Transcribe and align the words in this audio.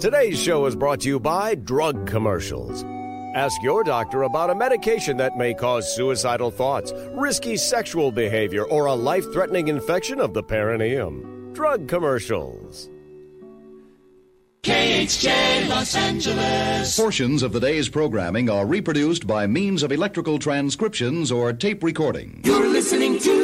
Today's 0.00 0.40
show 0.40 0.64
is 0.64 0.74
brought 0.74 1.00
to 1.00 1.08
you 1.08 1.20
by 1.20 1.54
drug 1.54 2.06
commercials. 2.06 2.84
Ask 3.34 3.62
your 3.62 3.84
doctor 3.84 4.22
about 4.22 4.48
a 4.48 4.54
medication 4.54 5.18
that 5.18 5.36
may 5.36 5.52
cause 5.52 5.94
suicidal 5.94 6.50
thoughts, 6.50 6.94
risky 7.10 7.58
sexual 7.58 8.10
behavior, 8.10 8.64
or 8.64 8.86
a 8.86 8.94
life 8.94 9.30
threatening 9.30 9.68
infection 9.68 10.18
of 10.18 10.32
the 10.32 10.42
perineum. 10.42 11.52
Drug 11.52 11.86
commercials. 11.86 12.88
KHJ 14.62 15.68
Los 15.68 15.94
Angeles. 15.94 16.96
Portions 16.96 17.42
of 17.42 17.52
the 17.52 17.60
day's 17.60 17.90
programming 17.90 18.48
are 18.48 18.64
reproduced 18.64 19.26
by 19.26 19.46
means 19.46 19.82
of 19.82 19.92
electrical 19.92 20.38
transcriptions 20.38 21.30
or 21.30 21.52
tape 21.52 21.82
recording. 21.82 22.40
You're 22.44 22.68
listening 22.68 23.18
to 23.18 23.39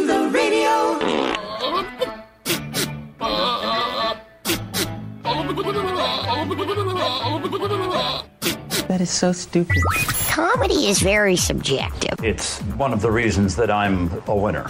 That 8.96 9.02
is 9.02 9.10
so 9.10 9.30
stupid. 9.32 9.76
Comedy 10.30 10.86
is 10.86 11.00
very 11.00 11.36
subjective. 11.36 12.18
It's 12.24 12.60
one 12.78 12.94
of 12.94 13.02
the 13.02 13.12
reasons 13.12 13.54
that 13.56 13.70
I'm 13.70 14.10
a 14.26 14.34
winner. 14.34 14.66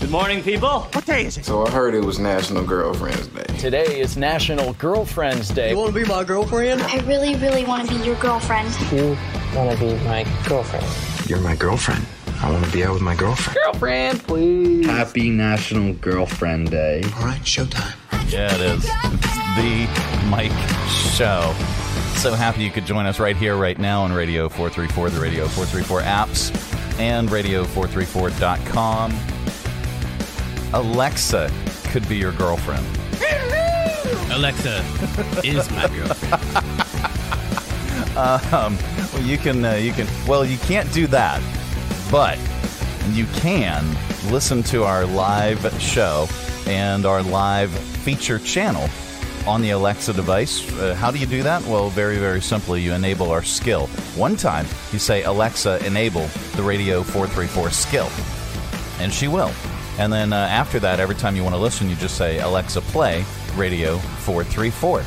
Good 0.00 0.10
morning, 0.10 0.42
people. 0.42 0.80
What 0.94 1.04
day 1.04 1.26
is 1.26 1.36
it? 1.36 1.44
So 1.44 1.66
I 1.66 1.70
heard 1.70 1.94
it 1.94 2.02
was 2.02 2.18
National 2.18 2.64
Girlfriend's 2.64 3.26
Day. 3.26 3.58
Today 3.58 4.00
is 4.00 4.16
National 4.16 4.72
Girlfriend's 4.72 5.50
Day. 5.50 5.72
You 5.72 5.76
want 5.76 5.92
to 5.92 6.00
be 6.00 6.06
my 6.06 6.24
girlfriend? 6.24 6.80
I 6.80 7.00
really, 7.00 7.34
really 7.34 7.66
want 7.66 7.90
to 7.90 7.94
be 7.94 8.02
your 8.02 8.16
girlfriend. 8.16 8.74
You 8.90 9.18
want 9.54 9.78
to 9.78 9.84
be 9.84 9.94
my 10.06 10.26
girlfriend. 10.48 10.86
You're 11.28 11.40
my 11.40 11.56
girlfriend. 11.56 12.06
I 12.40 12.50
want 12.50 12.64
to 12.64 12.72
be 12.72 12.84
out 12.84 12.94
with 12.94 13.02
my 13.02 13.16
girlfriend. 13.16 13.58
Girlfriend, 13.64 14.22
please. 14.22 14.86
Happy 14.86 15.28
National 15.28 15.92
Girlfriend 15.92 16.70
Day. 16.70 17.02
All 17.16 17.26
right, 17.26 17.42
showtime. 17.42 17.94
Yeah, 18.32 18.54
it 18.54 18.62
is. 18.62 18.86
It's 18.86 19.36
the 19.58 20.26
Mike 20.30 20.52
Show. 20.88 21.54
So 22.16 22.32
happy 22.34 22.64
you 22.64 22.70
could 22.70 22.86
join 22.86 23.06
us 23.06 23.20
right 23.20 23.36
here, 23.36 23.56
right 23.56 23.78
now 23.78 24.02
on 24.02 24.12
Radio 24.12 24.48
434, 24.48 25.10
the 25.10 25.20
Radio 25.20 25.46
434 25.46 26.00
apps, 26.00 26.98
and 26.98 27.28
Radio434.com. 27.28 29.12
Alexa 30.72 31.52
could 31.90 32.08
be 32.08 32.16
your 32.16 32.32
girlfriend. 32.32 32.84
Alexa 34.32 34.82
is 35.44 35.70
my 35.70 35.86
girlfriend. 35.88 36.32
um, 38.52 38.76
well, 39.12 39.22
you 39.22 39.38
can, 39.38 39.64
uh, 39.64 39.74
you 39.74 39.92
can. 39.92 40.08
Well, 40.26 40.44
you 40.44 40.58
can't 40.58 40.92
do 40.92 41.06
that, 41.08 41.40
but 42.10 42.38
you 43.10 43.26
can 43.34 43.84
listen 44.32 44.62
to 44.64 44.84
our 44.84 45.04
live 45.04 45.70
show 45.80 46.26
and 46.66 47.06
our 47.06 47.22
live 47.22 47.70
feature 47.70 48.38
channel 48.38 48.88
on 49.46 49.62
the 49.62 49.70
Alexa 49.70 50.12
device. 50.12 50.70
Uh, 50.72 50.94
how 50.94 51.10
do 51.10 51.18
you 51.18 51.26
do 51.26 51.42
that? 51.42 51.62
Well, 51.64 51.88
very, 51.88 52.18
very 52.18 52.40
simply, 52.40 52.82
you 52.82 52.92
enable 52.92 53.30
our 53.30 53.42
skill. 53.42 53.86
One 54.16 54.36
time, 54.36 54.66
you 54.92 54.98
say, 54.98 55.22
Alexa, 55.22 55.84
enable 55.86 56.26
the 56.56 56.62
Radio 56.62 57.02
434 57.02 57.70
skill, 57.70 58.08
and 58.98 59.12
she 59.12 59.28
will. 59.28 59.52
And 59.98 60.12
then 60.12 60.32
uh, 60.32 60.36
after 60.36 60.78
that, 60.80 61.00
every 61.00 61.14
time 61.14 61.36
you 61.36 61.42
want 61.42 61.54
to 61.54 61.60
listen, 61.60 61.88
you 61.88 61.96
just 61.96 62.16
say, 62.16 62.38
Alexa, 62.40 62.80
play 62.82 63.24
Radio 63.54 63.98
434, 63.98 65.04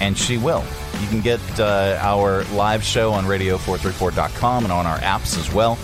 and 0.00 0.16
she 0.18 0.36
will. 0.36 0.64
You 1.00 1.08
can 1.08 1.20
get 1.20 1.40
uh, 1.58 1.98
our 2.00 2.44
live 2.52 2.82
show 2.84 3.12
on 3.12 3.24
radio434.com 3.24 4.64
and 4.64 4.72
on 4.72 4.86
our 4.86 4.98
apps 4.98 5.38
as 5.38 5.52
well. 5.52 5.78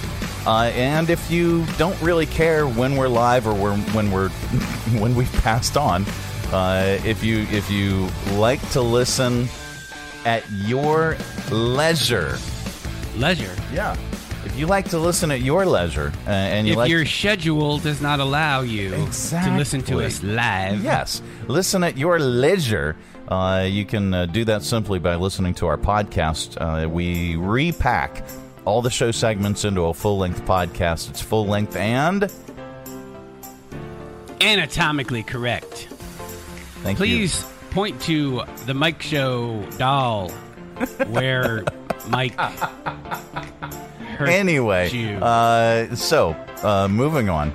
Uh, 0.46 0.70
and 0.74 1.10
if 1.10 1.30
you 1.30 1.66
don't 1.76 2.00
really 2.00 2.26
care 2.26 2.66
when 2.66 2.96
we're 2.96 3.08
live 3.08 3.46
or 3.46 3.54
when 3.54 4.10
we're 4.10 4.28
when 4.98 5.14
we've 5.14 5.32
passed 5.34 5.76
on, 5.76 6.04
uh, 6.52 6.98
if 7.04 7.22
you 7.22 7.40
if 7.50 7.70
you 7.70 8.08
like 8.32 8.60
to 8.70 8.80
listen 8.80 9.48
at 10.24 10.48
your 10.50 11.16
leisure, 11.50 12.38
leisure, 13.16 13.54
yeah. 13.72 13.96
If 14.44 14.56
you 14.56 14.66
like 14.66 14.88
to 14.90 14.98
listen 14.98 15.30
at 15.30 15.42
your 15.42 15.66
leisure, 15.66 16.12
uh, 16.26 16.30
and 16.30 16.66
you 16.66 16.72
if 16.72 16.78
like 16.78 16.90
your 16.90 17.04
schedule 17.04 17.78
does 17.78 18.00
not 18.00 18.20
allow 18.20 18.62
you 18.62 18.94
exactly. 18.94 19.52
to 19.52 19.58
listen 19.58 19.82
to 19.82 20.00
us 20.00 20.22
live, 20.22 20.82
yes, 20.82 21.22
listen 21.48 21.84
at 21.84 21.96
your 21.96 22.18
leisure. 22.18 22.96
Uh, 23.28 23.66
you 23.68 23.84
can 23.84 24.14
uh, 24.14 24.24
do 24.24 24.44
that 24.46 24.62
simply 24.62 24.98
by 24.98 25.16
listening 25.16 25.52
to 25.54 25.66
our 25.66 25.76
podcast. 25.76 26.56
Uh, 26.58 26.88
we 26.88 27.36
repack 27.36 28.24
all 28.64 28.80
the 28.80 28.90
show 28.90 29.10
segments 29.10 29.64
into 29.64 29.82
a 29.82 29.92
full 29.92 30.16
length 30.16 30.42
podcast. 30.46 31.10
It's 31.10 31.20
full 31.20 31.46
length 31.46 31.76
and 31.76 32.30
anatomically 34.40 35.22
correct. 35.22 35.88
Thank 36.82 36.98
Please 36.98 37.42
you. 37.42 37.48
point 37.70 38.00
to 38.02 38.42
the 38.66 38.74
Mike 38.74 39.02
Show 39.02 39.62
doll 39.78 40.30
where 41.08 41.64
Mike. 42.08 42.38
Anyway, 44.20 45.18
uh, 45.20 45.94
so 45.94 46.30
uh, 46.62 46.88
moving 46.88 47.28
on. 47.28 47.52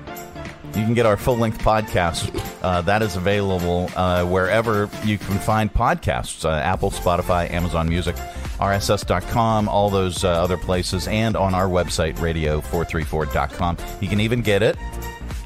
You 0.75 0.83
can 0.83 0.95
get 0.95 1.06
our 1.06 1.17
full 1.17 1.38
length 1.38 1.59
podcast. 1.59 2.31
Uh, 2.63 2.81
that 2.81 3.03
is 3.03 3.16
available 3.16 3.89
uh, 3.95 4.25
wherever 4.25 4.89
you 5.03 5.19
can 5.19 5.38
find 5.38 5.72
podcasts 5.72 6.45
uh, 6.45 6.50
Apple, 6.51 6.89
Spotify, 6.89 7.51
Amazon 7.51 7.88
Music, 7.88 8.16
RSS.com, 8.59 9.69
all 9.69 9.91
those 9.91 10.23
uh, 10.23 10.29
other 10.29 10.57
places, 10.57 11.07
and 11.07 11.35
on 11.35 11.53
our 11.53 11.67
website, 11.67 12.16
radio434.com. 12.16 13.78
You 14.01 14.07
can 14.07 14.19
even 14.19 14.41
get 14.41 14.63
it, 14.63 14.75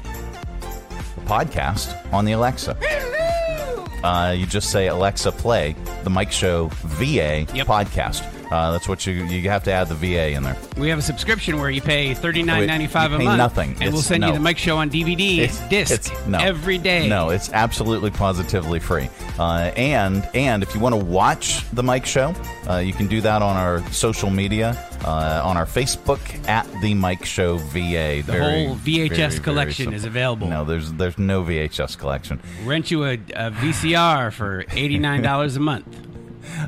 the 0.02 1.20
podcast, 1.26 2.10
on 2.12 2.24
the 2.24 2.32
Alexa. 2.32 2.78
Uh, 4.04 4.34
you 4.36 4.46
just 4.46 4.70
say, 4.70 4.86
Alexa, 4.88 5.32
play 5.32 5.74
the 6.04 6.10
Mike 6.10 6.32
Show 6.32 6.68
VA 6.84 7.46
Yep. 7.54 7.66
podcast. 7.66 8.37
Uh, 8.50 8.72
that's 8.72 8.88
what 8.88 9.06
you 9.06 9.12
you 9.24 9.48
have 9.50 9.64
to 9.64 9.72
add 9.72 9.88
the 9.88 9.94
VA 9.94 10.30
in 10.30 10.42
there. 10.42 10.56
We 10.76 10.88
have 10.88 10.98
a 10.98 11.02
subscription 11.02 11.58
where 11.60 11.70
you 11.70 11.82
pay 11.82 12.14
thirty 12.14 12.42
nine 12.42 12.66
ninety 12.66 12.86
five 12.86 13.12
a 13.12 13.18
pay 13.18 13.24
month, 13.24 13.38
nothing. 13.38 13.76
and 13.80 13.92
we'll 13.92 14.02
send 14.02 14.22
no. 14.22 14.28
you 14.28 14.32
the 14.34 14.40
Mike 14.40 14.58
Show 14.58 14.78
on 14.78 14.90
DVD 14.90 15.38
It's- 15.38 15.68
disc 15.68 15.92
it's- 15.92 16.26
no. 16.26 16.38
every 16.38 16.78
day. 16.78 17.08
No, 17.08 17.30
it's 17.30 17.50
absolutely 17.52 18.10
positively 18.10 18.80
free. 18.80 19.08
Uh, 19.38 19.70
and 19.76 20.28
and 20.34 20.62
if 20.62 20.74
you 20.74 20.80
want 20.80 20.94
to 20.94 21.04
watch 21.04 21.68
the 21.72 21.82
Mike 21.82 22.06
Show, 22.06 22.34
uh, 22.68 22.78
you 22.78 22.92
can 22.92 23.06
do 23.06 23.20
that 23.20 23.42
on 23.42 23.56
our 23.56 23.82
social 23.92 24.30
media, 24.30 24.76
uh, 25.04 25.42
on 25.44 25.56
our 25.56 25.66
Facebook 25.66 26.18
at 26.48 26.66
the 26.80 26.94
Mike 26.94 27.24
Show 27.24 27.58
VA. 27.58 28.22
The 28.22 28.38
whole 28.40 28.76
VHS 28.76 29.42
collection 29.42 29.92
is 29.92 30.04
available. 30.04 30.48
No, 30.48 30.64
there's 30.64 30.92
there's 30.94 31.18
no 31.18 31.42
VHS 31.42 31.98
collection. 31.98 32.40
Rent 32.64 32.90
you 32.90 33.04
a, 33.04 33.12
a 33.14 33.50
VCR 33.50 34.32
for 34.32 34.64
eighty 34.72 34.98
nine 34.98 35.22
dollars 35.22 35.56
a 35.56 35.60
month. 35.60 35.86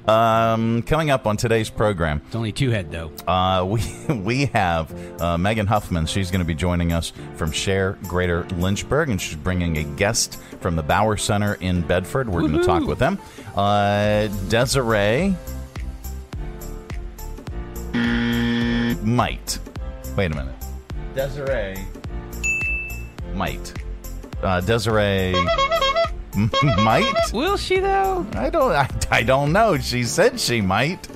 Um, 0.08 0.82
coming 0.82 1.10
up 1.10 1.26
on 1.26 1.36
today's 1.36 1.70
program, 1.70 2.22
It's 2.26 2.36
only 2.36 2.52
two 2.52 2.70
head 2.70 2.91
though. 2.91 3.10
Uh, 3.26 3.64
we 3.68 3.82
we 4.14 4.46
have 4.46 5.20
uh, 5.20 5.38
Megan 5.38 5.66
Huffman. 5.66 6.06
She's 6.06 6.30
going 6.30 6.41
to 6.41 6.44
be 6.46 6.54
joining 6.54 6.92
us 6.92 7.12
from 7.36 7.52
Share 7.52 7.92
Greater 8.04 8.44
Lynchburg, 8.56 9.08
and 9.10 9.20
she's 9.20 9.36
bringing 9.36 9.78
a 9.78 9.84
guest 9.84 10.38
from 10.60 10.76
the 10.76 10.82
Bower 10.82 11.16
Center 11.16 11.54
in 11.54 11.82
Bedford. 11.82 12.28
We're 12.28 12.40
going 12.40 12.52
to 12.54 12.64
talk 12.64 12.86
with 12.86 12.98
them. 12.98 13.19
Uh, 13.56 14.28
Desiree 14.48 15.34
might. 19.02 19.58
Wait 20.16 20.32
a 20.32 20.34
minute. 20.34 20.54
Desiree 21.14 21.76
might. 23.34 23.72
Uh, 24.42 24.60
Desiree 24.60 25.34
might. 26.62 27.12
Will 27.32 27.56
she 27.56 27.78
though? 27.78 28.26
I 28.34 28.50
don't. 28.50 28.72
I, 28.72 28.88
I 29.10 29.22
don't 29.22 29.52
know. 29.52 29.78
She 29.78 30.04
said 30.04 30.38
she 30.38 30.60
might. 30.60 31.08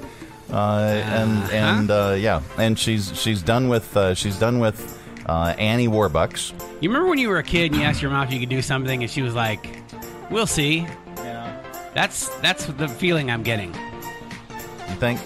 Uh, 0.50 1.02
and 1.04 1.50
and 1.50 1.90
uh, 1.90 2.14
yeah, 2.18 2.42
and 2.58 2.78
she's 2.78 3.18
she's 3.20 3.42
done 3.42 3.68
with 3.68 3.96
uh, 3.96 4.14
she's 4.14 4.38
done 4.38 4.58
with 4.58 5.00
uh, 5.26 5.54
Annie 5.58 5.88
Warbucks. 5.88 6.52
You 6.80 6.88
remember 6.88 7.08
when 7.08 7.18
you 7.18 7.28
were 7.28 7.38
a 7.38 7.42
kid 7.42 7.72
and 7.72 7.80
you 7.80 7.86
asked 7.86 8.02
your 8.02 8.10
mom 8.10 8.26
if 8.26 8.32
you 8.32 8.40
could 8.40 8.48
do 8.48 8.62
something, 8.62 9.02
and 9.02 9.10
she 9.10 9.22
was 9.22 9.34
like, 9.34 9.82
"We'll 10.30 10.46
see." 10.46 10.86
Yeah. 11.16 11.60
That's 11.94 12.28
that's 12.40 12.66
the 12.66 12.88
feeling 12.88 13.30
I'm 13.30 13.42
getting. 13.42 13.74
You 13.74 14.96
think? 14.96 15.20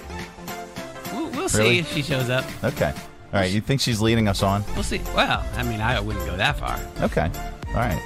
We'll, 1.13 1.31
we'll 1.31 1.49
see 1.49 1.79
if 1.79 1.93
she 1.93 2.03
shows 2.03 2.31
up. 2.31 2.45
Okay. 2.65 2.93
All 3.33 3.41
right. 3.41 3.51
You 3.51 3.61
think 3.61 3.81
she's 3.81 4.01
leading 4.01 4.29
us 4.29 4.43
on? 4.43 4.65
We'll 4.75 4.83
see. 4.83 5.01
Well, 5.15 5.45
I 5.57 5.63
mean, 5.63 5.81
I 5.81 6.01
wouldn't 6.01 6.25
go 6.27 6.37
that 6.37 6.59
far. 6.59 6.79
Okay. 7.03 7.31
All 7.69 7.75
right. 7.75 8.01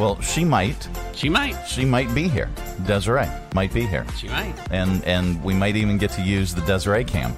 Well, 0.00 0.20
she 0.22 0.44
might. 0.44 0.88
She 1.14 1.28
might. 1.28 1.54
She 1.68 1.84
might 1.84 2.12
be 2.14 2.26
here. 2.26 2.48
Desiree 2.86 3.28
might 3.54 3.72
be 3.74 3.84
here. 3.86 4.06
She 4.16 4.28
might. 4.28 4.54
And 4.70 5.04
and 5.04 5.42
we 5.44 5.52
might 5.54 5.76
even 5.76 5.98
get 5.98 6.10
to 6.12 6.22
use 6.22 6.54
the 6.54 6.62
Desiree 6.62 7.04
cam, 7.04 7.32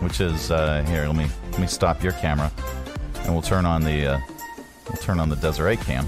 which 0.00 0.20
is 0.20 0.50
uh, 0.50 0.82
here. 0.88 1.06
Let 1.06 1.16
me 1.16 1.26
let 1.50 1.60
me 1.60 1.66
stop 1.66 2.02
your 2.02 2.12
camera, 2.14 2.50
and 3.24 3.32
we'll 3.34 3.42
turn 3.42 3.66
on 3.66 3.82
the 3.84 4.06
uh, 4.14 4.18
we'll 4.88 4.96
turn 5.02 5.20
on 5.20 5.28
the 5.28 5.36
Desiree 5.36 5.76
cam. 5.76 6.06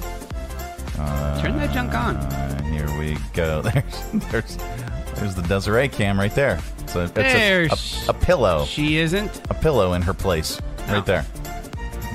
Uh, 0.99 1.43
Turn 1.43 1.59
that 1.59 1.73
junk 1.75 1.93
on. 1.93 2.17
Uh, 2.17 2.63
here 2.65 2.89
we 2.99 3.19
go. 3.35 3.61
There's 4.11 4.11
there's 4.31 4.57
there's 5.17 5.35
the 5.35 5.43
Desiree 5.47 5.89
cam 5.89 6.19
right 6.19 6.35
there. 6.35 6.59
So 6.87 7.03
it's 7.03 7.11
a, 7.13 7.15
There's- 7.15 8.09
a, 8.09 8.13
a 8.13 8.15
pillow. 8.15 8.65
She 8.65 8.97
isn't. 8.97 9.43
A 9.51 9.55
pillow 9.55 9.93
in 9.93 10.01
her 10.03 10.15
place, 10.15 10.59
No. 10.89 10.95
right 10.95 11.05
there. 11.07 11.27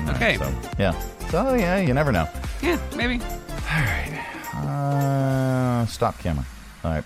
All 0.07 0.15
Okay. 0.15 0.38
So, 0.38 0.51
yeah. 0.79 1.00
So 1.29 1.53
yeah, 1.53 1.77
you 1.77 1.94
never 1.94 2.12
know. 2.12 2.27
Yeah, 2.62 2.80
maybe. 2.96 3.24
All 3.24 3.81
right. 3.81 4.28
Uh, 4.54 5.86
stop 5.88 6.19
camera. 6.19 6.46
All 6.84 6.92
right. 6.92 7.04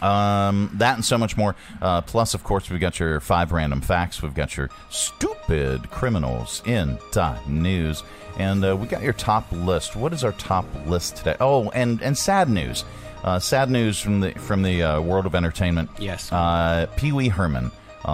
Um, 0.00 0.70
that 0.74 0.94
and 0.94 1.04
so 1.04 1.18
much 1.18 1.36
more. 1.36 1.56
Uh, 1.82 2.02
plus, 2.02 2.34
of 2.34 2.44
course, 2.44 2.70
we've 2.70 2.80
got 2.80 3.00
your 3.00 3.20
five 3.20 3.50
random 3.52 3.80
facts. 3.80 4.22
We've 4.22 4.34
got 4.34 4.56
your 4.56 4.70
stupid 4.90 5.90
criminals 5.90 6.62
in 6.66 6.98
dot 7.10 7.48
news, 7.48 8.04
and 8.38 8.64
uh, 8.64 8.76
we 8.76 8.86
got 8.86 9.02
your 9.02 9.12
top 9.12 9.50
list. 9.50 9.96
What 9.96 10.12
is 10.12 10.22
our 10.22 10.32
top 10.32 10.66
list 10.86 11.16
today? 11.16 11.36
Oh, 11.40 11.70
and 11.70 12.00
and 12.02 12.16
sad 12.16 12.48
news. 12.48 12.84
Uh, 13.24 13.40
sad 13.40 13.70
news 13.70 14.00
from 14.00 14.20
the 14.20 14.30
from 14.32 14.62
the 14.62 14.82
uh, 14.82 15.00
world 15.00 15.26
of 15.26 15.34
entertainment. 15.34 15.90
Yes. 15.98 16.30
Uh, 16.30 16.86
Pee 16.96 17.10
Wee 17.10 17.28
Herman, 17.28 17.72
uh, 18.04 18.08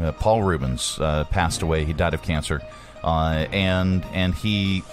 uh, 0.00 0.12
Paul 0.12 0.44
Reubens, 0.44 0.98
uh, 1.00 1.24
passed 1.24 1.62
away. 1.62 1.84
He 1.84 1.92
died 1.92 2.14
of 2.14 2.22
cancer, 2.22 2.62
uh, 3.02 3.46
and 3.50 4.04
and 4.12 4.34
he 4.36 4.84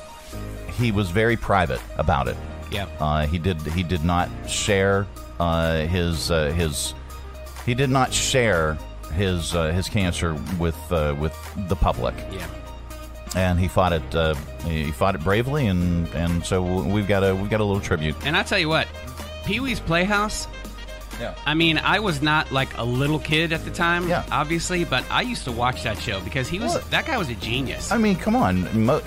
he 0.78 0.92
was 0.92 1.10
very 1.12 1.38
private 1.38 1.82
about 1.98 2.28
it. 2.28 2.38
Yeah. 2.72 2.88
Uh, 3.00 3.26
he 3.28 3.38
did 3.38 3.62
he 3.62 3.84
did 3.84 4.04
not 4.04 4.30
share 4.50 5.06
uh, 5.40 5.82
his 5.86 6.32
uh, 6.32 6.52
his 6.52 6.94
he 7.66 7.74
did 7.74 7.90
not 7.90 8.14
share 8.14 8.78
his 9.14 9.56
uh, 9.56 9.72
his 9.72 9.88
cancer 9.88 10.36
with 10.60 10.78
uh, 10.92 11.16
with 11.20 11.36
the 11.70 11.76
public. 11.76 12.16
Yeah. 12.32 12.48
And 13.36 13.60
he 13.60 13.68
fought 13.68 13.92
it. 13.94 14.16
Uh, 14.16 14.34
he 14.66 14.92
fought 14.92 15.16
it 15.16 15.22
bravely, 15.24 15.68
and, 15.68 16.08
and 16.16 16.46
so 16.46 16.62
we've 16.84 17.08
got 17.08 17.22
a 17.24 17.36
we've 17.36 17.50
got 17.50 17.60
a 17.60 17.64
little 17.66 17.82
tribute. 17.82 18.16
And 18.26 18.38
I 18.38 18.44
tell 18.44 18.60
you 18.60 18.70
what, 18.70 18.88
Pee 19.46 19.60
Wee's 19.60 19.80
Playhouse. 19.80 20.48
Yeah. 21.20 21.34
I 21.46 21.54
mean, 21.54 21.78
I 21.78 22.00
was 22.00 22.22
not 22.22 22.52
like 22.52 22.78
a 22.78 22.84
little 22.84 23.20
kid 23.20 23.54
at 23.54 23.64
the 23.64 23.72
time, 23.72 24.08
Yeah. 24.10 24.26
obviously, 24.32 24.84
but 24.84 25.04
I 25.10 25.22
used 25.22 25.46
to 25.46 25.52
watch 25.52 25.84
that 25.84 25.98
show 25.98 26.20
because 26.22 26.50
he 26.50 26.60
was 26.60 26.74
What? 26.76 26.90
that 26.92 27.06
guy 27.06 27.18
was 27.18 27.30
a 27.30 27.36
genius. 27.36 27.90
I 27.92 27.98
mean, 27.98 28.18
come 28.18 28.36
on. 28.36 28.86
Mo- 28.86 29.02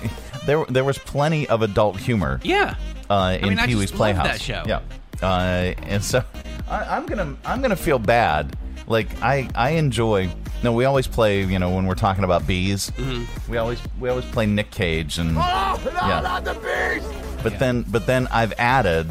there 0.49 0.65
there 0.67 0.83
was 0.83 0.97
plenty 0.97 1.47
of 1.47 1.61
adult 1.61 1.97
humor. 1.97 2.39
yeah. 2.43 2.73
uh, 3.09 3.37
in 3.39 3.49
mean, 3.49 3.57
Pee 3.67 3.75
Wee's 3.75 3.91
Playhouse. 3.91 4.25
that 4.27 4.41
show. 4.41 4.63
Yeah, 4.65 4.81
uh, 5.21 5.73
and 5.87 6.03
so 6.03 6.23
I, 6.69 6.97
I'm 6.97 7.05
gonna 7.05 7.35
I'm 7.45 7.61
gonna 7.61 7.75
feel 7.75 7.99
bad. 7.99 8.55
Like 8.87 9.07
I 9.21 9.47
I 9.53 9.71
enjoy. 9.71 10.29
No, 10.63 10.73
we 10.73 10.85
always 10.85 11.05
play. 11.07 11.43
You 11.43 11.59
know, 11.59 11.69
when 11.69 11.85
we're 11.85 11.93
talking 11.95 12.23
about 12.23 12.47
bees, 12.47 12.89
Mm-hmm. 12.97 13.51
we 13.51 13.57
always 13.57 13.79
we 13.99 14.09
always 14.09 14.25
play 14.25 14.45
Nick 14.47 14.71
Cage 14.71 15.19
and 15.19 15.37
Oh, 15.37 15.79
no, 15.85 15.91
Yeah. 15.91 16.21
not 16.21 16.43
the 16.43 16.55
bees! 16.55 17.03
but 17.43 17.59
then 17.59 17.83
but 17.87 18.05
then 18.07 18.27
I've 18.31 18.53
added 18.57 19.07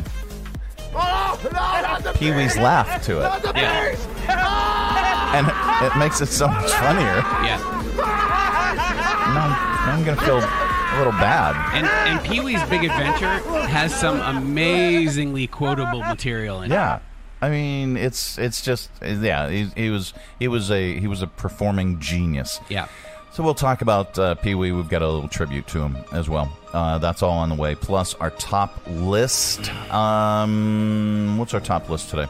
Oh, 0.95 1.39
no, 1.45 1.51
not 1.51 2.03
the 2.03 2.13
Pee 2.15 2.33
Wee's 2.33 2.57
laugh 2.59 3.03
to 3.07 3.21
Not 3.21 3.39
it, 3.45 3.55
the 3.55 3.61
Yeah. 3.61 3.91
bees! 3.91 4.07
and 5.37 5.47
it, 5.47 5.93
it 5.95 5.99
makes 5.99 6.21
it 6.21 6.27
so 6.27 6.49
much 6.49 6.71
funnier. 6.73 7.23
Yeah. 7.47 7.59
Now, 7.97 9.49
now 9.87 9.93
I'm 9.95 10.05
gonna 10.05 10.21
feel 10.23 10.39
a 10.39 10.68
little 10.99 11.13
bad. 11.13 11.55
And 11.75 11.87
and 11.87 12.25
Pee 12.27 12.41
Wee's 12.41 12.63
Big 12.65 12.85
Adventure 12.85 13.39
has 13.69 13.95
some 13.95 14.21
amazingly 14.21 15.47
quotable 15.47 16.03
material 16.03 16.63
in 16.63 16.71
it. 16.71 16.75
Yeah. 16.75 17.01
I 17.41 17.51
mean, 17.51 17.97
it's 17.97 18.37
it's 18.39 18.63
just 18.63 18.91
yeah. 19.03 19.49
He, 19.49 19.65
he 19.77 19.91
was 19.91 20.13
he 20.39 20.49
was 20.49 20.71
a 20.71 20.99
he 20.99 21.07
was 21.07 21.23
a 21.23 21.27
performing 21.27 22.01
genius. 22.01 22.61
Yeah. 22.69 22.89
So 23.33 23.45
we'll 23.45 23.55
talk 23.55 23.83
about 23.83 24.19
uh, 24.19 24.35
Pee 24.35 24.57
Wee. 24.57 24.73
We've 24.73 24.89
got 24.89 25.03
a 25.03 25.09
little 25.09 25.29
tribute 25.29 25.69
to 25.69 25.81
him 25.81 25.97
as 26.13 26.29
well. 26.29 26.53
Uh, 26.73 26.99
that's 26.99 27.23
all 27.23 27.39
on 27.39 27.51
the 27.51 27.55
way. 27.55 27.77
Plus 27.77 28.15
our 28.15 28.31
top 28.31 28.81
list. 28.89 29.73
Um, 29.93 31.39
what's 31.39 31.55
our 31.55 31.61
top 31.61 31.89
list 31.89 32.11
today? 32.11 32.27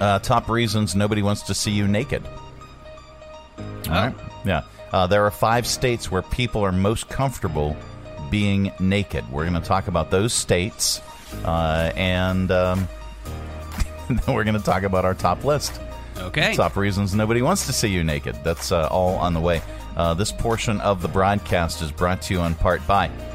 Uh, 0.00 0.18
top 0.18 0.50
reasons 0.50 0.94
nobody 0.94 1.22
wants 1.22 1.42
to 1.42 1.54
see 1.54 1.70
you 1.70 1.88
naked. 1.88 2.22
All 3.58 3.94
right. 3.94 4.14
Yeah. 4.44 4.64
Uh, 4.94 5.08
there 5.08 5.26
are 5.26 5.30
five 5.32 5.66
states 5.66 6.08
where 6.08 6.22
people 6.22 6.64
are 6.64 6.70
most 6.70 7.08
comfortable 7.08 7.76
being 8.30 8.70
naked. 8.78 9.28
We're 9.28 9.42
going 9.42 9.60
to 9.60 9.68
talk 9.68 9.88
about 9.88 10.12
those 10.12 10.32
states, 10.32 11.02
uh, 11.44 11.90
and 11.96 12.48
um, 12.52 12.86
we're 14.28 14.44
going 14.44 14.56
to 14.56 14.62
talk 14.62 14.84
about 14.84 15.04
our 15.04 15.14
top 15.14 15.42
list. 15.42 15.80
Okay. 16.16 16.54
Top 16.54 16.76
reasons 16.76 17.12
nobody 17.12 17.42
wants 17.42 17.66
to 17.66 17.72
see 17.72 17.88
you 17.88 18.04
naked. 18.04 18.36
That's 18.44 18.70
uh, 18.70 18.86
all 18.86 19.16
on 19.16 19.34
the 19.34 19.40
way. 19.40 19.62
Uh, 19.96 20.14
this 20.14 20.30
portion 20.30 20.80
of 20.80 21.02
the 21.02 21.08
broadcast 21.08 21.82
is 21.82 21.90
brought 21.90 22.22
to 22.22 22.34
you 22.34 22.42
in 22.42 22.54
part 22.54 22.86
by 22.86 23.10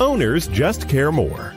Owners 0.00 0.48
just 0.48 0.88
care 0.88 1.12
more. 1.12 1.54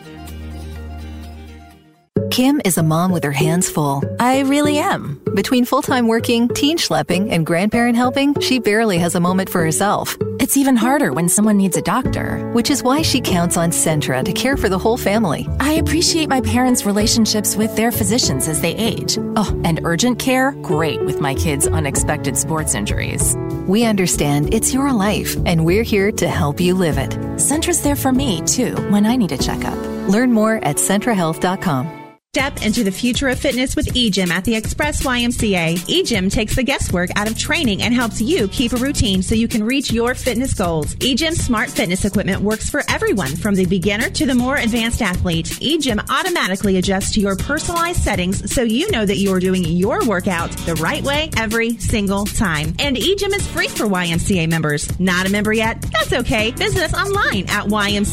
Kim 2.29 2.61
is 2.65 2.77
a 2.77 2.83
mom 2.83 3.11
with 3.11 3.23
her 3.23 3.31
hands 3.31 3.69
full. 3.69 4.03
I 4.19 4.41
really 4.41 4.77
am. 4.77 5.19
Between 5.33 5.65
full 5.65 5.81
time 5.81 6.07
working, 6.07 6.49
teen 6.49 6.77
schlepping, 6.77 7.31
and 7.31 7.45
grandparent 7.45 7.95
helping, 7.95 8.39
she 8.39 8.59
barely 8.59 8.99
has 8.99 9.15
a 9.15 9.19
moment 9.19 9.49
for 9.49 9.63
herself. 9.63 10.15
It's 10.47 10.55
even 10.55 10.77
harder 10.77 11.11
when 11.11 11.27
someone 11.27 11.57
needs 11.57 11.75
a 11.75 11.81
doctor, 11.81 12.49
which 12.53 12.69
is 12.69 12.81
why 12.81 13.01
she 13.01 13.19
counts 13.19 13.57
on 13.57 13.71
Centra 13.71 14.23
to 14.23 14.31
care 14.31 14.55
for 14.55 14.69
the 14.69 14.77
whole 14.79 14.95
family. 14.95 15.45
I 15.59 15.73
appreciate 15.73 16.29
my 16.29 16.39
parents' 16.39 16.85
relationships 16.85 17.57
with 17.57 17.75
their 17.75 17.91
physicians 17.91 18.47
as 18.47 18.61
they 18.61 18.73
age. 18.73 19.17
Oh, 19.35 19.61
and 19.65 19.81
urgent 19.83 20.19
care? 20.19 20.53
Great 20.61 21.03
with 21.03 21.19
my 21.19 21.35
kids' 21.35 21.67
unexpected 21.67 22.37
sports 22.37 22.75
injuries. 22.75 23.35
We 23.67 23.83
understand 23.83 24.53
it's 24.53 24.73
your 24.73 24.93
life, 24.93 25.35
and 25.45 25.65
we're 25.65 25.83
here 25.83 26.13
to 26.13 26.29
help 26.29 26.61
you 26.61 26.75
live 26.75 26.97
it. 26.97 27.09
Centra's 27.35 27.81
there 27.81 27.97
for 27.97 28.13
me, 28.13 28.41
too, 28.45 28.73
when 28.89 29.05
I 29.05 29.17
need 29.17 29.33
a 29.33 29.37
checkup. 29.37 29.77
Learn 30.07 30.31
more 30.31 30.63
at 30.63 30.77
centrahealth.com. 30.77 31.96
Step 32.37 32.61
into 32.63 32.83
the 32.83 32.91
future 32.91 33.29
of 33.29 33.39
fitness 33.39 33.75
with 33.75 33.87
eGym 33.95 34.29
at 34.29 34.43
the 34.43 34.55
Express 34.55 35.01
YMCA. 35.03 35.73
eGym 35.87 36.31
takes 36.31 36.55
the 36.55 36.61
guesswork 36.61 37.09
out 37.15 37.27
of 37.27 37.35
training 37.35 37.81
and 37.81 37.95
helps 37.95 38.21
you 38.21 38.47
keep 38.49 38.73
a 38.73 38.77
routine 38.77 39.23
so 39.23 39.33
you 39.33 39.47
can 39.47 39.63
reach 39.63 39.91
your 39.91 40.13
fitness 40.13 40.53
goals. 40.53 40.93
eGym's 40.97 41.43
smart 41.43 41.67
fitness 41.67 42.05
equipment 42.05 42.43
works 42.43 42.69
for 42.69 42.83
everyone 42.89 43.35
from 43.35 43.55
the 43.55 43.65
beginner 43.65 44.11
to 44.11 44.27
the 44.27 44.35
more 44.35 44.55
advanced 44.55 45.01
athlete. 45.01 45.47
eGym 45.47 45.99
automatically 46.11 46.77
adjusts 46.77 47.11
to 47.13 47.19
your 47.19 47.35
personalized 47.35 48.03
settings 48.03 48.53
so 48.53 48.61
you 48.61 48.91
know 48.91 49.03
that 49.03 49.17
you're 49.17 49.39
doing 49.39 49.63
your 49.63 50.05
workout 50.05 50.51
the 50.67 50.75
right 50.75 51.01
way 51.01 51.31
every 51.37 51.79
single 51.79 52.25
time. 52.25 52.71
And 52.77 52.97
eGym 52.97 53.35
is 53.35 53.47
free 53.47 53.67
for 53.67 53.85
YMCA 53.85 54.47
members. 54.47 54.99
Not 54.99 55.25
a 55.25 55.31
member 55.31 55.53
yet? 55.53 55.81
That's 55.91 56.13
okay. 56.13 56.51
Visit 56.51 56.83
us 56.83 56.93
online 56.93 57.49
at 57.49 57.65
ymcacva.org 57.65 58.05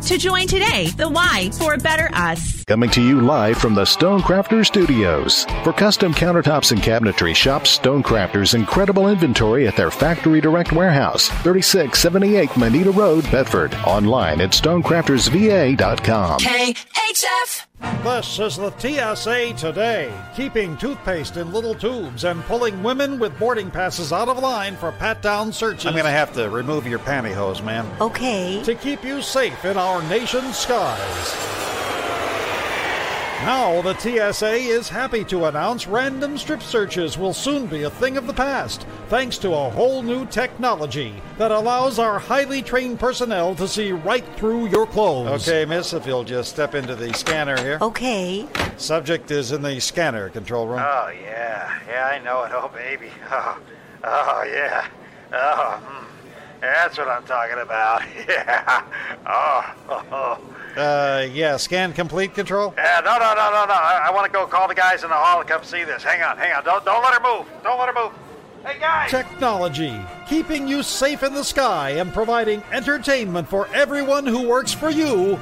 to 0.00 0.16
join 0.16 0.46
today. 0.46 0.86
The 0.96 1.10
Y 1.10 1.50
for 1.58 1.74
a 1.74 1.78
better 1.78 2.08
us. 2.14 2.61
Coming 2.66 2.90
to 2.90 3.02
you 3.02 3.20
live 3.20 3.58
from 3.58 3.74
the 3.74 3.82
Stonecrafter 3.82 4.64
Studios. 4.64 5.44
For 5.64 5.72
custom 5.72 6.14
countertops 6.14 6.70
and 6.70 6.80
cabinetry, 6.80 7.34
shop 7.34 7.62
Stonecrafter's 7.62 8.54
incredible 8.54 9.08
inventory 9.08 9.66
at 9.66 9.76
their 9.76 9.90
Factory 9.90 10.40
Direct 10.40 10.70
Warehouse, 10.70 11.28
3678 11.28 12.56
Moneta 12.56 12.92
Road, 12.92 13.28
Bedford. 13.32 13.74
Online 13.86 14.40
at 14.40 14.50
stonecraftersva.com. 14.50 16.40
KHF. 16.40 17.66
This 18.04 18.38
is 18.38 18.56
the 18.56 18.70
TSA 18.78 19.54
Today, 19.54 20.12
keeping 20.36 20.76
toothpaste 20.76 21.36
in 21.36 21.52
little 21.52 21.74
tubes 21.74 22.22
and 22.22 22.44
pulling 22.44 22.80
women 22.84 23.18
with 23.18 23.36
boarding 23.40 23.72
passes 23.72 24.12
out 24.12 24.28
of 24.28 24.38
line 24.38 24.76
for 24.76 24.92
pat 24.92 25.20
down 25.20 25.52
searches. 25.52 25.86
I'm 25.86 25.94
going 25.94 26.04
to 26.04 26.10
have 26.10 26.32
to 26.34 26.48
remove 26.48 26.86
your 26.86 27.00
pantyhose, 27.00 27.64
ma'am. 27.64 27.90
Okay. 28.00 28.62
To 28.62 28.76
keep 28.76 29.02
you 29.02 29.20
safe 29.20 29.64
in 29.64 29.76
our 29.76 30.00
nation's 30.08 30.56
skies. 30.56 31.62
Now, 33.42 33.82
the 33.82 33.98
TSA 33.98 34.52
is 34.52 34.88
happy 34.88 35.24
to 35.24 35.46
announce 35.46 35.88
random 35.88 36.38
strip 36.38 36.62
searches 36.62 37.18
will 37.18 37.34
soon 37.34 37.66
be 37.66 37.82
a 37.82 37.90
thing 37.90 38.16
of 38.16 38.28
the 38.28 38.32
past, 38.32 38.86
thanks 39.08 39.36
to 39.38 39.52
a 39.52 39.68
whole 39.68 40.00
new 40.00 40.26
technology 40.26 41.20
that 41.38 41.50
allows 41.50 41.98
our 41.98 42.20
highly 42.20 42.62
trained 42.62 43.00
personnel 43.00 43.56
to 43.56 43.66
see 43.66 43.90
right 43.90 44.24
through 44.36 44.68
your 44.68 44.86
clothes. 44.86 45.48
Okay, 45.48 45.64
miss, 45.64 45.92
if 45.92 46.06
you'll 46.06 46.22
just 46.22 46.50
step 46.50 46.76
into 46.76 46.94
the 46.94 47.12
scanner 47.14 47.60
here. 47.60 47.78
Okay. 47.82 48.46
Subject 48.76 49.28
is 49.32 49.50
in 49.50 49.60
the 49.60 49.80
scanner 49.80 50.30
control 50.30 50.68
room. 50.68 50.78
Oh, 50.78 51.08
yeah. 51.08 51.80
Yeah, 51.88 52.06
I 52.12 52.20
know 52.20 52.44
it. 52.44 52.52
Oh, 52.54 52.70
baby. 52.72 53.10
Oh, 53.28 53.58
oh 54.04 54.44
yeah. 54.46 54.86
Oh, 55.32 55.82
mm. 55.84 56.01
That's 56.62 56.96
what 56.96 57.08
I'm 57.08 57.24
talking 57.24 57.58
about. 57.58 58.02
Yeah. 58.28 58.84
Oh, 59.26 59.74
oh, 59.88 60.04
oh. 60.12 60.80
Uh, 60.80 61.26
yeah, 61.32 61.56
scan 61.56 61.92
complete 61.92 62.34
control? 62.34 62.72
Yeah, 62.76 63.00
no, 63.04 63.18
no, 63.18 63.34
no, 63.34 63.50
no, 63.50 63.66
no. 63.66 63.74
I, 63.74 64.06
I 64.06 64.10
want 64.10 64.26
to 64.26 64.32
go 64.32 64.46
call 64.46 64.68
the 64.68 64.74
guys 64.74 65.02
in 65.02 65.10
the 65.10 65.14
hall 65.16 65.42
to 65.42 65.46
come 65.46 65.62
see 65.64 65.84
this. 65.84 66.02
Hang 66.02 66.22
on, 66.22 66.38
hang 66.38 66.52
on. 66.52 66.64
Don't, 66.64 66.84
don't 66.84 67.02
let 67.02 67.12
her 67.12 67.20
move. 67.20 67.46
Don't 67.62 67.78
let 67.78 67.94
her 67.94 68.02
move. 68.02 68.12
Hey, 68.64 68.78
guys! 68.78 69.10
Technology, 69.10 69.92
keeping 70.28 70.68
you 70.68 70.82
safe 70.84 71.24
in 71.24 71.34
the 71.34 71.42
sky 71.42 71.90
and 71.90 72.12
providing 72.12 72.62
entertainment 72.70 73.48
for 73.48 73.66
everyone 73.74 74.24
who 74.24 74.48
works 74.48 74.72
for 74.72 74.88
you 74.88 75.34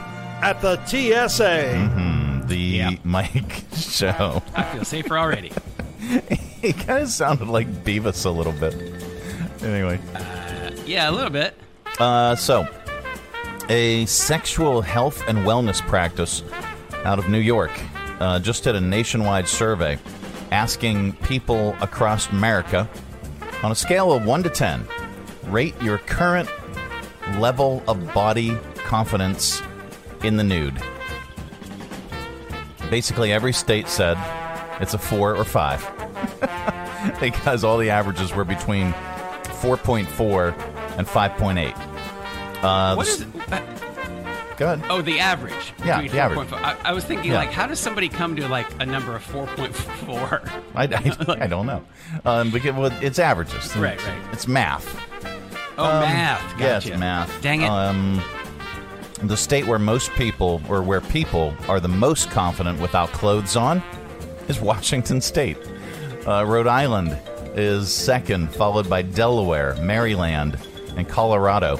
at 0.43 0.61
the 0.63 0.83
TSA. 0.87 1.75
Mm-hmm. 1.75 2.49
the 2.49 2.99
Mike 3.05 3.65
Show. 3.77 4.43
I 4.57 4.63
feel 4.65 4.85
safer 4.85 5.19
already. 5.19 5.53
he 6.63 6.73
kind 6.73 7.03
of 7.03 7.09
sounded 7.11 7.49
like 7.49 7.69
Beavis 7.85 8.25
a 8.25 8.31
little 8.31 8.53
bit. 8.53 8.75
Anyway. 9.63 10.01
Uh, 10.15 10.30
yeah, 10.91 11.09
a 11.09 11.13
little 11.13 11.31
bit. 11.31 11.55
Uh, 12.01 12.35
so, 12.35 12.67
a 13.69 14.05
sexual 14.07 14.83
health 14.83 15.23
and 15.29 15.39
wellness 15.39 15.81
practice 15.81 16.43
out 17.05 17.21
of 17.21 17.29
New 17.29 17.39
York 17.39 17.71
uh, 18.19 18.41
just 18.41 18.65
did 18.65 18.75
a 18.75 18.81
nationwide 18.81 19.47
survey 19.47 19.99
asking 20.51 21.13
people 21.19 21.77
across 21.81 22.29
America 22.31 22.91
on 23.63 23.71
a 23.71 23.75
scale 23.75 24.13
of 24.13 24.25
1 24.25 24.43
to 24.43 24.51
10, 24.51 24.85
rate 25.45 25.81
your 25.81 25.99
current 25.99 26.49
level 27.39 27.85
of 27.87 28.13
body 28.13 28.59
confidence 28.75 29.63
in 30.25 30.37
the 30.37 30.45
nude. 30.45 30.83
Basically, 32.91 33.33
every 33.33 33.53
state 33.53 33.87
said 33.87 34.19
it's 34.81 34.95
a 34.95 34.99
4 34.99 35.37
or 35.37 35.45
5 35.45 37.19
because 37.21 37.63
all 37.63 37.79
the 37.79 37.91
averages 37.91 38.35
were 38.35 38.45
between 38.45 38.93
4.4 39.61 40.80
and 41.01 41.09
5.8. 41.09 41.75
Uh, 42.63 42.95
What 42.95 43.09
is 43.09 43.25
Go 44.57 44.67
ahead. 44.75 44.83
Oh, 44.91 45.01
the 45.01 45.19
average. 45.21 45.73
Yeah, 45.83 46.03
the 46.07 46.19
average. 46.19 46.53
I, 46.53 46.77
I 46.85 46.93
was 46.93 47.03
thinking, 47.03 47.31
Yeah. 47.33 47.39
like, 47.39 47.51
how 47.51 47.67
does 47.67 47.81
somebody 47.81 48.11
come 48.11 48.37
to 48.37 48.47
like 48.47 48.67
a 48.79 48.85
number 48.85 49.17
of 49.17 49.23
four 49.23 49.47
point 49.47 49.75
four? 49.75 50.43
I, 50.75 50.83
I, 50.85 51.17
I 51.45 51.47
don't 51.47 51.65
know. 51.65 51.83
Um, 52.27 52.51
because, 52.51 52.75
well, 52.77 52.93
it's 53.01 53.19
averages. 53.19 53.75
Right, 53.75 53.99
right. 54.07 54.21
It's 54.33 54.47
math. 54.47 54.87
Oh, 55.79 55.85
Um, 55.85 56.01
math. 56.03 56.61
Yes, 56.61 56.87
math. 56.87 57.41
Dang 57.41 57.63
it. 57.63 57.71
Um, 57.71 58.23
the 59.23 59.37
state 59.37 59.67
where 59.67 59.79
most 59.79 60.11
people, 60.13 60.61
or 60.69 60.83
where 60.83 61.01
people 61.01 61.55
are 61.67 61.81
the 61.81 61.89
most 61.89 62.31
confident 62.31 62.79
without 62.81 63.09
clothes 63.13 63.57
on, 63.57 63.83
is 64.49 64.61
Washington 64.71 65.23
State. 65.23 65.57
Uh, 66.27 66.45
Rhode 66.45 66.67
Island 66.67 67.17
is 67.55 67.91
second, 67.91 68.55
followed 68.55 68.91
by 68.91 69.01
Delaware, 69.01 69.75
Maryland, 69.77 70.59
and 70.97 71.09
Colorado. 71.09 71.79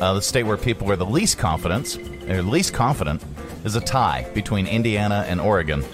Uh, 0.00 0.14
the 0.14 0.22
state 0.22 0.42
where 0.42 0.56
people 0.56 0.90
are 0.90 0.96
the 0.96 1.06
least 1.06 1.38
confident, 1.38 1.98
or 2.28 2.42
least 2.42 2.74
confident, 2.74 3.22
is 3.64 3.76
a 3.76 3.80
tie 3.80 4.28
between 4.34 4.66
Indiana 4.66 5.24
and 5.28 5.40
Oregon. 5.40 5.84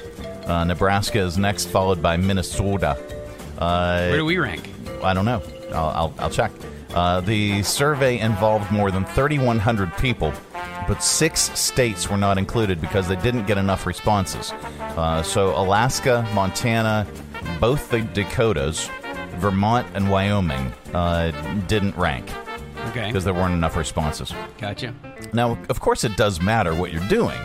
Uh, 0.46 0.64
Nebraska 0.64 1.18
is 1.20 1.38
next, 1.38 1.66
followed 1.66 2.02
by 2.02 2.16
Minnesota. 2.16 2.96
Uh, 3.58 4.08
Where 4.08 4.16
do 4.16 4.24
we 4.24 4.38
rank? 4.38 4.68
I 5.02 5.14
don't 5.14 5.24
know. 5.24 5.42
I'll, 5.72 5.90
I'll, 5.90 6.14
I'll 6.18 6.30
check. 6.30 6.50
Uh, 6.94 7.20
the 7.20 7.62
survey 7.62 8.18
involved 8.18 8.72
more 8.72 8.90
than 8.90 9.04
3,100 9.04 9.96
people, 9.98 10.32
but 10.88 11.02
six 11.02 11.56
states 11.58 12.10
were 12.10 12.16
not 12.16 12.36
included 12.36 12.80
because 12.80 13.06
they 13.06 13.16
didn't 13.16 13.46
get 13.46 13.58
enough 13.58 13.86
responses. 13.86 14.52
Uh, 14.80 15.22
so 15.22 15.50
Alaska, 15.50 16.28
Montana, 16.34 17.06
both 17.60 17.90
the 17.90 18.00
Dakotas, 18.00 18.90
Vermont, 19.36 19.86
and 19.94 20.10
Wyoming 20.10 20.72
uh, 20.92 21.30
didn't 21.68 21.96
rank 21.96 22.28
Okay. 22.90 23.06
because 23.06 23.24
there 23.24 23.34
weren't 23.34 23.54
enough 23.54 23.76
responses. 23.76 24.32
Gotcha. 24.58 24.94
Now, 25.32 25.58
of 25.68 25.80
course, 25.80 26.04
it 26.04 26.16
does 26.16 26.40
matter 26.40 26.74
what 26.74 26.92
you're 26.92 27.06
doing 27.08 27.38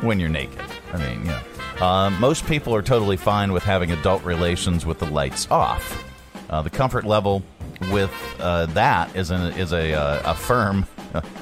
when 0.00 0.18
you're 0.20 0.28
naked. 0.28 0.60
I 0.92 0.98
mean, 0.98 1.20
you 1.20 1.30
know, 1.32 1.40
uh, 1.80 2.10
most 2.18 2.46
people 2.46 2.74
are 2.74 2.82
totally 2.82 3.16
fine 3.16 3.52
with 3.52 3.62
having 3.62 3.90
adult 3.92 4.22
relations 4.24 4.84
with 4.86 4.98
the 4.98 5.06
lights 5.06 5.48
off. 5.50 6.04
Uh, 6.50 6.62
the 6.62 6.70
comfort 6.70 7.04
level 7.04 7.42
with 7.92 8.10
uh, 8.40 8.66
that 8.66 9.14
is 9.14 9.30
a, 9.30 9.48
is 9.58 9.72
a, 9.72 9.92
uh, 9.92 10.32
a 10.32 10.34
firm 10.34 10.86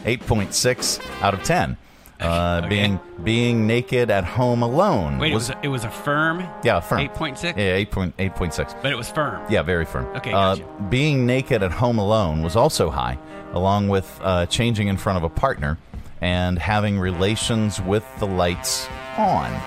8.6 0.04 1.00
out 1.22 1.34
of 1.34 1.42
10. 1.42 1.76
Uh, 2.18 2.66
Being 2.66 2.98
being 3.24 3.66
naked 3.66 4.10
at 4.10 4.24
home 4.24 4.62
alone 4.62 5.18
Wait, 5.18 5.32
it 5.32 5.34
was 5.34 5.48
was 5.50 5.56
a, 5.56 5.60
it 5.64 5.68
was 5.68 5.84
a 5.84 5.90
firm. 5.90 6.38
yeah 6.64 6.80
firm 6.80 7.00
8.6? 7.08 7.58
yeah 7.58 7.76
8.8.6 7.84 8.80
But 8.82 8.90
it 8.90 8.94
was 8.94 9.10
firm. 9.10 9.44
yeah, 9.50 9.60
very 9.60 9.84
firm. 9.84 10.06
Okay, 10.16 10.32
Uh, 10.32 10.54
gotcha. 10.54 10.66
being 10.88 11.26
naked 11.26 11.62
at 11.62 11.72
home 11.72 11.98
alone 11.98 12.42
was 12.42 12.56
also 12.56 12.88
high, 12.88 13.18
along 13.52 13.88
with 13.88 14.20
uh, 14.22 14.46
changing 14.46 14.88
in 14.88 14.96
front 14.96 15.16
of 15.18 15.24
a 15.24 15.28
partner 15.28 15.78
and 16.20 16.58
having 16.58 16.98
relations 16.98 17.80
with 17.82 18.04
the 18.18 18.26
lights 18.26 18.88
on. 19.18 19.60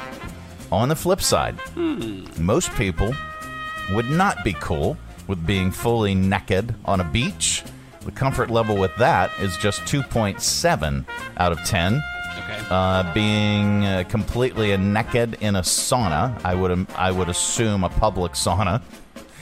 On 0.71 0.89
the 0.89 0.95
flip 0.95 1.21
side, 1.21 1.55
Hmm. 1.75 2.25
most 2.37 2.71
people 2.75 3.13
would 3.93 4.09
not 4.09 4.43
be 4.43 4.53
cool 4.53 4.97
with 5.27 5.45
being 5.45 5.71
fully 5.71 6.13
naked 6.15 6.75
on 6.85 6.99
a 7.01 7.03
beach. 7.03 7.63
The 8.01 8.11
comfort 8.11 8.49
level 8.49 8.77
with 8.77 8.95
that 8.97 9.31
is 9.39 9.55
just 9.57 9.81
2.7 9.81 11.05
out 11.37 11.51
of 11.51 11.59
10. 11.65 11.95
Okay. 12.37 12.59
Uh, 12.69 13.11
being 13.13 13.85
uh, 13.85 14.03
completely 14.09 14.75
naked 14.77 15.37
in 15.41 15.55
a 15.55 15.61
sauna, 15.61 16.39
I 16.43 16.55
would 16.55 16.87
I 16.95 17.11
would 17.11 17.29
assume 17.29 17.83
a 17.83 17.89
public 17.89 18.33
sauna, 18.33 18.81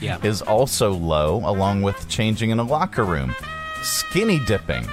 Yeah. 0.00 0.18
is 0.22 0.42
also 0.42 0.92
low, 0.92 1.42
along 1.44 1.82
with 1.82 2.08
changing 2.08 2.50
in 2.50 2.58
a 2.58 2.62
locker 2.64 3.04
room, 3.04 3.34
skinny 3.82 4.38
dipping, 4.40 4.86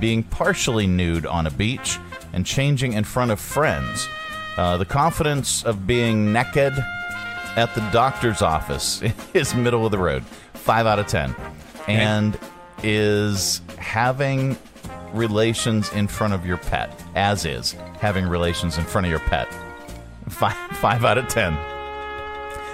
being 0.00 0.22
partially 0.22 0.86
nude 0.86 1.26
on 1.26 1.46
a 1.46 1.50
beach, 1.50 1.98
and 2.32 2.46
changing 2.46 2.94
in 2.94 3.04
front 3.04 3.30
of 3.30 3.40
friends. 3.40 4.08
Uh, 4.56 4.76
the 4.76 4.84
confidence 4.84 5.64
of 5.64 5.86
being 5.86 6.32
naked 6.32 6.72
at 7.56 7.74
the 7.74 7.80
doctor's 7.92 8.42
office 8.42 9.02
is 9.34 9.54
middle 9.54 9.84
of 9.84 9.92
the 9.92 9.98
road, 9.98 10.24
five 10.54 10.86
out 10.86 10.98
of 10.98 11.06
ten, 11.06 11.34
and 11.88 12.38
is 12.82 13.60
having 13.78 14.56
relations 15.12 15.92
in 15.92 16.08
front 16.08 16.32
of 16.32 16.46
your 16.46 16.56
pet, 16.56 16.90
as 17.14 17.44
is 17.44 17.72
having 17.98 18.26
relations 18.26 18.78
in 18.78 18.84
front 18.84 19.06
of 19.06 19.10
your 19.10 19.20
pet, 19.20 19.48
five 20.28 20.56
five 20.76 21.04
out 21.04 21.18
of 21.18 21.28
ten. 21.28 21.54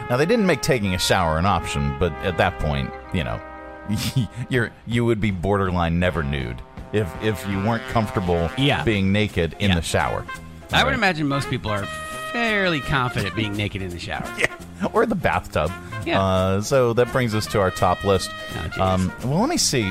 Now 0.08 0.16
they 0.16 0.26
didn't 0.26 0.46
make 0.46 0.62
taking 0.62 0.94
a 0.94 0.98
shower 0.98 1.38
an 1.38 1.46
option, 1.46 1.96
but 1.98 2.12
at 2.24 2.38
that 2.38 2.58
point, 2.60 2.90
you 3.12 3.24
know, 3.24 3.40
you're 4.48 4.70
you 4.86 5.04
would 5.04 5.20
be 5.20 5.30
borderline 5.30 5.98
never 5.98 6.22
nude 6.22 6.60
if 6.92 7.08
if 7.22 7.46
you 7.48 7.58
weren't 7.64 7.82
comfortable 7.88 8.50
Yeah. 8.56 8.82
being 8.84 9.12
naked 9.12 9.54
in 9.58 9.74
the 9.74 9.82
shower. 9.82 10.24
I 10.72 10.84
would 10.84 10.94
imagine 10.94 11.26
most 11.28 11.48
people 11.50 11.70
are 11.70 11.84
fairly 12.32 12.80
confident 12.80 13.34
being 13.34 13.54
naked 13.56 13.82
in 13.82 13.90
the 13.90 13.98
shower. 13.98 14.26
Yeah. 14.38 14.88
Or 14.92 15.06
the 15.06 15.14
bathtub. 15.16 15.72
Yeah. 16.06 16.22
Uh, 16.22 16.60
so 16.60 16.92
that 16.92 17.10
brings 17.10 17.34
us 17.34 17.46
to 17.48 17.60
our 17.60 17.70
top 17.72 18.04
list. 18.04 18.30
um, 18.78 19.12
well, 19.24 19.40
let 19.40 19.48
me 19.48 19.56
see. 19.56 19.90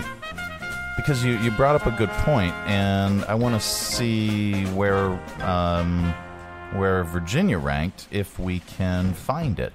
Because 0.96 1.26
you, 1.26 1.38
you 1.40 1.52
brought 1.52 1.76
up 1.76 1.86
a 1.86 1.92
good 1.92 2.10
point, 2.10 2.54
and 2.66 3.24
I 3.26 3.36
want 3.36 3.54
to 3.54 3.60
see 3.60 4.64
where 4.68 5.20
um, 5.42 6.14
where 6.74 7.04
Virginia 7.04 7.58
ranked, 7.58 8.08
if 8.12 8.40
we 8.40 8.60
can 8.60 9.14
find 9.14 9.60
it. 9.60 9.74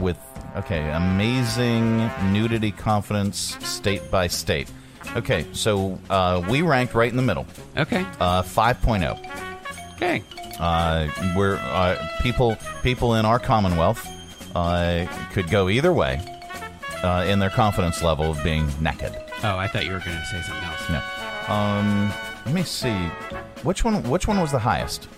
With 0.00 0.18
okay, 0.56 0.90
amazing 0.90 2.10
nudity 2.32 2.70
confidence 2.70 3.56
state 3.66 4.10
by 4.10 4.26
state. 4.26 4.70
Okay, 5.16 5.46
so 5.52 5.98
uh, 6.10 6.44
we 6.48 6.62
ranked 6.62 6.94
right 6.94 7.10
in 7.10 7.16
the 7.16 7.22
middle. 7.22 7.46
Okay. 7.76 8.04
Uh, 8.20 8.42
5.0. 8.42 9.18
Okay. 9.94 10.22
Uh, 10.58 11.08
we're 11.36 11.56
uh, 11.56 11.96
people 12.22 12.56
people 12.82 13.14
in 13.14 13.24
our 13.24 13.38
Commonwealth 13.38 14.06
uh, 14.54 15.06
could 15.32 15.50
go 15.50 15.68
either 15.68 15.92
way 15.92 16.20
uh, 17.02 17.24
in 17.28 17.38
their 17.38 17.50
confidence 17.50 18.02
level 18.02 18.30
of 18.30 18.42
being 18.42 18.66
naked. 18.80 19.14
Oh, 19.42 19.56
I 19.56 19.66
thought 19.66 19.84
you 19.84 19.92
were 19.92 19.98
going 19.98 20.16
to 20.16 20.24
say 20.26 20.40
something 20.42 20.64
else. 20.64 20.88
No. 20.90 21.52
Um, 21.52 22.12
let 22.46 22.54
me 22.54 22.62
see. 22.62 22.94
Which 23.62 23.84
one? 23.84 24.02
Which 24.08 24.26
one 24.28 24.40
was 24.40 24.52
the 24.52 24.58
highest? 24.58 25.08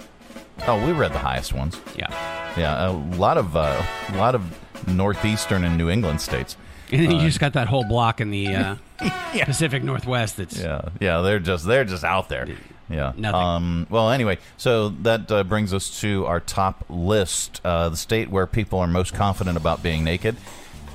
Oh, 0.66 0.85
we 0.85 0.93
read 0.93 1.12
the 1.12 1.19
highest 1.19 1.52
ones. 1.52 1.78
Yeah. 1.97 2.09
Yeah, 2.57 2.90
a 2.90 2.93
lot 3.16 3.37
of 3.37 3.57
uh, 3.57 3.83
a 4.09 4.16
lot 4.16 4.35
of 4.35 4.43
northeastern 4.87 5.64
and 5.64 5.76
New 5.76 5.88
England 5.90 6.21
states. 6.21 6.56
And 6.92 7.00
then 7.04 7.11
you 7.12 7.16
Uh, 7.18 7.23
just 7.23 7.40
got 7.40 7.52
that 7.54 7.68
whole 7.68 7.85
block 7.85 8.21
in 8.21 8.30
the 8.30 8.54
uh, 8.54 8.75
Pacific 9.45 9.83
Northwest 9.83 10.37
that's 10.37 10.59
yeah, 10.59 10.83
yeah, 11.00 11.21
they're 11.21 11.38
just 11.40 11.66
they're 11.66 11.85
just 11.85 12.04
out 12.04 12.28
there. 12.28 12.47
Yeah. 12.88 13.12
Nothing. 13.16 13.40
Um, 13.40 13.87
well, 13.90 14.11
anyway, 14.11 14.38
so 14.56 14.90
that 14.90 15.30
uh, 15.33 15.42
brings 15.42 15.75
us 15.75 16.00
to 16.02 16.25
our 16.26 16.38
top 16.38 16.85
list. 16.88 17.61
Uh, 17.64 17.88
the 17.88 17.97
state 17.97 18.30
where 18.30 18.47
people 18.47 18.78
are 18.78 18.87
most 18.87 19.12
confident 19.12 19.56
about 19.56 19.83
being 19.83 20.04
naked 20.04 20.37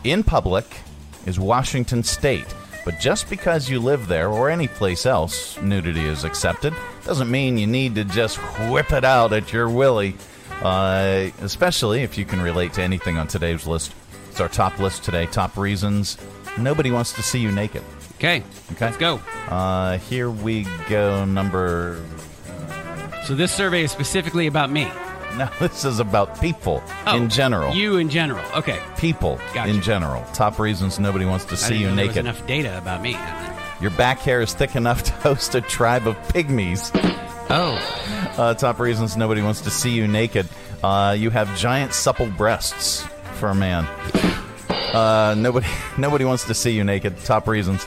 in 0.05 0.23
public 0.23 0.65
is 1.25 1.37
Washington 1.37 2.03
State. 2.03 2.45
But 2.85 2.99
just 2.99 3.29
because 3.29 3.69
you 3.69 3.79
live 3.79 4.07
there 4.07 4.29
or 4.29 4.49
any 4.49 4.67
place 4.69 5.05
else, 5.05 5.61
nudity 5.61 6.05
is 6.05 6.23
accepted, 6.23 6.73
doesn't 7.03 7.29
mean 7.29 7.57
you 7.57 7.67
need 7.67 7.93
to 7.95 8.05
just 8.05 8.37
whip 8.71 8.91
it 8.93 9.03
out 9.03 9.33
at 9.33 9.51
your 9.53 9.69
willy. 9.69 10.15
Uh, 10.61 11.29
especially 11.41 12.03
if 12.03 12.17
you 12.17 12.25
can 12.25 12.41
relate 12.41 12.73
to 12.73 12.81
anything 12.83 13.17
on 13.17 13.27
today's 13.27 13.65
list. 13.67 13.93
It's 14.29 14.39
our 14.39 14.47
top 14.49 14.79
list 14.79 15.03
today. 15.03 15.25
Top 15.25 15.57
reasons 15.57 16.17
nobody 16.57 16.91
wants 16.91 17.13
to 17.13 17.23
see 17.23 17.39
you 17.39 17.51
naked. 17.51 17.83
Okay. 18.15 18.43
Okay. 18.73 18.85
Let's 18.85 18.97
go. 18.97 19.19
Uh, 19.49 19.97
here 19.97 20.29
we 20.29 20.65
go. 20.87 21.25
Number. 21.25 22.03
So 23.25 23.35
this 23.35 23.51
survey 23.51 23.83
is 23.83 23.91
specifically 23.91 24.47
about 24.47 24.71
me. 24.71 24.89
No, 25.37 25.47
this 25.61 25.85
is 25.85 25.99
about 25.99 26.41
people 26.41 26.83
Oh, 27.07 27.15
in 27.15 27.29
general. 27.29 27.73
You 27.73 27.95
in 27.95 28.09
general. 28.09 28.43
Okay. 28.53 28.77
people 28.97 29.39
Gotcha. 29.53 29.69
in 29.71 29.81
general. 29.81 30.25
Top 30.33 30.59
reasons 30.59 30.99
nobody 30.99 31.23
wants 31.23 31.45
to 31.45 31.55
see 31.55 31.75
you 31.77 31.87
know 31.89 31.95
there 31.95 32.07
was 32.07 32.15
naked. 32.17 32.25
enough 32.25 32.45
data 32.47 32.77
about 32.77 33.01
me. 33.01 33.17
Your 33.79 33.91
back 33.91 34.19
hair 34.19 34.41
is 34.41 34.53
thick 34.53 34.75
enough 34.75 35.03
to 35.03 35.11
host 35.23 35.55
a 35.55 35.61
tribe 35.61 36.05
of 36.05 36.17
pygmies. 36.33 36.91
Oh. 37.53 38.33
Uh, 38.37 38.53
top 38.53 38.79
reasons 38.79 39.17
nobody 39.17 39.41
wants 39.41 39.61
to 39.61 39.69
see 39.69 39.91
you 39.91 40.07
naked. 40.07 40.47
Uh, 40.81 41.15
you 41.17 41.29
have 41.29 41.55
giant 41.57 41.93
supple 41.93 42.27
breasts 42.27 43.03
for 43.33 43.49
a 43.49 43.55
man. 43.55 43.85
Uh, 44.93 45.35
nobody, 45.37 45.67
nobody 45.97 46.25
wants 46.25 46.45
to 46.45 46.53
see 46.53 46.71
you 46.71 46.83
naked. 46.83 47.17
Top 47.25 47.47
reasons. 47.47 47.85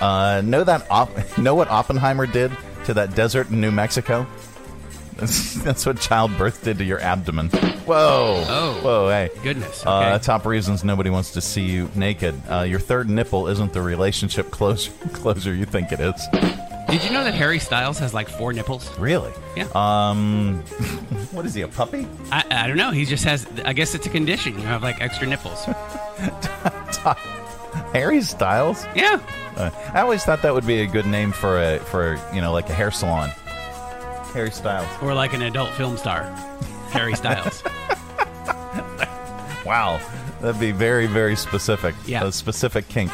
Uh, 0.00 0.42
know 0.44 0.64
that 0.64 0.86
op- 0.90 1.10
know 1.38 1.54
what 1.54 1.68
Oppenheimer 1.70 2.26
did 2.26 2.52
to 2.84 2.94
that 2.94 3.14
desert 3.14 3.48
in 3.50 3.60
New 3.60 3.70
Mexico? 3.70 4.26
That's, 5.16 5.54
that's 5.62 5.86
what 5.86 5.98
childbirth 6.00 6.62
did 6.62 6.78
to 6.78 6.84
your 6.84 7.00
abdomen. 7.00 7.48
Whoa! 7.86 8.44
Oh. 8.48 8.80
Whoa! 8.82 9.08
Hey, 9.08 9.30
Goodness, 9.42 9.82
Uh, 9.84 10.18
top 10.18 10.46
reasons 10.46 10.84
nobody 10.84 11.10
wants 11.10 11.32
to 11.32 11.40
see 11.40 11.62
you 11.62 11.90
naked. 11.94 12.40
Uh, 12.50 12.60
your 12.62 12.80
third 12.80 13.08
nipple 13.10 13.48
isn't 13.48 13.72
the 13.72 13.82
relationship 13.82 14.50
closer 14.50 14.92
closer 15.12 15.54
you 15.54 15.64
think 15.64 15.90
it 15.90 16.00
is. 16.00 16.69
Did 16.90 17.04
you 17.04 17.10
know 17.10 17.22
that 17.24 17.34
Harry 17.34 17.58
Styles 17.58 17.98
has 17.98 18.12
like 18.12 18.28
four 18.28 18.52
nipples? 18.52 18.96
Really? 18.98 19.32
Yeah. 19.56 19.68
Um, 19.74 20.58
what 21.32 21.46
is 21.46 21.54
he? 21.54 21.62
A 21.62 21.68
puppy? 21.68 22.06
I, 22.32 22.44
I 22.50 22.66
don't 22.66 22.76
know. 22.76 22.90
He 22.90 23.04
just 23.04 23.24
has. 23.24 23.46
I 23.64 23.72
guess 23.72 23.94
it's 23.94 24.06
a 24.06 24.10
condition. 24.10 24.54
You 24.54 24.64
have 24.66 24.82
like 24.82 25.00
extra 25.00 25.26
nipples. 25.26 25.64
Harry 27.92 28.20
Styles? 28.22 28.84
Yeah. 28.94 29.20
Uh, 29.56 29.70
I 29.94 30.00
always 30.00 30.24
thought 30.24 30.42
that 30.42 30.52
would 30.54 30.66
be 30.66 30.80
a 30.82 30.86
good 30.86 31.06
name 31.06 31.32
for 31.32 31.60
a 31.62 31.78
for 31.78 32.18
you 32.34 32.40
know 32.40 32.52
like 32.52 32.68
a 32.68 32.74
hair 32.74 32.90
salon. 32.90 33.30
Harry 34.32 34.50
Styles. 34.50 34.88
Or 35.02 35.14
like 35.14 35.32
an 35.32 35.42
adult 35.42 35.70
film 35.70 35.96
star, 35.96 36.24
Harry 36.90 37.14
Styles. 37.14 37.62
Wow, 39.66 40.00
that'd 40.40 40.58
be 40.60 40.72
very 40.72 41.06
very 41.06 41.36
specific. 41.36 41.94
Yeah. 42.04 42.24
a 42.24 42.32
specific 42.32 42.88
kink. 42.88 43.12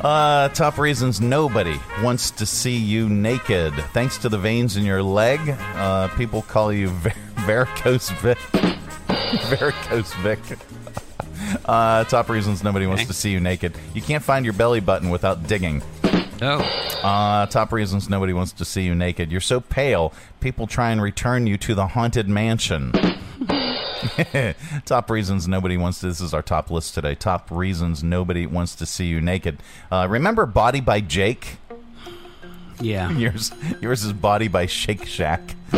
Uh, 0.00 0.48
top 0.50 0.78
reasons 0.78 1.20
nobody 1.20 1.78
wants 2.02 2.30
to 2.30 2.46
see 2.46 2.76
you 2.76 3.08
naked. 3.08 3.74
Thanks 3.92 4.16
to 4.18 4.28
the 4.30 4.38
veins 4.38 4.76
in 4.76 4.84
your 4.84 5.02
leg, 5.02 5.40
uh, 5.74 6.08
people 6.16 6.42
call 6.42 6.72
you 6.72 6.88
var- 6.88 7.12
varicose 7.44 8.10
Vic. 8.20 8.38
varicose 9.48 10.12
Vic. 10.22 10.38
Uh, 11.64 12.04
top 12.04 12.28
reasons 12.28 12.62
nobody 12.62 12.86
wants 12.86 13.06
to 13.06 13.12
see 13.12 13.30
you 13.30 13.40
naked. 13.40 13.74
You 13.94 14.02
can't 14.02 14.22
find 14.22 14.44
your 14.44 14.54
belly 14.54 14.78
button 14.78 15.10
without 15.10 15.48
digging. 15.48 15.82
Oh. 16.40 16.60
Uh, 17.02 17.46
top 17.46 17.72
reasons 17.72 18.08
nobody 18.08 18.32
wants 18.32 18.52
to 18.52 18.64
see 18.64 18.82
you 18.82 18.94
naked. 18.94 19.32
You're 19.32 19.40
so 19.40 19.60
pale, 19.60 20.12
people 20.40 20.66
try 20.66 20.90
and 20.90 21.02
return 21.02 21.46
you 21.48 21.56
to 21.58 21.74
the 21.74 21.88
haunted 21.88 22.28
mansion. 22.28 22.92
top 24.84 25.10
reasons 25.10 25.48
nobody 25.48 25.76
wants 25.76 26.00
to. 26.00 26.06
This 26.06 26.20
is 26.20 26.34
our 26.34 26.42
top 26.42 26.70
list 26.70 26.94
today. 26.94 27.14
Top 27.14 27.50
reasons 27.50 28.02
nobody 28.02 28.46
wants 28.46 28.74
to 28.76 28.86
see 28.86 29.06
you 29.06 29.20
naked. 29.20 29.62
Uh, 29.90 30.06
remember 30.08 30.46
Body 30.46 30.80
by 30.80 31.00
Jake? 31.00 31.56
Yeah. 32.80 33.10
Yours, 33.12 33.52
yours 33.82 34.04
is 34.04 34.12
Body 34.14 34.48
by 34.48 34.64
Shake 34.66 35.06
Shack. 35.06 35.54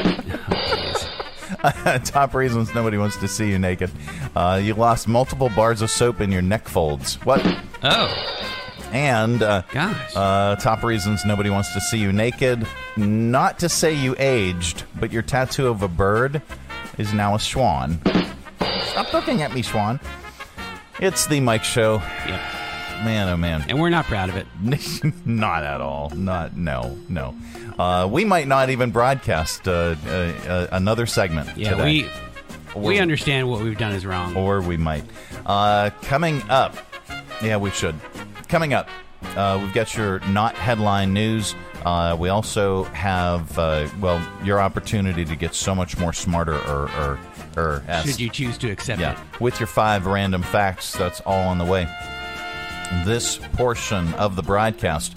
Top 2.04 2.34
reasons 2.34 2.74
nobody 2.74 2.96
wants 2.96 3.16
to 3.18 3.28
see 3.28 3.50
you 3.50 3.58
naked. 3.58 3.90
Uh, 4.34 4.60
you 4.62 4.74
lost 4.74 5.06
multiple 5.06 5.48
bars 5.50 5.82
of 5.82 5.90
soap 5.90 6.20
in 6.20 6.32
your 6.32 6.42
neck 6.42 6.66
folds. 6.68 7.16
What? 7.24 7.40
Oh. 7.82 8.08
And 8.92 9.42
uh, 9.42 9.62
Gosh. 9.72 10.12
uh, 10.16 10.56
top 10.56 10.82
reasons 10.82 11.24
nobody 11.24 11.50
wants 11.50 11.72
to 11.74 11.80
see 11.80 11.98
you 11.98 12.12
naked. 12.12 12.66
Not 12.96 13.58
to 13.60 13.68
say 13.68 13.94
you 13.94 14.14
aged, 14.18 14.84
but 14.98 15.12
your 15.12 15.22
tattoo 15.22 15.68
of 15.68 15.82
a 15.82 15.88
bird 15.88 16.42
is 16.98 17.12
now 17.12 17.34
a 17.34 17.38
swan. 17.38 18.00
Stop 18.90 19.12
looking 19.12 19.42
at 19.42 19.54
me, 19.54 19.62
swan. 19.62 20.00
It's 21.00 21.26
the 21.26 21.40
Mike 21.40 21.64
Show. 21.64 22.02
Yep. 22.26 22.40
Man, 23.04 23.28
oh 23.28 23.36
man. 23.36 23.64
And 23.68 23.80
we're 23.80 23.90
not 23.90 24.04
proud 24.04 24.28
of 24.28 24.36
it. 24.36 24.46
not 25.26 25.64
at 25.64 25.80
all. 25.80 26.10
Not 26.10 26.56
no 26.56 26.96
no. 27.08 27.34
Uh, 27.76 28.06
we 28.10 28.24
might 28.24 28.46
not 28.46 28.70
even 28.70 28.92
broadcast 28.92 29.66
uh, 29.66 29.96
uh, 30.06 30.10
uh, 30.10 30.66
another 30.70 31.06
segment. 31.06 31.56
Yeah, 31.56 31.70
today. 31.70 32.08
we 32.74 32.80
we 32.80 32.98
understand 33.00 33.48
what 33.48 33.60
we've 33.62 33.76
done 33.76 33.92
is 33.92 34.06
wrong. 34.06 34.36
or 34.36 34.60
we 34.60 34.76
might. 34.76 35.04
Uh, 35.44 35.90
coming 36.02 36.42
up, 36.48 36.76
yeah, 37.42 37.56
we 37.56 37.70
should. 37.70 37.96
Coming 38.48 38.72
up, 38.72 38.88
uh, 39.34 39.58
we've 39.60 39.74
got 39.74 39.96
your 39.96 40.20
not 40.28 40.54
headline 40.54 41.12
news. 41.12 41.56
Uh, 41.84 42.16
we 42.18 42.28
also 42.28 42.84
have, 42.84 43.58
uh, 43.58 43.88
well, 44.00 44.24
your 44.44 44.60
opportunity 44.60 45.24
to 45.24 45.36
get 45.36 45.54
so 45.54 45.74
much 45.74 45.98
more 45.98 46.12
smarter 46.12 46.54
or, 46.54 46.90
or, 46.92 47.18
or 47.56 47.84
as- 47.88 48.06
Should 48.06 48.20
you 48.20 48.30
choose 48.30 48.56
to 48.58 48.70
accept 48.70 49.00
yeah, 49.00 49.12
it? 49.12 49.40
with 49.40 49.58
your 49.60 49.66
five 49.66 50.06
random 50.06 50.42
facts. 50.42 50.92
That's 50.92 51.20
all 51.22 51.48
on 51.48 51.58
the 51.58 51.64
way. 51.64 51.86
This 53.04 53.38
portion 53.54 54.12
of 54.14 54.36
the 54.36 54.42
broadcast 54.42 55.16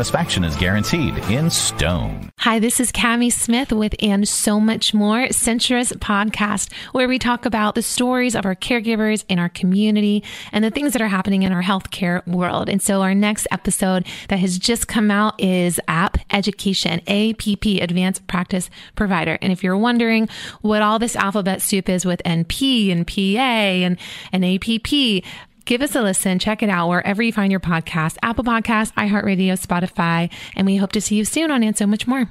is 0.00 0.56
guaranteed 0.56 1.16
in 1.30 1.48
stone. 1.48 2.30
Hi, 2.40 2.58
this 2.58 2.80
is 2.80 2.92
Cami 2.92 3.32
Smith 3.32 3.72
with 3.72 3.94
And 4.02 4.28
So 4.28 4.60
Much 4.60 4.92
More, 4.92 5.28
Centra's 5.28 5.90
podcast, 5.92 6.70
where 6.92 7.08
we 7.08 7.18
talk 7.18 7.46
about 7.46 7.74
the 7.74 7.82
stories 7.82 8.34
of 8.34 8.44
our 8.44 8.54
caregivers 8.54 9.24
in 9.28 9.38
our 9.38 9.48
community 9.48 10.22
and 10.52 10.62
the 10.62 10.70
things 10.70 10.92
that 10.92 11.00
are 11.00 11.08
happening 11.08 11.44
in 11.44 11.52
our 11.52 11.62
healthcare 11.62 12.26
world. 12.26 12.68
And 12.68 12.82
so 12.82 13.00
our 13.00 13.14
next 13.14 13.46
episode 13.50 14.06
that 14.28 14.38
has 14.38 14.58
just 14.58 14.86
come 14.86 15.10
out 15.10 15.40
is 15.40 15.80
App 15.88 16.18
Education, 16.30 17.00
APP, 17.06 17.64
Advanced 17.80 18.26
Practice 18.26 18.68
Provider. 18.96 19.38
And 19.40 19.50
if 19.50 19.64
you're 19.64 19.78
wondering 19.78 20.28
what 20.60 20.82
all 20.82 20.98
this 20.98 21.16
alphabet 21.16 21.62
soup 21.62 21.88
is 21.88 22.04
with 22.04 22.20
NP 22.26 22.92
and 22.92 23.06
PA 23.06 23.14
and, 23.14 23.98
and 24.30 24.44
APP, 24.44 25.24
Give 25.66 25.82
us 25.82 25.96
a 25.96 26.00
listen. 26.00 26.38
Check 26.38 26.62
it 26.62 26.70
out 26.70 26.88
wherever 26.88 27.22
you 27.22 27.32
find 27.32 27.50
your 27.50 27.60
podcast 27.60 28.16
Apple 28.22 28.44
Podcasts, 28.44 28.92
iHeartRadio, 28.94 29.60
Spotify. 29.60 30.32
And 30.54 30.64
we 30.64 30.76
hope 30.76 30.92
to 30.92 31.00
see 31.00 31.16
you 31.16 31.24
soon 31.24 31.50
on 31.50 31.62
And 31.62 31.76
So 31.76 31.86
Much 31.86 32.06
More. 32.06 32.30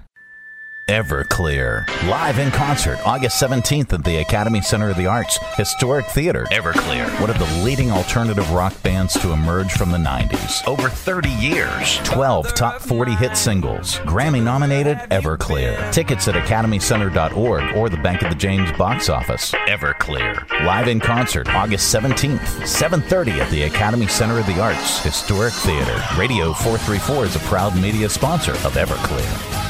Everclear. 0.88 1.88
Live 2.08 2.38
in 2.38 2.52
concert 2.52 3.00
August 3.08 3.42
17th 3.42 3.92
at 3.92 4.04
the 4.04 4.18
Academy 4.18 4.62
Center 4.62 4.92
of 4.92 4.98
the 4.98 5.08
Arts, 5.08 5.40
Historic 5.58 6.06
Theater. 6.06 6.46
Everclear. 6.52 7.10
One 7.20 7.32
of 7.32 7.40
the 7.40 7.64
leading 7.64 7.90
alternative 7.90 8.48
rock 8.52 8.72
bands 8.84 9.20
to 9.20 9.32
emerge 9.32 9.72
from 9.72 9.90
the 9.90 9.98
90s. 9.98 10.66
Over 10.68 10.88
30 10.88 11.30
years. 11.30 11.98
12 12.04 12.54
top 12.54 12.82
40 12.84 13.14
hit 13.16 13.36
singles. 13.36 13.96
Grammy 14.02 14.44
nominated 14.44 14.98
Everclear. 15.10 15.92
Tickets 15.92 16.28
at 16.28 16.36
academycenter.org 16.36 17.76
or 17.76 17.90
the 17.90 17.98
Bank 17.98 18.22
of 18.22 18.30
the 18.30 18.36
James 18.36 18.72
box 18.74 19.10
office. 19.10 19.54
Everclear. 19.68 20.48
Live 20.66 20.88
in 20.88 21.00
concert 21.00 21.50
August 21.50 21.92
17th, 21.92 22.46
7:30 22.64 23.42
at 23.42 23.50
the 23.50 23.64
Academy 23.64 24.06
Center 24.06 24.38
of 24.38 24.46
the 24.46 24.62
Arts, 24.62 25.02
Historic 25.02 25.54
Theater. 25.54 26.00
Radio 26.16 26.54
434 26.54 27.26
is 27.26 27.36
a 27.36 27.40
proud 27.40 27.76
media 27.76 28.08
sponsor 28.08 28.52
of 28.52 28.76
Everclear. 28.76 29.66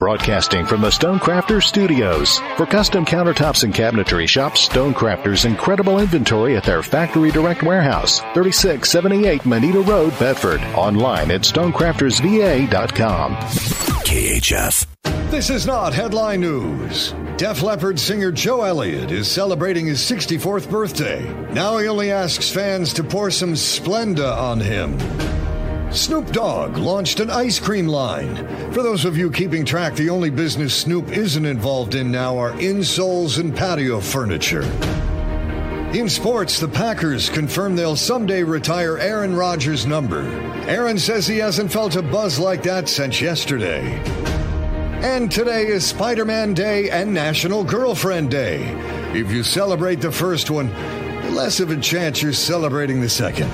Broadcasting 0.00 0.64
from 0.64 0.80
the 0.80 0.90
Stonecrafters 0.90 1.64
Studios. 1.64 2.38
For 2.56 2.66
custom 2.66 3.04
countertops 3.04 3.64
and 3.64 3.74
cabinetry, 3.74 4.28
shop 4.28 4.52
Stonecrafters' 4.52 5.44
incredible 5.44 5.98
inventory 5.98 6.56
at 6.56 6.62
their 6.62 6.84
Factory 6.84 7.32
Direct 7.32 7.64
Warehouse, 7.64 8.20
3678 8.32 9.44
Moneta 9.44 9.80
Road, 9.80 10.16
Bedford. 10.20 10.60
Online 10.76 11.32
at 11.32 11.40
stonecraftersva.com. 11.40 13.34
KHF. 13.34 14.86
This 15.32 15.50
is 15.50 15.66
not 15.66 15.92
headline 15.92 16.42
news. 16.42 17.12
Def 17.36 17.62
Leppard 17.62 17.98
singer 17.98 18.30
Joe 18.30 18.62
Elliott 18.62 19.10
is 19.10 19.28
celebrating 19.28 19.86
his 19.86 19.98
64th 19.98 20.70
birthday. 20.70 21.28
Now 21.52 21.76
he 21.78 21.88
only 21.88 22.12
asks 22.12 22.48
fans 22.48 22.92
to 22.92 23.02
pour 23.02 23.32
some 23.32 23.54
Splenda 23.54 24.32
on 24.32 24.60
him. 24.60 24.96
Snoop 25.90 26.30
Dogg 26.32 26.76
launched 26.76 27.18
an 27.18 27.30
ice 27.30 27.58
cream 27.58 27.86
line. 27.86 28.36
For 28.72 28.82
those 28.82 29.06
of 29.06 29.16
you 29.16 29.30
keeping 29.30 29.64
track, 29.64 29.94
the 29.94 30.10
only 30.10 30.28
business 30.28 30.74
Snoop 30.74 31.10
isn't 31.16 31.46
involved 31.46 31.94
in 31.94 32.10
now 32.10 32.36
are 32.36 32.52
insoles 32.52 33.38
and 33.38 33.56
patio 33.56 33.98
furniture. 33.98 34.64
In 35.94 36.10
sports, 36.10 36.60
the 36.60 36.68
Packers 36.68 37.30
confirm 37.30 37.74
they'll 37.74 37.96
someday 37.96 38.42
retire 38.42 38.98
Aaron 38.98 39.34
Rodgers' 39.34 39.86
number. 39.86 40.20
Aaron 40.68 40.98
says 40.98 41.26
he 41.26 41.38
hasn't 41.38 41.72
felt 41.72 41.96
a 41.96 42.02
buzz 42.02 42.38
like 42.38 42.62
that 42.64 42.90
since 42.90 43.22
yesterday. 43.22 43.98
And 45.02 45.32
today 45.32 45.68
is 45.68 45.86
Spider 45.86 46.26
Man 46.26 46.52
Day 46.52 46.90
and 46.90 47.14
National 47.14 47.64
Girlfriend 47.64 48.30
Day. 48.30 48.64
If 49.18 49.32
you 49.32 49.42
celebrate 49.42 50.02
the 50.02 50.12
first 50.12 50.50
one, 50.50 50.70
less 51.34 51.60
of 51.60 51.70
a 51.70 51.80
chance 51.80 52.20
you're 52.20 52.34
celebrating 52.34 53.00
the 53.00 53.08
second. 53.08 53.50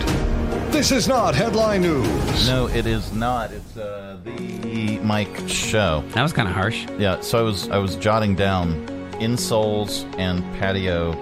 This 0.75 0.91
is 0.91 1.07
not 1.07 1.37
headline 1.37 1.83
news. 1.83 2.49
No, 2.49 2.67
it 2.67 2.85
is 2.85 3.13
not. 3.13 3.53
It's 3.53 3.77
uh, 3.77 4.19
the 4.25 4.99
Mike 5.05 5.49
Show. 5.49 6.03
That 6.09 6.23
was 6.25 6.33
kind 6.33 6.49
of 6.49 6.55
harsh. 6.55 6.85
Yeah, 6.99 7.21
so 7.21 7.39
I 7.39 7.43
was 7.43 7.71
I 7.71 7.79
was 7.79 7.95
jotting 7.95 8.35
down 8.35 8.85
insoles 9.21 10.05
and 10.19 10.43
patio 10.59 11.13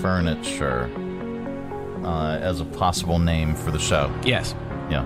furniture 0.00 0.90
uh, 2.02 2.38
as 2.38 2.60
a 2.60 2.64
possible 2.64 3.18
name 3.18 3.54
for 3.54 3.70
the 3.70 3.78
show. 3.78 4.10
Yes. 4.24 4.54
Yeah. 4.90 5.04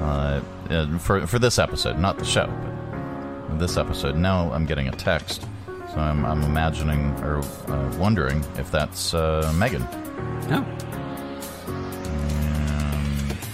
Uh, 0.00 0.40
for 0.98 1.26
for 1.26 1.40
this 1.40 1.58
episode, 1.58 1.98
not 1.98 2.18
the 2.18 2.24
show, 2.24 2.46
but 3.48 3.58
this 3.58 3.76
episode. 3.76 4.14
Now 4.14 4.52
I'm 4.52 4.64
getting 4.64 4.86
a 4.86 4.92
text, 4.92 5.42
so 5.92 5.96
I'm, 5.96 6.24
I'm 6.24 6.44
imagining 6.44 7.10
or 7.24 7.38
uh, 7.66 7.96
wondering 7.98 8.44
if 8.56 8.70
that's 8.70 9.12
uh, 9.12 9.52
Megan. 9.58 9.82
No. 10.48 10.64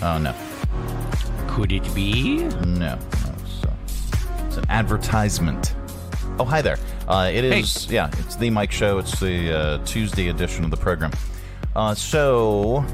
Oh 0.03 0.19
no. 0.19 0.35
Could 1.49 1.73
it 1.73 1.95
be? 1.95 2.39
No. 2.39 2.65
no 2.65 2.99
it's, 3.35 3.65
it's 4.47 4.57
an 4.57 4.65
advertisement. 4.69 5.75
Oh, 6.39 6.45
hi 6.45 6.63
there. 6.63 6.79
Uh, 7.07 7.31
it 7.33 7.45
is, 7.45 7.91
yeah, 7.91 8.09
it's 8.19 8.37
the 8.37 8.49
Mike 8.51 8.73
Show. 8.73 8.99
It's 8.99 9.19
the 9.21 9.53
uh, 9.53 9.85
Tuesday 9.85 10.29
edition 10.29 10.65
of 10.65 10.71
the 10.71 10.77
program. 10.77 11.13
Uh, 11.77 11.95
so, 11.95 12.85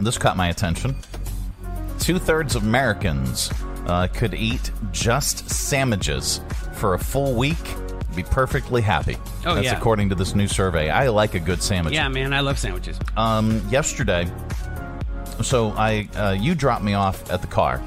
this 0.00 0.18
caught 0.18 0.36
my 0.36 0.48
attention. 0.48 0.96
Two 2.00 2.18
thirds 2.18 2.56
of 2.56 2.64
Americans 2.64 3.52
uh, 3.86 4.08
could 4.08 4.34
eat 4.34 4.72
just 4.92 5.48
sandwiches 5.50 6.40
for 6.72 6.94
a 6.94 6.98
full 6.98 7.34
week, 7.34 7.56
be 8.16 8.22
perfectly 8.22 8.82
happy. 8.82 9.16
Oh, 9.46 9.54
That's 9.54 9.66
yeah. 9.66 9.76
according 9.76 10.08
to 10.08 10.14
this 10.14 10.34
new 10.34 10.48
survey. 10.48 10.90
I 10.90 11.08
like 11.08 11.34
a 11.34 11.40
good 11.40 11.62
sandwich. 11.62 11.94
Yeah, 11.94 12.08
man, 12.08 12.32
I 12.32 12.40
love 12.40 12.58
sandwiches. 12.58 12.98
Um, 13.16 13.62
yesterday, 13.70 14.28
so 15.42 15.70
I 15.70 16.08
uh, 16.14 16.36
you 16.38 16.54
dropped 16.54 16.82
me 16.84 16.94
off 16.94 17.30
at 17.30 17.40
the 17.40 17.46
car, 17.48 17.82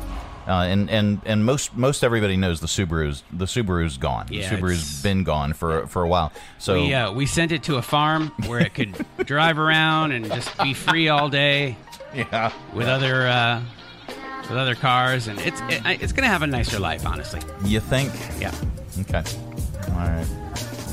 uh, 0.47 0.51
and 0.51 0.89
and 0.89 1.21
and 1.25 1.45
most 1.45 1.75
most 1.75 2.03
everybody 2.03 2.37
knows 2.37 2.59
the 2.59 2.67
Subaru's 2.67 3.23
the 3.31 3.45
Subaru's 3.45 3.97
gone. 3.97 4.27
Yeah, 4.29 4.49
the 4.49 4.55
Subaru's 4.57 5.01
been 5.03 5.23
gone 5.23 5.53
for 5.53 5.87
for 5.87 6.03
a 6.03 6.07
while. 6.07 6.31
So 6.59 6.73
we 6.75 6.93
uh, 6.93 7.11
we 7.11 7.25
sent 7.25 7.51
it 7.51 7.63
to 7.63 7.77
a 7.77 7.81
farm 7.81 8.31
where 8.47 8.59
it 8.59 8.73
could 8.73 9.05
drive 9.25 9.57
around 9.59 10.11
and 10.11 10.25
just 10.25 10.55
be 10.59 10.73
free 10.73 11.09
all 11.09 11.29
day. 11.29 11.77
Yeah, 12.13 12.51
with 12.73 12.87
other 12.87 13.27
uh, 13.27 13.61
with 14.41 14.57
other 14.57 14.75
cars, 14.75 15.27
and 15.27 15.39
it's 15.39 15.61
it, 15.69 16.01
it's 16.01 16.11
gonna 16.13 16.27
have 16.27 16.41
a 16.41 16.47
nicer 16.47 16.79
life, 16.79 17.05
honestly. 17.05 17.39
you 17.63 17.79
think? 17.79 18.11
Yeah. 18.39 18.53
Okay. 19.01 19.23
All 19.91 19.97
right. 19.97 20.27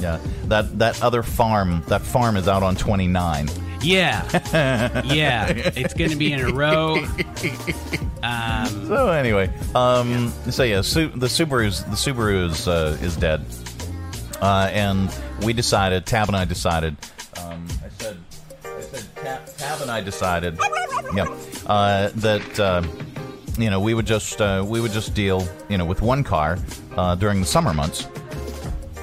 Yeah. 0.01 0.21
That 0.45 0.79
that 0.79 1.03
other 1.03 1.23
farm 1.23 1.83
that 1.89 2.03
farm 2.03 2.37
is 2.37 2.47
out 2.47 2.63
on 2.63 2.77
twenty 2.77 3.09
nine. 3.09 3.49
Yeah, 3.81 4.25
yeah, 5.05 5.47
it's 5.49 5.95
gonna 5.95 6.17
be 6.17 6.33
in 6.33 6.41
a 6.41 6.53
row. 6.53 6.97
Um, 8.23 8.87
So 8.87 9.09
anyway, 9.11 9.51
um, 9.75 10.33
so 10.51 10.65
yeah, 10.65 10.81
Su- 10.81 11.13
the 11.15 11.27
Subaru's 11.29 11.85
the 11.85 11.93
Subaru 11.97 12.49
is 12.51 12.67
uh, 12.67 12.99
is 13.01 13.17
dead, 13.17 13.45
uh, 14.43 14.69
and 14.73 15.09
we 15.43 15.53
decided. 15.53 16.07
Tab 16.07 16.29
and 16.29 16.37
I 16.37 16.45
decided. 16.45 16.97
Um, 17.41 17.67
I 17.85 17.89
said, 18.03 18.17
I 18.65 18.81
said, 18.81 19.17
Tab, 19.17 19.57
Tab 19.57 19.81
and 19.83 19.91
I 19.91 20.01
decided, 20.01 20.59
yeah, 21.15 21.27
uh, 21.67 22.11
that 22.17 22.59
uh, 22.61 22.83
you 23.59 23.71
know 23.71 23.79
we 23.81 23.95
would 23.95 24.07
just 24.07 24.41
uh, 24.41 24.65
we 24.67 24.81
would 24.81 24.93
just 24.93 25.15
deal 25.15 25.47
you 25.69 25.79
know 25.79 25.85
with 25.85 26.03
one 26.03 26.25
car 26.25 26.59
uh, 26.97 27.15
during 27.15 27.41
the 27.41 27.47
summer 27.47 27.73
months. 27.73 28.09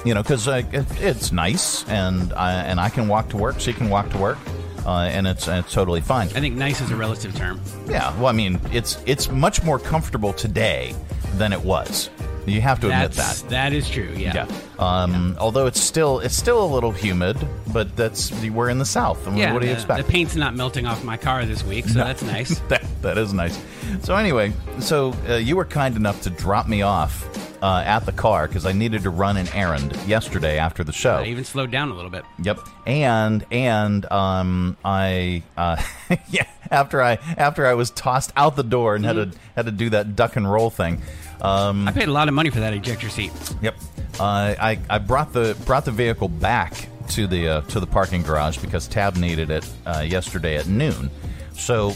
You 0.04 0.14
know, 0.14 0.22
because 0.22 0.46
uh, 0.46 0.62
it, 0.72 0.86
it's 1.00 1.32
nice, 1.32 1.84
and 1.88 2.32
I, 2.34 2.52
and 2.62 2.78
I 2.78 2.90
can 2.90 3.08
walk 3.08 3.28
to 3.30 3.36
work. 3.36 3.58
She 3.58 3.72
can 3.72 3.88
walk 3.90 4.08
to 4.10 4.18
work, 4.18 4.38
uh, 4.86 5.08
and 5.10 5.26
it's 5.26 5.48
and 5.48 5.58
it's 5.64 5.72
totally 5.72 6.00
fine. 6.00 6.28
I 6.28 6.40
think 6.40 6.56
nice 6.56 6.80
is 6.80 6.90
a 6.90 6.96
relative 6.96 7.34
term. 7.34 7.60
Yeah, 7.88 8.16
well, 8.16 8.26
I 8.28 8.32
mean, 8.32 8.60
it's 8.72 9.02
it's 9.06 9.30
much 9.30 9.62
more 9.64 9.78
comfortable 9.78 10.32
today 10.32 10.94
than 11.34 11.52
it 11.52 11.60
was. 11.60 12.08
You 12.46 12.60
have 12.60 12.78
to 12.80 12.86
admit 12.86 13.10
That's, 13.10 13.42
that. 13.42 13.50
that 13.50 13.72
is 13.72 13.90
true. 13.90 14.12
Yeah. 14.16 14.46
Um, 14.78 15.36
Although 15.40 15.66
it's 15.66 15.80
still 15.80 16.20
it's 16.20 16.36
still 16.36 16.64
a 16.64 16.70
little 16.72 16.92
humid, 16.92 17.36
but 17.72 17.96
that's 17.96 18.30
we're 18.44 18.68
in 18.70 18.78
the 18.78 18.84
south. 18.84 19.26
I 19.26 19.30
mean, 19.30 19.38
Yeah, 19.40 19.52
what 19.52 19.62
do 19.62 19.66
you 19.66 19.72
the, 19.72 19.78
expect? 19.80 20.06
The 20.06 20.12
paint's 20.12 20.36
not 20.36 20.54
melting 20.54 20.86
off 20.86 21.02
my 21.02 21.16
car 21.16 21.44
this 21.44 21.64
week, 21.64 21.88
so 21.88 21.98
No. 21.98 22.04
that's 22.04 22.22
nice. 22.22 22.58
that 22.68 22.84
that 23.02 23.18
is 23.18 23.32
nice. 23.32 23.60
So 24.02 24.14
anyway, 24.14 24.52
so 24.78 25.12
uh, 25.28 25.34
you 25.34 25.56
were 25.56 25.64
kind 25.64 25.96
enough 25.96 26.22
to 26.22 26.30
drop 26.30 26.68
me 26.68 26.82
off 26.82 27.24
uh, 27.62 27.82
at 27.84 28.00
the 28.00 28.12
car 28.12 28.46
because 28.46 28.66
I 28.66 28.72
needed 28.72 29.02
to 29.02 29.10
run 29.10 29.36
an 29.36 29.48
errand 29.54 29.96
yesterday 30.06 30.58
after 30.58 30.84
the 30.84 30.92
show. 30.92 31.16
I 31.16 31.26
even 31.26 31.44
slowed 31.44 31.70
down 31.70 31.90
a 31.90 31.94
little 31.94 32.10
bit. 32.10 32.24
Yep, 32.42 32.60
and 32.86 33.44
and 33.50 34.10
um, 34.10 34.76
I 34.84 35.42
uh, 35.56 35.82
yeah 36.28 36.46
after 36.70 37.02
I 37.02 37.18
after 37.36 37.66
I 37.66 37.74
was 37.74 37.90
tossed 37.90 38.32
out 38.36 38.56
the 38.56 38.64
door 38.64 38.94
and 38.94 39.04
had 39.04 39.14
to 39.14 39.38
had 39.54 39.66
to 39.66 39.72
do 39.72 39.90
that 39.90 40.16
duck 40.16 40.36
and 40.36 40.50
roll 40.50 40.70
thing. 40.70 41.02
Um, 41.40 41.86
I 41.86 41.92
paid 41.92 42.08
a 42.08 42.12
lot 42.12 42.28
of 42.28 42.34
money 42.34 42.50
for 42.50 42.60
that 42.60 42.72
ejector 42.72 43.08
seat. 43.08 43.32
Yep. 43.62 43.76
Uh, 44.18 44.54
I 44.58 44.78
I 44.88 44.98
brought 44.98 45.32
the 45.32 45.56
brought 45.66 45.84
the 45.84 45.92
vehicle 45.92 46.28
back 46.28 46.88
to 47.10 47.26
the 47.26 47.48
uh, 47.48 47.60
to 47.62 47.80
the 47.80 47.86
parking 47.86 48.22
garage 48.22 48.58
because 48.58 48.88
Tab 48.88 49.16
needed 49.16 49.50
it 49.50 49.68
uh, 49.84 50.04
yesterday 50.06 50.56
at 50.56 50.66
noon. 50.66 51.10
So 51.54 51.94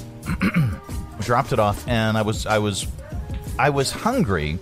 dropped 1.20 1.52
it 1.52 1.58
off, 1.58 1.86
and 1.88 2.16
I 2.16 2.22
was 2.22 2.46
I 2.46 2.58
was 2.58 2.86
I 3.58 3.70
was 3.70 3.90
hungry, 3.90 4.58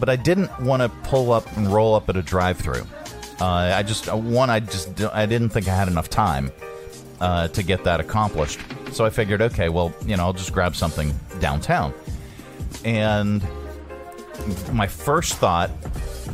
but 0.00 0.08
I 0.08 0.16
didn't 0.16 0.50
want 0.60 0.82
to 0.82 0.88
pull 1.08 1.32
up 1.32 1.56
and 1.56 1.72
roll 1.72 1.94
up 1.94 2.08
at 2.08 2.16
a 2.16 2.22
drive-through. 2.22 2.86
Uh, 3.40 3.44
I 3.44 3.82
just 3.82 4.08
uh, 4.10 4.16
one 4.16 4.48
I 4.50 4.60
just 4.60 5.00
I 5.12 5.26
didn't 5.26 5.50
think 5.50 5.68
I 5.68 5.74
had 5.74 5.88
enough 5.88 6.08
time 6.08 6.50
uh, 7.20 7.48
to 7.48 7.62
get 7.62 7.84
that 7.84 8.00
accomplished. 8.00 8.60
So 8.92 9.04
I 9.04 9.10
figured, 9.10 9.42
okay, 9.42 9.68
well, 9.68 9.92
you 10.06 10.16
know, 10.16 10.24
I'll 10.24 10.32
just 10.32 10.52
grab 10.52 10.74
something 10.74 11.12
downtown. 11.40 11.92
And 12.84 13.42
my 14.72 14.86
first 14.86 15.34
thought 15.34 15.70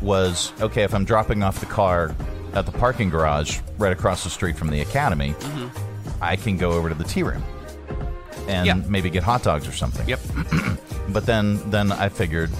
was, 0.00 0.52
okay, 0.60 0.82
if 0.82 0.94
I'm 0.94 1.04
dropping 1.04 1.42
off 1.42 1.60
the 1.60 1.66
car 1.66 2.14
at 2.54 2.66
the 2.66 2.72
parking 2.72 3.10
garage 3.10 3.58
right 3.78 3.92
across 3.92 4.22
the 4.24 4.30
street 4.30 4.56
from 4.56 4.68
the 4.70 4.80
academy, 4.80 5.34
I 6.20 6.36
can 6.36 6.56
go 6.56 6.72
over 6.72 6.88
to 6.88 6.94
the 6.94 7.04
tea 7.04 7.22
room 7.22 7.42
and 8.48 8.66
Yeah. 8.66 8.74
maybe 8.74 9.08
get 9.10 9.22
hot 9.22 9.42
dogs 9.42 9.66
or 9.66 9.72
something. 9.72 10.08
Yep. 10.08 10.20
but 11.08 11.26
then 11.26 11.58
then 11.70 11.90
I 11.92 12.08
figured 12.08 12.50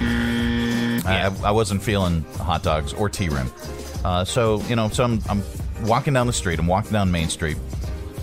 no. 0.00 1.00
I, 1.06 1.32
I 1.44 1.50
wasn't 1.50 1.82
feeling 1.82 2.22
hot 2.38 2.62
dogs 2.62 2.92
or 2.92 3.08
tea 3.08 3.28
room. 3.28 3.50
Uh, 4.04 4.24
so, 4.24 4.60
you 4.62 4.76
know, 4.76 4.88
so 4.88 5.04
I'm, 5.04 5.20
I'm 5.28 5.42
walking 5.84 6.14
down 6.14 6.26
the 6.26 6.32
street, 6.32 6.58
I'm 6.58 6.66
walking 6.66 6.92
down 6.92 7.10
Main 7.10 7.28
Street, 7.28 7.56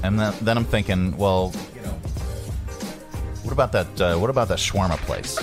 and 0.03 0.19
then, 0.19 0.33
then 0.41 0.57
I'm 0.57 0.65
thinking, 0.65 1.15
well, 1.17 1.53
you 1.75 1.81
know, 1.81 1.93
what 3.43 3.51
about 3.53 3.71
that? 3.71 4.01
Uh, 4.01 4.17
what 4.17 4.29
about 4.29 4.47
that 4.49 4.57
shawarma 4.59 4.97
place? 4.97 5.37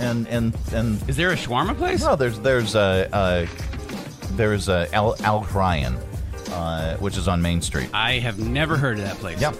And 0.00 0.26
and 0.28 0.56
and 0.72 1.08
is 1.10 1.16
there 1.16 1.30
a 1.30 1.36
shawarma 1.36 1.76
place? 1.76 2.00
No, 2.02 2.16
there's 2.16 2.38
there's 2.40 2.74
a 2.74 3.08
uh, 3.12 3.16
uh, 3.16 3.46
there's 4.32 4.68
a 4.70 4.88
Al 4.94 5.14
Al 5.22 5.42
Ryan, 5.52 5.94
uh, 6.52 6.96
which 6.96 7.18
is 7.18 7.28
on 7.28 7.42
Main 7.42 7.60
Street. 7.60 7.90
I 7.92 8.14
have 8.14 8.38
never 8.38 8.78
heard 8.78 8.98
of 8.98 9.04
that 9.04 9.16
place. 9.16 9.38
Yep. 9.40 9.54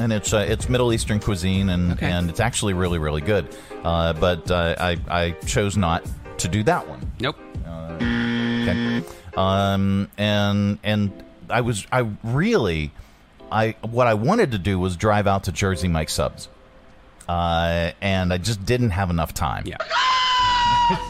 And 0.00 0.12
it's 0.12 0.32
uh, 0.32 0.46
it's 0.48 0.68
Middle 0.68 0.92
Eastern 0.92 1.20
cuisine, 1.20 1.68
and, 1.68 2.02
and 2.02 2.30
it's 2.30 2.40
actually 2.40 2.72
really 2.72 2.98
really 2.98 3.20
good. 3.20 3.54
Uh, 3.84 4.14
but 4.14 4.50
uh, 4.50 4.74
I 4.78 4.98
I 5.08 5.30
chose 5.46 5.76
not 5.76 6.04
to 6.38 6.48
do 6.48 6.62
that 6.64 6.88
one. 6.88 7.12
Nope. 7.20 7.36
Okay. 7.66 9.02
Um, 9.36 10.10
and 10.18 10.78
and 10.82 11.24
I 11.48 11.60
was 11.60 11.86
I 11.92 12.08
really 12.24 12.92
I 13.50 13.76
what 13.82 14.06
I 14.06 14.14
wanted 14.14 14.52
to 14.52 14.58
do 14.58 14.78
was 14.78 14.96
drive 14.96 15.26
out 15.26 15.44
to 15.44 15.52
Jersey 15.52 15.88
Mike 15.88 16.08
Subs, 16.08 16.48
uh, 17.28 17.92
and 18.00 18.32
I 18.32 18.38
just 18.38 18.64
didn't 18.64 18.90
have 18.90 19.10
enough 19.10 19.34
time. 19.34 19.64
Yeah. 19.66 19.76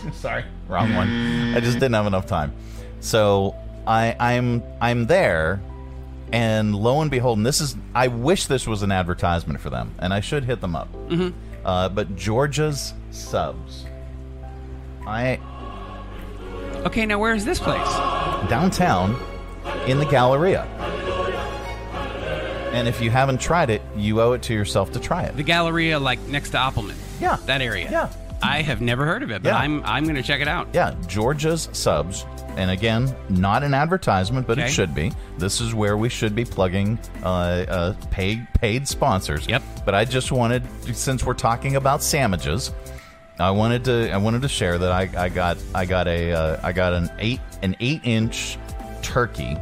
Sorry, 0.13 0.45
wrong 0.69 0.95
one. 0.95 1.55
I 1.55 1.61
just 1.61 1.75
didn't 1.75 1.95
have 1.95 2.07
enough 2.07 2.27
time. 2.27 2.53
So 3.01 3.55
I 3.87 4.17
I'm 4.19 4.63
I'm 4.81 5.07
there, 5.07 5.61
and 6.33 6.75
lo 6.75 7.01
and 7.01 7.11
behold, 7.11 7.39
and 7.39 7.47
this 7.47 7.61
is 7.61 7.77
I 7.95 8.09
wish 8.09 8.47
this 8.47 8.67
was 8.67 8.83
an 8.83 8.93
advertisement 8.93 9.61
for 9.61 9.71
them, 9.71 9.93
and 9.99 10.13
I 10.15 10.21
should 10.21 10.45
hit 10.45 10.61
them 10.61 10.75
up. 10.77 10.89
Mhm. 11.09 11.33
Uh, 11.65 11.89
but 11.89 12.17
Georgia's 12.17 12.95
Subs. 13.11 13.85
I 15.07 15.39
Okay, 16.87 17.05
now 17.07 17.19
where 17.19 17.35
is 17.35 17.45
this 17.45 17.59
place? 17.59 17.81
downtown 18.49 19.17
in 19.87 19.99
the 19.99 20.07
Galleria. 20.07 20.67
And 22.73 22.87
if 22.89 23.01
you 23.03 23.11
haven't 23.11 23.41
tried 23.41 23.69
it, 23.69 23.83
you 23.97 24.21
owe 24.21 24.33
it 24.33 24.43
to 24.43 24.55
yourself 24.55 24.93
to 24.93 25.01
try 25.01 25.25
it. 25.25 25.37
The 25.37 25.43
Galleria, 25.43 25.99
like 25.99 26.21
next 26.29 26.51
to 26.51 26.57
Appleman. 26.59 26.95
Yeah. 27.21 27.37
That 27.47 27.61
area. 27.61 27.91
Yeah. 27.91 28.09
I 28.43 28.63
have 28.63 28.81
never 28.81 29.05
heard 29.07 29.23
of 29.23 29.31
it, 29.31 29.43
but 29.43 29.51
Yeah. 29.51 29.57
I'm 29.59 29.83
I'm 29.85 30.05
going 30.05 30.17
to 30.17 30.23
check 30.23 30.41
it 30.41 30.49
out. 30.49 30.69
Yeah, 30.73 30.95
Georgia's 31.07 31.69
Subs. 31.73 32.25
And 32.57 32.71
again, 32.71 33.15
not 33.29 33.63
an 33.63 33.75
advertisement, 33.75 34.47
but 34.47 34.59
Okay. 34.59 34.67
it 34.67 34.71
should 34.73 34.95
be. 34.95 35.13
This 35.39 35.61
is 35.61 35.73
where 35.75 35.97
we 35.97 36.09
should 36.09 36.35
be 36.35 36.45
plugging 36.45 36.99
uh, 37.23 37.27
uh, 37.29 37.95
paid 38.11 38.47
paid 38.61 38.89
sponsors. 38.89 39.47
Yep. 39.47 39.63
But 39.85 39.95
I 39.95 40.05
just 40.05 40.33
wanted, 40.33 40.65
since 40.95 41.25
we're 41.25 41.35
talking 41.35 41.77
about 41.77 42.03
sandwiches, 42.03 42.73
I 43.39 43.51
wanted 43.53 43.85
to 43.85 44.11
I 44.11 44.17
wanted 44.17 44.43
to 44.43 44.49
share 44.49 44.79
that 44.79 44.91
I, 44.93 45.09
I 45.17 45.29
got 45.29 45.59
I 45.75 45.85
got 45.85 46.09
a 46.09 46.33
uh, 46.33 46.61
I 46.63 46.73
got 46.73 46.93
an 46.93 47.11
eight 47.19 47.41
an 47.63 47.77
eight 47.81 48.01
inch 48.05 48.59
turkey 49.03 49.57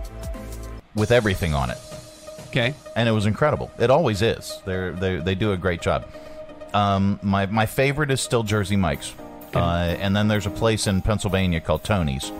with 0.94 1.10
everything 1.10 1.54
on 1.54 1.70
it. 1.70 1.78
Okay. 2.48 2.74
and 2.96 3.06
it 3.08 3.12
was 3.12 3.26
incredible. 3.26 3.70
It 3.78 3.90
always 3.90 4.22
is. 4.22 4.60
They're, 4.64 4.92
they 4.92 5.16
they 5.16 5.34
do 5.34 5.52
a 5.52 5.56
great 5.56 5.82
job. 5.82 6.06
Um, 6.74 7.18
my 7.22 7.46
my 7.46 7.66
favorite 7.66 8.10
is 8.10 8.20
still 8.20 8.42
Jersey 8.42 8.76
Mike's, 8.76 9.14
uh, 9.54 9.58
and 10.00 10.14
then 10.16 10.28
there's 10.28 10.46
a 10.46 10.50
place 10.50 10.86
in 10.86 11.02
Pennsylvania 11.02 11.60
called 11.60 11.84
Tony's. 11.84 12.30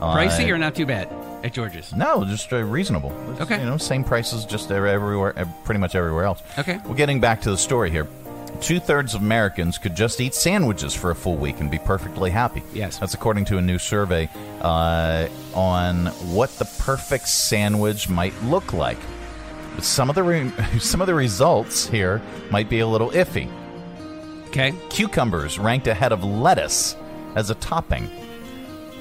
Uh, 0.00 0.14
Pricey 0.16 0.48
or 0.50 0.58
not 0.58 0.74
too 0.74 0.86
bad 0.86 1.08
at 1.44 1.52
George's? 1.52 1.92
No, 1.94 2.24
just 2.24 2.52
uh, 2.52 2.62
reasonable. 2.62 3.12
It's, 3.32 3.40
Okay. 3.42 3.58
You 3.60 3.66
know, 3.66 3.76
same 3.76 4.04
prices 4.04 4.44
just 4.44 4.70
everywhere, 4.70 5.32
pretty 5.64 5.78
much 5.78 5.94
everywhere 5.94 6.24
else. 6.24 6.42
Okay. 6.58 6.78
Well, 6.84 6.94
getting 6.94 7.20
back 7.20 7.42
to 7.42 7.50
the 7.50 7.58
story 7.58 7.90
here. 7.90 8.06
Two 8.60 8.80
thirds 8.80 9.14
of 9.14 9.22
Americans 9.22 9.78
could 9.78 9.94
just 9.94 10.20
eat 10.20 10.34
sandwiches 10.34 10.92
for 10.94 11.10
a 11.10 11.14
full 11.14 11.36
week 11.36 11.60
and 11.60 11.70
be 11.70 11.78
perfectly 11.78 12.30
happy. 12.30 12.62
Yes. 12.74 12.98
That's 12.98 13.14
according 13.14 13.46
to 13.46 13.58
a 13.58 13.62
new 13.62 13.78
survey 13.78 14.28
uh, 14.60 15.28
on 15.54 16.06
what 16.34 16.50
the 16.58 16.66
perfect 16.78 17.28
sandwich 17.28 18.08
might 18.10 18.34
look 18.42 18.72
like. 18.74 18.98
But 19.76 19.84
some 19.84 20.10
of 20.10 20.14
the 20.14 20.22
re- 20.22 20.52
some 20.78 21.00
of 21.00 21.06
the 21.06 21.14
results 21.14 21.86
here 21.86 22.20
might 22.50 22.68
be 22.68 22.80
a 22.80 22.86
little 22.86 23.10
iffy. 23.12 23.48
Okay. 24.50 24.74
Cucumbers 24.90 25.58
ranked 25.58 25.86
ahead 25.86 26.12
of 26.12 26.22
lettuce 26.24 26.96
as 27.34 27.50
a 27.50 27.54
topping. 27.56 28.10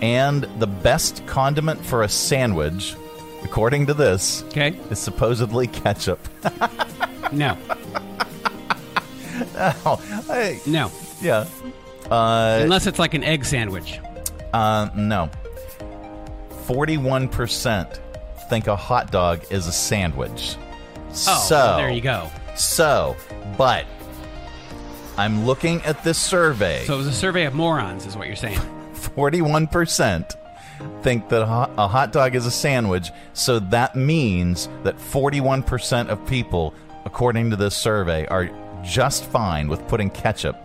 And 0.02 0.44
the 0.60 0.68
best 0.68 1.26
condiment 1.28 1.84
for 1.86 2.04
a 2.04 2.10
sandwich, 2.10 2.96
according 3.44 3.88
to 3.88 3.94
this, 3.94 4.44
okay. 4.50 4.70
is 4.90 5.00
supposedly 5.00 5.68
ketchup. 5.68 6.20
No. 7.32 7.58
oh, 9.86 10.02
I- 10.30 10.60
No. 10.66 10.92
yeah. 11.22 11.46
Uh, 12.10 12.60
Unless 12.64 12.88
it's 12.88 12.98
like 13.00 13.14
an 13.14 13.24
egg 13.24 13.46
sandwich. 13.46 14.00
uh, 14.54 14.90
no. 14.96 15.30
41% 16.68 18.00
think 18.50 18.68
a 18.68 18.76
hot 18.76 19.12
dog 19.12 19.44
is 19.52 19.68
a 19.68 19.72
sandwich. 19.72 20.56
Oh, 21.10 21.14
so, 21.48 21.76
there 21.78 21.92
you 21.92 22.02
go. 22.02 22.30
So, 22.56 23.16
but 23.58 23.86
I'm 25.20 25.46
looking 25.46 25.82
at 25.82 26.02
this 26.04 26.18
survey. 26.18 26.86
So 26.86 26.94
it 26.94 26.98
was 26.98 27.08
a 27.08 27.12
survey 27.14 27.44
of 27.44 27.54
morons, 27.54 28.06
is 28.06 28.16
what 28.16 28.28
you're 28.28 28.38
saying. 28.38 28.58
41% 28.94 30.34
think 31.02 31.28
that 31.28 31.42
a 31.42 31.46
hot- 31.88 32.14
dog 32.14 32.36
is 32.36 32.46
a 32.46 32.52
sandwich. 32.52 33.12
So 33.34 33.60
that 33.60 33.98
means 33.98 34.70
that 34.84 34.98
41% 34.98 36.08
of 36.08 36.26
people, 36.26 36.74
according 37.04 37.50
to 37.50 37.58
this 37.58 37.76
survey, 37.76 38.26
are 38.28 38.50
just 38.82 39.26
fine 39.26 39.68
with 39.68 39.86
putting 39.90 40.10
ketchup 40.10 40.56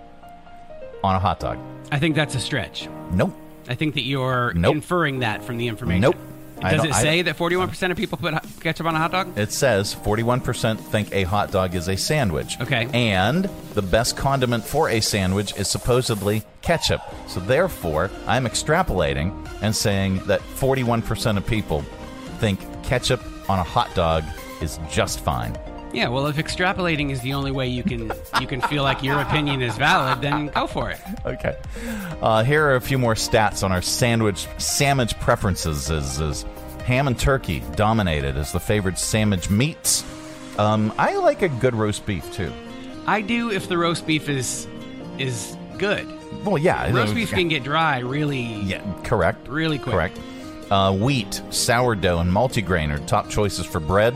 on 1.03 1.17
a 1.17 1.19
hot 1.19 1.41
dog. 1.41 1.59
I 1.91 1.99
think 1.99 2.15
that's 2.15 2.37
a 2.37 2.41
stretch. 2.41 2.89
Nope. 3.11 3.35
I 3.69 3.75
think 3.75 3.95
that 3.95 4.03
you're 4.05 4.53
Nope. 4.55 4.77
inferring 4.77 5.19
that 5.21 5.43
from 5.43 5.57
the 5.57 5.67
information. 5.67 6.03
Nope. 6.03 6.17
Does 6.71 6.85
it 6.85 6.95
say 6.95 7.23
that 7.23 7.37
41% 7.37 7.91
of 7.91 7.97
people 7.97 8.19
put 8.19 8.35
ketchup 8.61 8.87
on 8.87 8.95
a 8.95 8.99
hot 8.99 9.13
dog? 9.13 9.39
It 9.39 9.53
says 9.53 9.95
41% 9.95 10.79
think 10.79 11.13
a 11.13 11.25
hot 11.25 11.51
dog 11.51 11.75
is 11.75 11.89
a 11.89 11.97
sandwich. 11.97 12.61
Okay. 12.61 12.89
And 12.93 13.49
the 13.75 13.83
best 13.83 14.17
condiment 14.17 14.65
for 14.65 14.89
a 14.89 15.01
sandwich 15.01 15.57
is 15.57 15.69
supposedly 15.69 16.43
ketchup. 16.63 17.03
So 17.29 17.41
therefore, 17.41 18.11
I'm 18.27 18.45
extrapolating 18.47 19.33
and 19.63 19.75
saying 19.75 20.19
that 20.27 20.41
41% 20.41 21.37
of 21.37 21.47
people 21.47 21.83
think 22.39 22.61
ketchup 22.83 23.23
on 23.49 23.59
a 23.59 23.63
hot 23.63 23.95
dog 23.95 24.25
is 24.61 24.79
just 24.91 25.21
fine. 25.21 25.57
Yeah, 25.95 26.09
well, 26.09 26.27
if 26.27 26.37
extrapolating 26.37 27.13
is 27.13 27.21
the 27.21 27.35
only 27.35 27.53
way 27.53 27.69
you 27.69 27.85
can 27.85 28.11
you 28.41 28.49
can 28.49 28.61
feel 28.63 28.83
like 28.83 29.05
your 29.05 29.21
opinion 29.21 29.63
is 29.63 29.77
valid, 29.77 30.21
then 30.23 30.49
go 30.49 30.67
for 30.67 30.91
it. 30.91 30.99
Okay. 31.25 31.57
Uh, 32.21 32.43
here 32.43 32.67
are 32.67 32.75
a 32.75 32.81
few 32.81 32.99
more 32.99 33.15
stats 33.15 33.63
on 33.63 33.71
our 33.71 33.81
sandwich 33.81 34.49
sandwich 34.59 35.19
preferences. 35.21 35.91
Is, 35.91 36.21
is 36.21 36.45
ham 36.85 37.09
and 37.09 37.19
turkey 37.19 37.63
dominated 37.77 38.37
as 38.37 38.53
the 38.53 38.61
favorite 38.61 38.99
sandwich 38.99 39.51
meats? 39.51 40.05
Um, 40.59 40.93
I 40.99 41.17
like 41.17 41.43
a 41.43 41.49
good 41.49 41.75
roast 41.75 42.07
beef 42.07 42.31
too. 42.33 42.53
I 43.07 43.21
do 43.21 43.51
if 43.51 43.69
the 43.69 43.77
roast 43.77 44.07
beef 44.07 44.29
is 44.29 44.67
is 45.19 45.57
good. 45.79 46.07
Well, 46.45 46.59
yeah, 46.59 46.91
roast 46.93 47.15
beef 47.15 47.31
can 47.31 47.49
get 47.49 47.65
dry 47.65 47.99
really. 47.99 48.43
Yeah, 48.63 48.83
correct. 49.03 49.49
Really 49.49 49.79
quick. 49.79 49.95
Correct. 49.95 50.19
Uh, 50.71 50.93
wheat, 50.93 51.43
sourdough, 51.51 52.19
and 52.21 52.31
multigrain 52.33 52.93
are 52.95 53.05
top 53.07 53.29
choices 53.29 53.67
for 53.67 53.81
bread. 53.81 54.15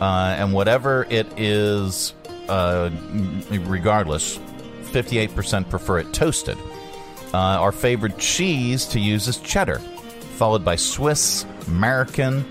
Uh, 0.00 0.34
and 0.38 0.52
whatever 0.52 1.06
it 1.10 1.26
is, 1.38 2.14
uh, 2.48 2.90
regardless, 3.50 4.38
58% 4.92 5.68
prefer 5.68 5.98
it 5.98 6.12
toasted. 6.12 6.58
Uh, 7.32 7.36
our 7.36 7.70
favorite 7.70 8.18
cheese 8.18 8.86
to 8.86 8.98
use 8.98 9.28
is 9.28 9.36
cheddar, 9.36 9.78
followed 9.78 10.64
by 10.64 10.74
Swiss, 10.74 11.44
American, 11.70 12.44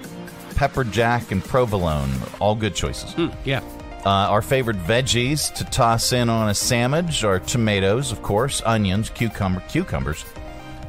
pepper 0.56 0.84
jack, 0.84 1.32
and 1.32 1.44
provolone. 1.44 2.12
All 2.40 2.56
good 2.56 2.76
choices. 2.76 3.14
yeah. 3.46 3.62
Uh, 4.06 4.32
our 4.32 4.42
favorite 4.42 4.78
veggies 4.78 5.54
to 5.56 5.66
toss 5.66 6.14
in 6.14 6.30
on 6.30 6.50
a 6.50 6.54
sandwich 6.56 7.24
are 7.26 7.40
tomatoes, 7.40 8.14
of 8.14 8.22
course, 8.24 8.62
onions, 8.66 9.10
cucumber, 9.10 9.62
cucumbers, 9.68 10.24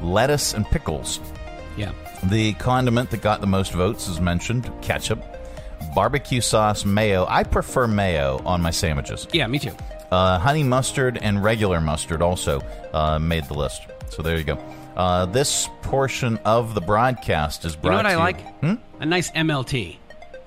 lettuce, 0.01 0.53
and 0.53 0.65
pickles. 0.65 1.19
Yeah. 1.75 1.91
The 2.23 2.53
condiment 2.53 3.09
that 3.09 3.21
got 3.21 3.41
the 3.41 3.47
most 3.47 3.73
votes 3.73 4.07
is 4.07 4.21
mentioned 4.21 4.71
ketchup, 4.81 5.21
barbecue 5.93 6.39
sauce, 6.39 6.85
mayo. 6.85 7.25
I 7.27 7.43
prefer 7.43 7.85
mayo 7.85 8.41
on 8.45 8.61
my 8.61 8.71
sandwiches. 8.71 9.27
Yeah, 9.33 9.47
me 9.47 9.59
too. 9.59 9.75
Uh, 10.09 10.39
honey 10.39 10.63
mustard 10.63 11.17
and 11.21 11.43
regular 11.43 11.81
mustard 11.81 12.21
also 12.21 12.61
uh, 12.93 13.19
made 13.19 13.45
the 13.45 13.55
list. 13.55 13.83
So 14.09 14.21
there 14.21 14.37
you 14.37 14.43
go. 14.43 14.57
Uh, 14.95 15.25
this 15.27 15.69
portion 15.81 16.37
of 16.45 16.73
the 16.73 16.81
broadcast 16.81 17.65
is 17.65 17.75
You 17.75 17.81
brought 17.81 17.91
know 17.91 17.97
what 17.97 18.05
I 18.05 18.15
like? 18.17 18.41
Hmm? 18.59 18.73
A 18.99 19.05
nice 19.05 19.31
MLT. 19.31 19.97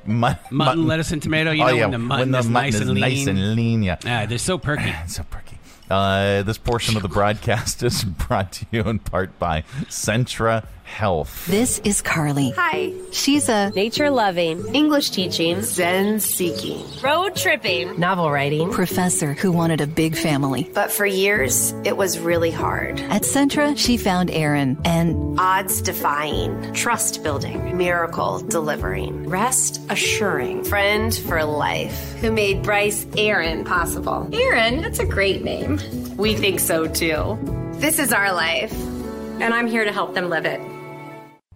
Mu- 0.07 0.29
Mutton, 0.51 0.87
lettuce, 0.87 1.13
and 1.13 1.23
tomato. 1.23 1.51
You 1.51 1.63
oh, 1.63 1.67
know 1.69 1.75
yeah, 1.75 1.83
when 1.83 1.91
the 1.93 1.99
mutton 1.99 2.35
is 2.35 2.49
mutton 2.49 2.53
nice 2.53 2.75
is 2.75 2.81
and 2.83 2.91
lean. 2.91 3.01
nice 3.01 3.27
and 3.27 3.57
lean. 3.57 3.83
Yeah, 3.83 3.97
Ah, 4.05 4.27
they're 4.27 4.37
so 4.39 4.59
perky. 4.59 4.93
so 5.07 5.23
perky. 5.31 5.59
Uh, 5.91 6.43
this 6.43 6.59
portion 6.59 6.97
of 6.97 7.03
the 7.03 7.09
broadcast 7.09 7.83
is 7.83 8.05
brought 8.05 8.53
to 8.53 8.67
you 8.71 8.83
in 8.83 8.99
part 8.99 9.39
by 9.39 9.63
Centra 9.89 10.67
Health. 10.85 11.47
This 11.47 11.81
is 11.81 12.03
Carly. 12.03 12.51
Hi. 12.57 12.93
She's 13.11 13.49
a 13.49 13.71
Nature 13.71 14.11
loving, 14.11 14.75
English 14.75 15.11
teaching, 15.11 15.63
Zen 15.63 16.21
seeking, 16.21 16.85
road 17.03 17.35
tripping, 17.35 17.99
novel 17.99 18.31
writing. 18.31 18.71
professor 18.71 19.33
who 19.33 19.51
wanted 19.51 19.81
a 19.81 19.87
big 19.87 20.15
family. 20.15 20.71
But 20.73 20.93
for 20.93 21.07
years, 21.07 21.73
it 21.85 21.97
was 21.97 22.19
really 22.19 22.51
hard. 22.51 23.01
At 23.01 23.23
Centra, 23.23 23.77
she 23.77 23.97
found 23.97 24.31
Aaron 24.31 24.79
and 24.85 25.41
Odds 25.41 25.83
defying, 25.83 26.73
trust 26.75 27.23
building, 27.25 27.77
miracle 27.77 28.39
delivering, 28.41 29.29
rest 29.29 29.81
assuring, 29.91 30.63
friend 30.65 31.15
for 31.15 31.43
life, 31.45 32.13
who 32.21 32.31
made 32.31 32.63
Bryce 32.63 33.07
Aaron 33.17 33.65
possible. 33.65 34.29
Aaron, 34.33 34.83
that's 34.83 35.01
a 35.01 35.07
great 35.07 35.43
name. 35.43 35.81
We 36.17 36.37
think 36.37 36.61
so 36.61 36.87
too. 36.87 37.39
This 37.73 37.99
is 37.99 38.13
our 38.13 38.33
life, 38.33 38.73
and 39.41 39.53
I'm 39.53 39.67
here 39.67 39.85
to 39.85 39.93
help 39.93 40.15
them 40.15 40.29
live 40.29 40.45
it. 40.45 40.61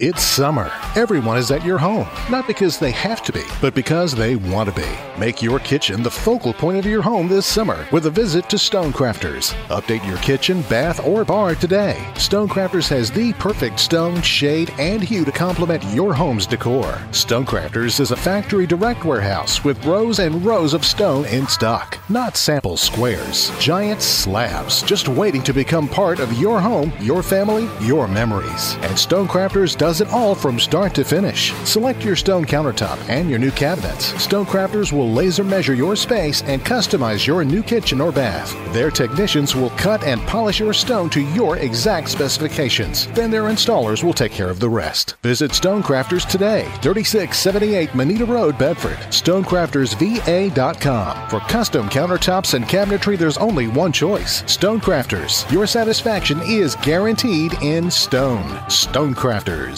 It's 0.00 0.22
summer. 0.22 0.70
Everyone 0.94 1.36
is 1.36 1.50
at 1.50 1.64
your 1.64 1.76
home, 1.76 2.06
not 2.30 2.46
because 2.46 2.78
they 2.78 2.92
have 2.92 3.20
to 3.22 3.32
be, 3.32 3.42
but 3.60 3.74
because 3.74 4.14
they 4.14 4.36
want 4.36 4.68
to 4.68 4.80
be. 4.80 4.88
Make 5.18 5.42
your 5.42 5.58
kitchen 5.58 6.04
the 6.04 6.10
focal 6.10 6.52
point 6.52 6.78
of 6.78 6.86
your 6.86 7.02
home 7.02 7.26
this 7.26 7.46
summer 7.46 7.84
with 7.90 8.06
a 8.06 8.10
visit 8.10 8.48
to 8.50 8.56
Stonecrafters. 8.58 9.54
Update 9.66 10.06
your 10.06 10.18
kitchen, 10.18 10.62
bath, 10.62 11.04
or 11.04 11.24
bar 11.24 11.56
today. 11.56 11.96
Stonecrafters 12.14 12.88
has 12.90 13.10
the 13.10 13.32
perfect 13.34 13.80
stone, 13.80 14.22
shade, 14.22 14.72
and 14.78 15.02
hue 15.02 15.24
to 15.24 15.32
complement 15.32 15.82
your 15.86 16.14
home's 16.14 16.46
decor. 16.46 16.92
Stonecrafters 17.10 17.98
is 17.98 18.12
a 18.12 18.16
factory 18.16 18.68
direct 18.68 19.04
warehouse 19.04 19.64
with 19.64 19.84
rows 19.84 20.20
and 20.20 20.44
rows 20.44 20.74
of 20.74 20.84
stone 20.84 21.26
in 21.26 21.48
stock, 21.48 21.98
not 22.08 22.36
sample 22.36 22.76
squares, 22.76 23.50
giant 23.58 24.00
slabs, 24.00 24.80
just 24.82 25.08
waiting 25.08 25.42
to 25.42 25.52
become 25.52 25.88
part 25.88 26.20
of 26.20 26.32
your 26.34 26.60
home, 26.60 26.92
your 27.00 27.20
family, 27.20 27.68
your 27.80 28.06
memories. 28.06 28.74
And 28.82 28.94
Stonecrafters 28.94 29.76
does 29.76 29.87
it 29.88 30.08
all 30.08 30.34
from 30.34 30.60
start 30.60 30.94
to 30.94 31.04
finish. 31.04 31.54
Select 31.64 32.04
your 32.04 32.14
stone 32.14 32.44
countertop 32.44 32.98
and 33.08 33.30
your 33.30 33.38
new 33.38 33.50
cabinets. 33.50 34.12
Stonecrafters 34.12 34.92
will 34.92 35.10
laser 35.10 35.42
measure 35.42 35.72
your 35.74 35.96
space 35.96 36.42
and 36.42 36.62
customize 36.62 37.26
your 37.26 37.42
new 37.42 37.62
kitchen 37.62 37.98
or 38.00 38.12
bath. 38.12 38.54
Their 38.74 38.90
technicians 38.90 39.56
will 39.56 39.70
cut 39.70 40.04
and 40.04 40.20
polish 40.26 40.60
your 40.60 40.74
stone 40.74 41.08
to 41.10 41.20
your 41.20 41.56
exact 41.56 42.10
specifications. 42.10 43.06
Then 43.08 43.30
their 43.30 43.44
installers 43.44 44.04
will 44.04 44.12
take 44.12 44.32
care 44.32 44.50
of 44.50 44.60
the 44.60 44.68
rest. 44.68 45.16
Visit 45.22 45.52
Stonecrafters 45.52 46.28
today, 46.28 46.64
3678 46.82 47.94
Moneta 47.94 48.26
Road, 48.26 48.58
Bedford. 48.58 48.98
StonecraftersVA.com. 49.08 51.28
For 51.30 51.40
custom 51.40 51.88
countertops 51.88 52.52
and 52.52 52.66
cabinetry, 52.66 53.16
there's 53.16 53.38
only 53.38 53.68
one 53.68 53.92
choice 53.92 54.42
Stonecrafters. 54.42 55.50
Your 55.50 55.66
satisfaction 55.66 56.40
is 56.44 56.74
guaranteed 56.76 57.54
in 57.62 57.90
stone. 57.90 58.44
Stonecrafters. 58.68 59.77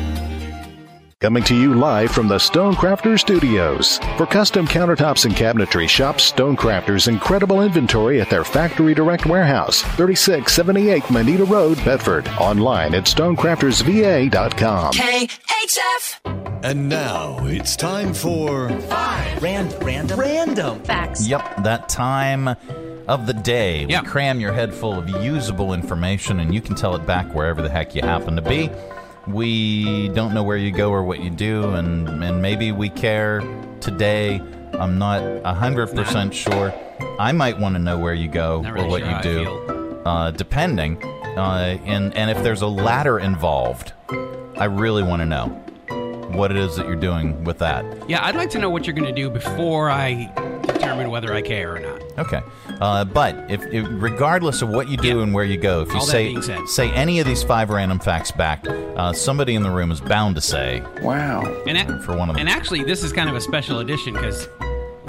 Coming 1.21 1.43
to 1.43 1.55
you 1.55 1.75
live 1.75 2.09
from 2.09 2.27
the 2.27 2.37
Stonecrafters 2.37 3.19
Studios. 3.19 3.99
For 4.17 4.25
custom 4.25 4.67
countertops 4.67 5.25
and 5.25 5.35
cabinetry, 5.35 5.87
shop 5.87 6.15
Stonecrafters' 6.15 7.07
incredible 7.07 7.61
inventory 7.61 8.19
at 8.19 8.27
their 8.31 8.43
Factory 8.43 8.95
Direct 8.95 9.27
Warehouse, 9.27 9.83
3678 9.83 11.11
Moneta 11.11 11.45
Road, 11.45 11.77
Bedford. 11.85 12.27
Online 12.39 12.95
at 12.95 13.03
stonecraftersva.com. 13.03 14.93
KHF. 14.93 16.61
And 16.63 16.89
now 16.89 17.37
it's 17.45 17.75
time 17.75 18.15
for 18.15 18.69
Five. 18.89 19.43
Random. 19.43 19.79
Random. 19.85 20.19
Random. 20.19 20.79
Facts. 20.81 21.27
Yep, 21.27 21.63
that 21.63 21.87
time 21.87 22.47
of 23.07 23.27
the 23.27 23.33
day. 23.33 23.85
We 23.85 23.95
cram 24.07 24.39
your 24.39 24.53
head 24.53 24.73
full 24.73 24.97
of 24.97 25.07
usable 25.07 25.75
information 25.75 26.39
and 26.39 26.51
you 26.51 26.61
can 26.61 26.73
tell 26.73 26.95
it 26.95 27.05
back 27.05 27.31
wherever 27.35 27.61
the 27.61 27.69
heck 27.69 27.93
you 27.93 28.01
happen 28.01 28.35
to 28.37 28.41
be. 28.41 28.71
We 29.27 30.09
don't 30.09 30.33
know 30.33 30.43
where 30.43 30.57
you 30.57 30.71
go 30.71 30.91
or 30.91 31.03
what 31.03 31.19
you 31.21 31.29
do, 31.29 31.71
and, 31.71 32.07
and 32.23 32.41
maybe 32.41 32.71
we 32.71 32.89
care 32.89 33.41
today. 33.79 34.41
I'm 34.73 34.97
not 34.97 35.21
100% 35.21 36.33
sure. 36.33 36.73
I 37.19 37.31
might 37.31 37.59
want 37.59 37.75
to 37.75 37.79
know 37.79 37.99
where 37.99 38.13
you 38.13 38.27
go 38.27 38.61
really 38.61 38.87
or 38.87 38.89
what 38.89 39.01
sure 39.01 39.11
you 39.11 39.21
do, 39.21 40.01
uh, 40.05 40.31
depending. 40.31 41.01
Uh, 41.03 41.77
and, 41.85 42.15
and 42.15 42.31
if 42.31 42.41
there's 42.43 42.61
a 42.61 42.67
ladder 42.67 43.19
involved, 43.19 43.93
I 44.57 44.65
really 44.65 45.03
want 45.03 45.21
to 45.21 45.25
know 45.25 45.47
what 46.33 46.51
it 46.51 46.57
is 46.57 46.75
that 46.77 46.87
you're 46.87 46.95
doing 46.95 47.43
with 47.43 47.59
that. 47.59 48.09
Yeah, 48.09 48.23
I'd 48.25 48.35
like 48.35 48.49
to 48.51 48.59
know 48.59 48.69
what 48.69 48.87
you're 48.87 48.95
going 48.95 49.13
to 49.13 49.21
do 49.21 49.29
before 49.29 49.89
I 49.89 50.31
determine 50.61 51.09
whether 51.09 51.33
I 51.33 51.41
care 51.41 51.75
or 51.75 51.79
not. 51.79 52.01
Okay, 52.19 52.41
uh, 52.79 53.05
but 53.05 53.49
if, 53.49 53.65
if 53.73 53.85
regardless 53.89 54.61
of 54.61 54.69
what 54.69 54.89
you 54.89 54.97
do 54.97 55.21
and 55.21 55.33
where 55.33 55.45
you 55.45 55.57
go, 55.57 55.81
if 55.81 55.89
you 55.89 55.95
All 55.95 56.01
say 56.01 56.39
said. 56.41 56.67
say 56.67 56.91
any 56.91 57.19
of 57.19 57.27
these 57.27 57.43
five 57.43 57.69
random 57.69 57.99
facts 57.99 58.31
back, 58.31 58.65
uh, 58.67 59.13
somebody 59.13 59.55
in 59.55 59.63
the 59.63 59.71
room 59.71 59.91
is 59.91 60.01
bound 60.01 60.35
to 60.35 60.41
say, 60.41 60.83
"Wow!" 61.01 61.41
And 61.67 61.77
a- 61.77 61.99
for 62.01 62.15
one 62.15 62.29
of 62.29 62.35
them. 62.35 62.41
And 62.47 62.49
actually, 62.49 62.83
this 62.83 63.03
is 63.03 63.11
kind 63.13 63.29
of 63.29 63.35
a 63.35 63.41
special 63.41 63.79
edition 63.79 64.13
because 64.13 64.47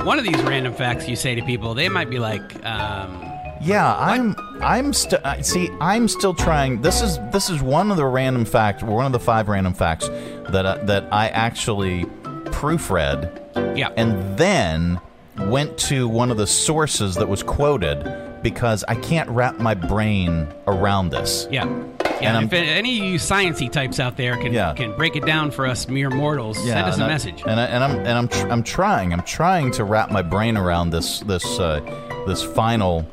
one 0.04 0.18
of 0.18 0.24
these 0.24 0.40
random 0.42 0.74
facts 0.74 1.08
you 1.08 1.16
say 1.16 1.34
to 1.34 1.42
people, 1.42 1.74
they 1.74 1.88
might 1.88 2.10
be 2.10 2.18
like, 2.18 2.42
um, 2.66 3.28
Yeah, 3.60 3.94
I'm. 3.96 4.34
I'm 4.60 4.92
still. 4.92 5.20
See, 5.42 5.70
I'm 5.80 6.08
still 6.08 6.34
trying. 6.34 6.82
This 6.82 7.00
is 7.02 7.18
this 7.30 7.48
is 7.50 7.62
one 7.62 7.90
of 7.92 7.96
the 7.96 8.06
random 8.06 8.44
facts. 8.44 8.82
One 8.82 9.06
of 9.06 9.12
the 9.12 9.20
five 9.20 9.48
random 9.48 9.72
facts 9.74 10.08
that 10.48 10.66
I, 10.66 10.78
that 10.84 11.06
I 11.12 11.28
actually 11.28 12.06
proofread. 12.52 13.76
Yeah. 13.76 13.90
And 13.96 14.36
then 14.38 15.00
went 15.38 15.76
to 15.78 16.08
one 16.08 16.30
of 16.30 16.36
the 16.36 16.46
sources 16.46 17.14
that 17.16 17.28
was 17.28 17.42
quoted 17.42 18.40
because 18.42 18.84
I 18.88 18.94
can't 18.96 19.28
wrap 19.30 19.58
my 19.58 19.74
brain 19.74 20.48
around 20.66 21.10
this. 21.10 21.46
yeah. 21.50 21.62
And 21.64 22.20
Yeah, 22.22 22.34
I'm- 22.36 22.44
if 22.44 22.52
any 22.52 22.98
of 23.00 23.04
you 23.04 23.18
sciencey 23.18 23.70
types 23.70 23.98
out 23.98 24.16
there 24.16 24.36
can 24.36 24.52
Yeah. 24.52 24.74
can 24.74 24.94
break 24.96 25.16
it 25.16 25.26
down 25.26 25.50
for 25.50 25.66
us 25.66 25.88
mere 25.88 26.08
mortals, 26.08 26.56
send 26.58 26.86
us 26.86 26.94
and 26.94 27.02
a 27.02 27.06
I- 27.06 27.08
message. 27.08 27.42
And, 27.46 27.58
I, 27.58 27.64
and 27.64 27.82
I'm 27.82 27.90
and 27.98 28.08
I'm 28.10 28.28
tr- 28.28 28.48
I'm 28.48 28.62
trying. 28.62 29.12
I'm 29.12 29.22
trying 29.22 29.72
to 29.72 29.82
wrap 29.84 30.10
my 30.12 30.22
brain 30.22 30.56
around 30.56 30.90
this 30.90 31.18
this 31.20 31.44
uh, 31.58 31.80
this 32.28 32.40
final 32.42 33.04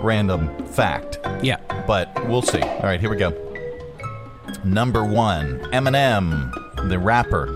random 0.00 0.48
fact. 0.66 1.18
Yeah. 1.42 1.56
But 1.88 2.08
we'll 2.28 2.42
see. 2.42 2.60
All 2.60 2.82
right, 2.84 3.00
here 3.00 3.10
we 3.10 3.16
go. 3.16 3.32
Number 4.64 5.04
one, 5.04 5.58
Eminem, 5.72 6.52
the 6.88 6.98
rapper, 7.00 7.52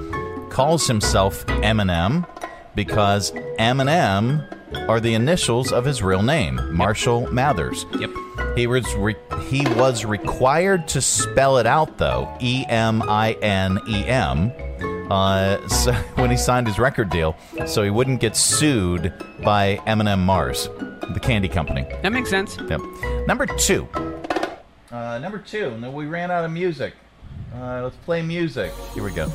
calls 0.48 0.88
himself 0.88 1.46
Eminem 1.46 2.26
because 2.74 3.32
Eminem 3.58 4.46
are 4.88 5.00
the 5.00 5.14
initials 5.14 5.72
of 5.72 5.84
his 5.84 6.02
real 6.02 6.22
name, 6.22 6.60
Marshall 6.74 7.30
Mathers. 7.32 7.84
Yep. 7.98 8.10
He 8.56 8.66
was 8.66 8.92
re- 8.94 9.16
he 9.48 9.66
was 9.74 10.04
required 10.04 10.88
to 10.88 11.00
spell 11.00 11.58
it 11.58 11.66
out 11.66 11.98
though, 11.98 12.32
E 12.40 12.64
M 12.68 13.02
I 13.02 13.32
N 13.42 13.78
E 13.88 14.04
M. 14.06 14.52
Uh, 15.10 15.66
so 15.68 15.92
when 16.14 16.30
he 16.30 16.36
signed 16.36 16.66
his 16.66 16.78
record 16.78 17.10
deal, 17.10 17.36
so 17.66 17.82
he 17.82 17.90
wouldn't 17.90 18.20
get 18.20 18.36
sued 18.36 19.12
by 19.42 19.80
M&M 19.86 20.24
Mars, 20.24 20.68
the 21.12 21.20
candy 21.20 21.48
company. 21.48 21.84
That 22.02 22.12
makes 22.12 22.30
sense. 22.30 22.56
Yep. 22.56 22.80
Number 23.26 23.46
two. 23.46 23.88
Uh, 24.92 25.18
number 25.18 25.38
two. 25.38 25.76
No, 25.78 25.90
we 25.90 26.06
ran 26.06 26.30
out 26.30 26.44
of 26.44 26.50
music. 26.50 26.94
Uh, 27.54 27.82
let's 27.82 27.96
play 27.96 28.22
music. 28.22 28.72
Here 28.94 29.02
we 29.02 29.10
go. 29.10 29.30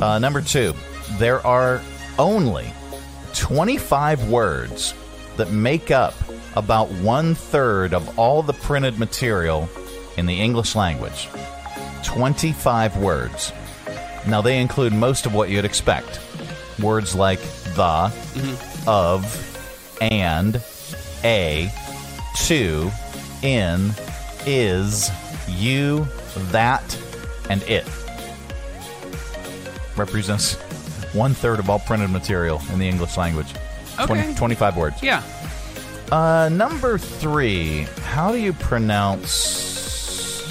Uh, 0.00 0.18
number 0.18 0.40
two. 0.40 0.72
There 1.18 1.46
are 1.46 1.82
only 2.18 2.72
25 3.34 4.28
words 4.28 4.94
that 5.36 5.50
make 5.50 5.90
up 5.90 6.14
about 6.56 6.90
one 6.90 7.34
third 7.34 7.94
of 7.94 8.18
all 8.18 8.42
the 8.42 8.52
printed 8.52 8.98
material 8.98 9.68
in 10.16 10.26
the 10.26 10.40
English 10.40 10.74
language. 10.74 11.28
25 12.04 12.96
words. 12.96 13.52
Now, 14.26 14.42
they 14.42 14.60
include 14.60 14.92
most 14.92 15.26
of 15.26 15.34
what 15.34 15.48
you'd 15.48 15.64
expect. 15.64 16.20
Words 16.80 17.14
like 17.14 17.40
the, 17.74 18.10
mm-hmm. 18.10 18.88
of, 18.88 19.98
and, 20.00 20.62
a, 21.24 21.72
to, 22.46 22.90
in, 23.42 23.92
is, 24.46 25.10
you, 25.48 26.06
that, 26.50 26.98
and 27.48 27.62
it. 27.62 27.86
Represents 29.96 30.56
one 31.12 31.34
third 31.34 31.58
of 31.58 31.68
all 31.70 31.78
printed 31.80 32.10
material 32.10 32.60
in 32.72 32.78
the 32.78 32.88
English 32.88 33.16
language. 33.16 33.52
Okay. 34.00 34.34
25 34.34 34.76
words. 34.76 35.02
Yeah. 35.02 35.22
Uh, 36.12 36.48
number 36.50 36.98
three. 36.98 37.82
How 38.02 38.30
do 38.32 38.38
you 38.38 38.52
pronounce? 38.52 40.46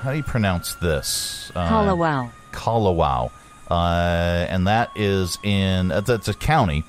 How 0.00 0.10
do 0.12 0.16
you 0.16 0.22
pronounce 0.22 0.74
this? 0.76 1.50
Uh, 1.54 1.68
Kalawao. 1.68 2.30
Kalawao, 2.52 3.30
uh, 3.70 4.46
and 4.48 4.66
that 4.66 4.90
is 4.96 5.38
in 5.42 5.90
uh, 5.92 6.00
that's 6.00 6.28
a 6.28 6.34
county 6.34 6.84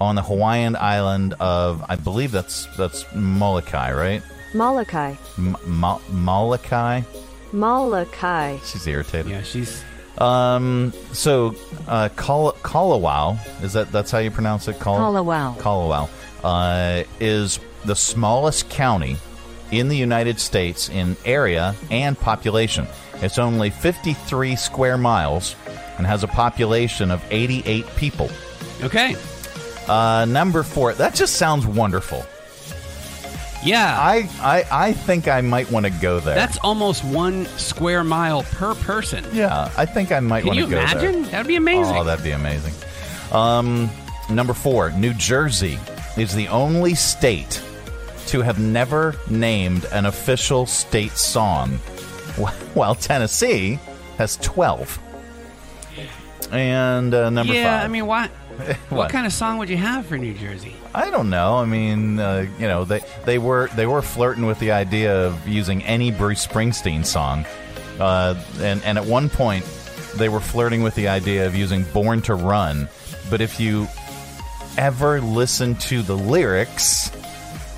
on 0.00 0.16
the 0.16 0.22
Hawaiian 0.22 0.76
island 0.76 1.34
of 1.40 1.84
I 1.88 1.96
believe 1.96 2.30
that's 2.32 2.66
that's 2.76 3.04
Molokai, 3.14 3.92
right? 3.92 4.22
Molokai. 4.54 5.14
M- 5.38 5.56
Mo- 5.66 6.00
Molokai. 6.10 7.02
Molokai. 7.52 8.58
She's 8.64 8.86
irritated. 8.86 9.30
Yeah, 9.30 9.42
she's. 9.42 9.82
Um. 10.18 10.92
So, 11.12 11.54
uh, 11.88 12.08
Kal- 12.16 12.56
Kalawao 12.62 13.38
is 13.62 13.72
that 13.72 13.90
that's 13.90 14.10
how 14.10 14.18
you 14.18 14.30
pronounce 14.30 14.68
it? 14.68 14.78
Kal- 14.80 14.98
Kalawao. 14.98 15.56
Kalawao 15.58 16.08
uh, 16.44 17.04
is 17.20 17.58
the 17.84 17.96
smallest 17.96 18.68
county 18.70 19.16
in 19.70 19.88
the 19.88 19.96
United 19.96 20.38
States 20.38 20.88
in 20.88 21.16
area 21.24 21.74
and 21.90 22.18
population. 22.18 22.86
It's 23.22 23.38
only 23.38 23.70
53 23.70 24.54
square 24.56 24.98
miles 24.98 25.56
and 25.98 26.06
has 26.06 26.22
a 26.22 26.28
population 26.28 27.10
of 27.10 27.24
88 27.30 27.86
people. 27.96 28.30
Okay. 28.82 29.16
Uh, 29.88 30.26
number 30.28 30.62
four. 30.62 30.92
That 30.94 31.14
just 31.14 31.36
sounds 31.36 31.66
wonderful. 31.66 32.24
Yeah. 33.64 33.96
I 33.98 34.28
I, 34.40 34.64
I 34.88 34.92
think 34.92 35.28
I 35.28 35.40
might 35.40 35.70
want 35.70 35.86
to 35.86 35.92
go 35.92 36.20
there. 36.20 36.34
That's 36.34 36.58
almost 36.58 37.04
one 37.04 37.46
square 37.46 38.04
mile 38.04 38.42
per 38.42 38.74
person. 38.74 39.24
Yeah, 39.32 39.70
I 39.76 39.86
think 39.86 40.12
I 40.12 40.20
might 40.20 40.40
Can 40.40 40.48
want 40.48 40.58
to 40.58 40.64
you 40.64 40.70
go 40.70 40.76
there. 40.76 40.98
imagine? 40.98 41.22
That'd 41.30 41.46
be 41.46 41.56
amazing. 41.56 41.96
Oh, 41.96 42.04
that'd 42.04 42.24
be 42.24 42.32
amazing. 42.32 42.74
Um, 43.32 43.90
number 44.30 44.54
four, 44.54 44.90
New 44.92 45.14
Jersey 45.14 45.78
is 46.16 46.34
the 46.34 46.48
only 46.48 46.94
state 46.94 47.62
to 48.26 48.40
have 48.42 48.58
never 48.58 49.14
named 49.28 49.86
an 49.92 50.06
official 50.06 50.66
state 50.66 51.12
song, 51.12 51.70
while 52.74 52.94
Tennessee 52.94 53.78
has 54.18 54.36
12. 54.38 54.98
And 56.52 57.12
uh, 57.14 57.30
number 57.30 57.52
yeah, 57.52 57.78
five. 57.80 57.84
I 57.84 57.92
mean, 57.92 58.06
what? 58.06 58.30
What? 58.54 58.76
What 58.90 59.10
kind 59.10 59.26
of 59.26 59.32
song 59.32 59.58
would 59.58 59.68
you 59.68 59.76
have 59.76 60.06
for 60.06 60.16
New 60.16 60.32
Jersey? 60.34 60.76
I 60.94 61.10
don't 61.10 61.28
know. 61.28 61.56
I 61.56 61.64
mean, 61.64 62.20
uh, 62.20 62.46
you 62.58 62.68
know, 62.68 62.84
they 62.84 63.00
they 63.24 63.38
were 63.38 63.68
they 63.74 63.86
were 63.86 64.00
flirting 64.00 64.46
with 64.46 64.60
the 64.60 64.70
idea 64.70 65.26
of 65.26 65.48
using 65.48 65.82
any 65.84 66.12
Bruce 66.12 66.46
Springsteen 66.46 67.04
song, 67.04 67.46
uh, 67.98 68.40
and 68.60 68.82
and 68.84 68.96
at 68.96 69.04
one 69.04 69.28
point 69.28 69.64
they 70.16 70.28
were 70.28 70.40
flirting 70.40 70.82
with 70.82 70.94
the 70.94 71.08
idea 71.08 71.46
of 71.46 71.54
using 71.56 71.82
"Born 71.92 72.22
to 72.22 72.34
Run." 72.34 72.88
But 73.28 73.40
if 73.40 73.58
you 73.58 73.88
ever 74.78 75.20
listen 75.20 75.74
to 75.76 76.02
the 76.02 76.16
lyrics, 76.16 77.10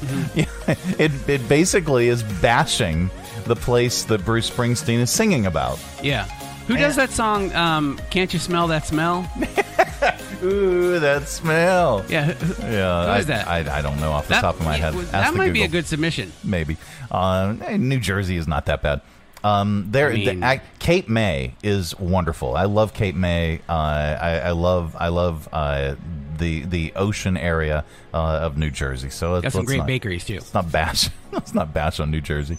it 0.37 1.13
it 1.27 1.49
basically 1.49 2.09
is 2.09 2.23
bashing 2.23 3.11
the 3.47 3.57
place 3.57 4.05
that 4.05 4.25
Bruce 4.27 4.51
Springsteen 4.51 4.99
is 4.99 5.11
singing 5.11 5.47
about. 5.47 5.79
Yeah. 6.03 6.25
Who 6.67 6.77
does 6.77 6.97
that 6.97 7.11
song? 7.11 7.55
Um, 7.55 8.01
Can't 8.11 8.33
you 8.33 8.41
smell 8.41 8.67
that 8.69 8.85
smell? 8.87 9.31
Ooh, 10.43 10.99
that 11.01 11.29
smell. 11.29 12.05
Yeah. 12.09 12.29
Yeah. 12.61 13.05
Who 13.05 13.11
I, 13.11 13.19
is 13.19 13.27
that? 13.27 13.49
I, 13.49 13.79
I 13.79 13.83
don't 13.83 13.99
know 14.01 14.13
off 14.13 14.27
the 14.29 14.35
That- 14.35 14.41
top 14.43 14.59
of 14.59 14.65
my 14.65 14.77
head. 14.77 14.95
Ask 14.95 15.11
that 15.13 15.33
the 15.33 15.39
might 15.39 15.53
be 15.53 15.61
a 15.63 15.67
Google. 15.67 15.81
good 15.81 15.87
submission. 15.87 16.33
Maybe. 16.45 16.77
Uh, 17.11 17.57
eh, 17.65 17.77
New 17.77 17.99
Jersey 18.01 18.37
is 18.37 18.47
not 18.49 18.67
that 18.67 18.83
bad. 18.83 19.01
Um, 19.45 19.87
there, 19.91 20.11
I 20.11 20.15
mean- 20.15 20.41
the, 20.41 20.47
I, 20.47 20.61
Cape 20.79 21.09
May 21.09 21.55
is 21.63 21.99
wonderful. 21.99 22.57
I 22.57 22.65
love 22.65 22.93
Cape 22.95 23.15
May. 23.15 23.61
Uh, 23.69 23.73
I, 23.73 24.39
I 24.39 24.51
love, 24.51 24.97
I 24.99 25.09
love 25.09 25.49
uh, 25.53 25.95
the 26.39 26.65
the 26.65 26.93
ocean 26.97 27.37
area 27.37 27.85
uh, 28.13 28.17
of 28.43 28.59
New 28.59 28.71
Jersey. 28.71 29.09
So 29.11 29.41
Got 29.41 29.53
some 29.53 29.65
great 29.65 29.79
not- 29.79 29.87
bakeries, 29.87 30.25
too. 30.25 30.35
Let's 30.35 30.53
not 30.55 30.71
bash. 30.73 31.09
let's 31.33 31.55
not 31.55 31.73
bash 31.73 32.01
on 32.01 32.11
New 32.11 32.21
Jersey. 32.21 32.59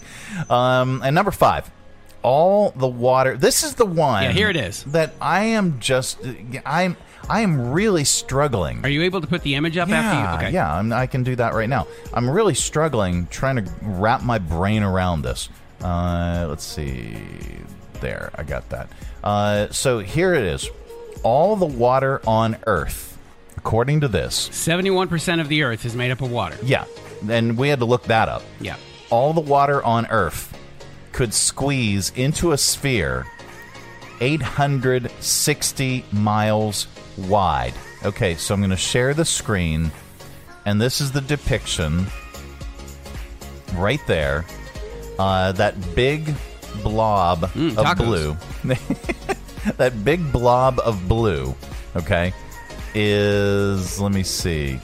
Um, 0.50 1.02
and 1.04 1.14
number 1.14 1.30
five, 1.30 1.70
all 2.22 2.70
the 2.70 2.88
water. 2.88 3.36
This 3.36 3.62
is 3.62 3.74
the 3.76 3.86
one. 3.86 4.22
Yeah, 4.24 4.32
here 4.32 4.50
it 4.50 4.56
is. 4.56 4.82
That 4.84 5.12
I 5.20 5.44
am 5.44 5.78
just. 5.80 6.18
I'm. 6.66 6.96
I 7.28 7.40
am 7.40 7.70
really 7.72 8.04
struggling. 8.04 8.84
Are 8.84 8.88
you 8.88 9.02
able 9.02 9.20
to 9.20 9.26
put 9.26 9.42
the 9.42 9.54
image 9.54 9.76
up 9.76 9.88
Yeah, 9.88 10.00
after 10.00 10.18
you? 10.44 10.46
Okay. 10.48 10.54
yeah, 10.54 10.74
I'm, 10.74 10.92
I 10.92 11.06
can 11.06 11.22
do 11.24 11.36
that 11.36 11.54
right 11.54 11.68
now. 11.68 11.86
I'm 12.14 12.28
really 12.28 12.54
struggling 12.54 13.26
trying 13.28 13.56
to 13.56 13.70
wrap 13.82 14.22
my 14.22 14.38
brain 14.38 14.82
around 14.82 15.22
this. 15.22 15.48
Uh, 15.82 16.46
let's 16.48 16.64
see. 16.64 17.16
There, 18.00 18.30
I 18.34 18.42
got 18.44 18.68
that. 18.70 18.88
Uh, 19.24 19.68
so 19.70 19.98
here 19.98 20.34
it 20.34 20.42
is. 20.44 20.68
All 21.22 21.56
the 21.56 21.66
water 21.66 22.20
on 22.26 22.56
Earth, 22.66 23.18
according 23.56 24.00
to 24.02 24.08
this, 24.08 24.48
71% 24.50 25.40
of 25.40 25.48
the 25.48 25.62
Earth 25.64 25.84
is 25.84 25.94
made 25.96 26.10
up 26.12 26.20
of 26.20 26.30
water. 26.30 26.56
yeah, 26.62 26.84
and 27.28 27.58
we 27.58 27.68
had 27.68 27.80
to 27.80 27.84
look 27.84 28.04
that 28.04 28.28
up. 28.28 28.42
Yeah. 28.60 28.76
All 29.10 29.32
the 29.32 29.40
water 29.40 29.82
on 29.82 30.06
Earth 30.06 30.56
could 31.12 31.34
squeeze 31.34 32.12
into 32.14 32.52
a 32.52 32.58
sphere 32.58 33.26
860 34.20 36.04
miles 36.12 36.86
wide. 37.26 37.74
Okay, 38.04 38.34
so 38.34 38.54
I'm 38.54 38.60
going 38.60 38.70
to 38.70 38.76
share 38.76 39.14
the 39.14 39.24
screen, 39.24 39.90
and 40.64 40.80
this 40.80 41.00
is 41.00 41.12
the 41.12 41.20
depiction 41.20 42.06
right 43.74 44.00
there. 44.06 44.44
Uh, 45.18 45.52
that 45.52 45.94
big 45.94 46.34
blob 46.82 47.44
of 47.44 47.50
tacos. 47.52 47.96
blue. 47.96 48.36
that 49.76 50.04
big 50.04 50.32
blob 50.32 50.78
of 50.84 51.08
blue, 51.08 51.54
okay, 51.96 52.32
is, 52.94 54.00
let 54.00 54.12
me 54.12 54.22
see, 54.22 54.78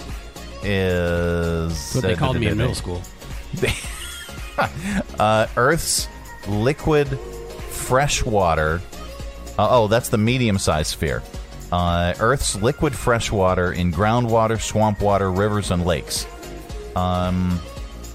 is. 0.63 1.93
What 1.95 2.03
they 2.03 2.17
called 2.17 2.37
me 2.37 2.49
in 2.49 2.59
middle 2.59 2.75
school. 2.75 3.03
uh, 5.19 5.47
Earth's 5.57 6.09
liquid 6.49 7.09
freshwater. 7.71 8.81
Uh, 9.59 9.69
oh, 9.71 9.87
that's 9.87 10.09
the 10.09 10.19
medium 10.19 10.59
sized 10.59 10.91
sphere. 10.91 11.23
Uh, 11.75 12.15
Earth's 12.21 12.55
liquid 12.63 12.95
fresh 12.95 13.33
water 13.33 13.73
in 13.73 13.93
groundwater, 13.93 14.61
swamp 14.61 15.01
water, 15.01 15.33
rivers, 15.33 15.73
and 15.73 15.85
lakes. 15.85 16.25
Um, 16.95 17.61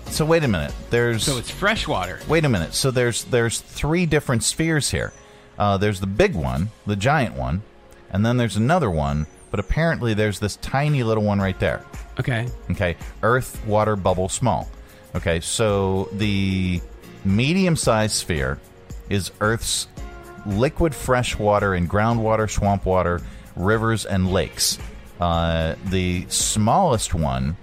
so 0.05 0.23
wait 0.23 0.45
a 0.45 0.47
minute. 0.47 0.73
There's 0.89 1.23
So 1.25 1.37
it's 1.37 1.51
fresh 1.51 1.85
water. 1.85 2.21
Wait 2.29 2.45
a 2.45 2.49
minute. 2.49 2.73
So 2.73 2.89
there's 2.89 3.25
there's 3.25 3.59
three 3.59 4.05
different 4.05 4.43
spheres 4.43 4.89
here. 4.89 5.11
Uh, 5.57 5.75
there's 5.75 5.99
the 5.99 6.07
big 6.07 6.35
one, 6.35 6.69
the 6.85 6.95
giant 6.95 7.35
one, 7.35 7.61
and 8.11 8.25
then 8.25 8.37
there's 8.37 8.55
another 8.55 8.89
one. 8.89 9.27
But 9.51 9.59
apparently 9.59 10.13
there's 10.13 10.39
this 10.39 10.55
tiny 10.55 11.03
little 11.03 11.25
one 11.25 11.41
right 11.41 11.59
there. 11.59 11.83
Okay. 12.17 12.47
Okay. 12.71 12.95
Earth, 13.23 13.61
water, 13.65 13.97
bubble, 13.97 14.29
small. 14.29 14.69
Okay. 15.15 15.41
So 15.41 16.07
the 16.13 16.79
medium 17.25 17.75
sized 17.75 18.15
sphere 18.15 18.57
is 19.09 19.33
Earth's 19.41 19.89
liquid 20.45 20.95
fresh 20.95 21.37
water 21.37 21.75
in 21.75 21.89
groundwater, 21.89 22.49
swamp 22.49 22.85
water, 22.85 23.19
rivers, 23.55 24.05
and 24.05 24.31
lakes. 24.31 24.77
Uh, 25.19 25.75
the 25.85 26.25
smallest 26.29 27.13
one 27.13 27.57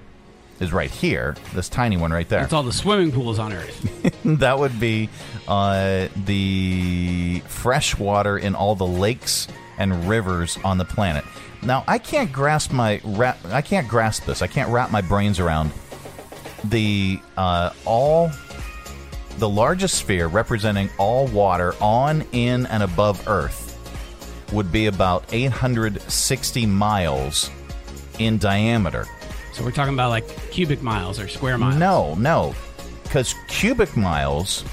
is 0.60 0.72
right 0.72 0.90
here, 0.90 1.36
this 1.54 1.68
tiny 1.68 1.96
one 1.96 2.12
right 2.12 2.28
there. 2.28 2.40
That's 2.40 2.52
all 2.52 2.62
the 2.62 2.72
swimming 2.72 3.12
pools 3.12 3.38
on 3.38 3.52
Earth. 3.52 4.18
that 4.24 4.58
would 4.58 4.78
be 4.80 5.08
uh, 5.48 6.08
the 6.24 7.42
fresh 7.46 7.98
water 7.98 8.38
in 8.38 8.54
all 8.54 8.74
the 8.74 8.86
lakes 8.86 9.48
and 9.78 10.08
rivers 10.08 10.58
on 10.64 10.78
the 10.78 10.84
planet. 10.84 11.24
Now, 11.62 11.84
I 11.86 11.98
can't 11.98 12.32
grasp 12.32 12.72
my 12.72 13.00
wrap, 13.04 13.38
I 13.46 13.60
can't 13.60 13.88
grasp 13.88 14.24
this. 14.24 14.42
I 14.42 14.46
can't 14.46 14.70
wrap 14.70 14.90
my 14.90 15.00
brains 15.00 15.40
around 15.40 15.72
the 16.64 17.20
uh, 17.36 17.70
all 17.84 18.30
the 19.38 19.48
largest 19.48 19.96
sphere 19.96 20.28
representing 20.28 20.88
all 20.98 21.26
water 21.26 21.74
on, 21.80 22.24
in, 22.32 22.66
and 22.66 22.82
above 22.82 23.26
Earth 23.28 23.65
would 24.52 24.70
be 24.70 24.86
about 24.86 25.24
860 25.32 26.66
miles 26.66 27.50
in 28.18 28.38
diameter. 28.38 29.06
So 29.52 29.64
we're 29.64 29.70
talking 29.70 29.94
about 29.94 30.10
like 30.10 30.50
cubic 30.50 30.82
miles 30.82 31.18
or 31.18 31.28
square 31.28 31.58
miles. 31.58 31.76
No, 31.76 32.14
no. 32.16 32.54
Because 33.02 33.34
cubic 33.48 33.96
miles, 33.96 34.64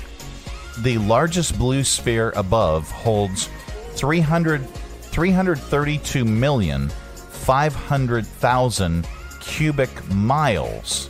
the 0.79 0.97
largest 0.97 1.57
blue 1.57 1.83
sphere 1.83 2.33
above 2.35 2.89
holds 2.89 3.49
300, 3.91 4.67
332 4.67 6.25
million 6.25 6.89
500,000 6.89 9.07
cubic 9.39 10.09
miles 10.09 11.09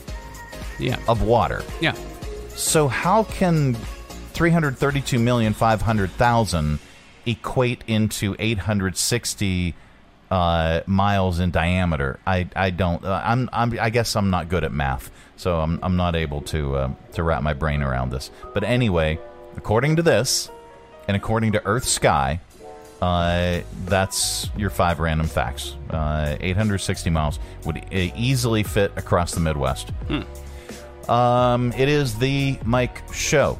yeah. 0.80 0.98
of 1.08 1.24
water. 1.24 1.64
Yeah. 1.80 1.96
So 2.50 2.88
how 2.88 3.24
can 3.24 3.76
332 4.34 5.20
million 5.20 5.54
500,000 5.54 6.80
equate 7.26 7.84
into 7.88 8.36
860 8.40 9.76
uh, 10.32 10.82
miles 10.86 11.40
in 11.40 11.52
diameter? 11.52 12.20
I, 12.26 12.48
I 12.56 12.70
don't. 12.70 13.04
Uh, 13.04 13.22
I'm, 13.24 13.50
I'm 13.54 13.78
I 13.80 13.90
guess 13.90 14.16
I'm 14.16 14.30
not 14.30 14.50
good 14.50 14.64
at 14.64 14.72
math, 14.72 15.12
so 15.36 15.60
I'm, 15.60 15.80
I'm 15.84 15.96
not 15.96 16.16
able 16.16 16.42
to 16.42 16.76
uh, 16.76 16.92
to 17.14 17.24
wrap 17.24 17.44
my 17.44 17.54
brain 17.54 17.82
around 17.82 18.12
this. 18.12 18.32
But 18.54 18.64
anyway, 18.64 19.20
according 19.58 19.98
to 19.98 20.02
this, 20.02 20.50
and 21.08 21.16
according 21.18 21.54
to 21.54 21.60
EarthSky, 21.60 22.40
uh, 23.02 23.62
that's 23.86 24.50
your 24.56 24.70
five 24.70 25.00
random 25.00 25.28
facts. 25.28 25.76
Uh, 25.90 26.38
860 26.40 27.10
miles 27.10 27.40
would 27.66 27.84
easily 27.92 28.64
fit 28.64 28.94
across 28.96 29.34
the 29.34 29.42
Midwest. 29.42 29.92
Um, 31.10 31.74
it 31.74 31.90
is 31.90 32.18
the 32.18 32.58
Mike 32.64 33.02
Show. 33.14 33.60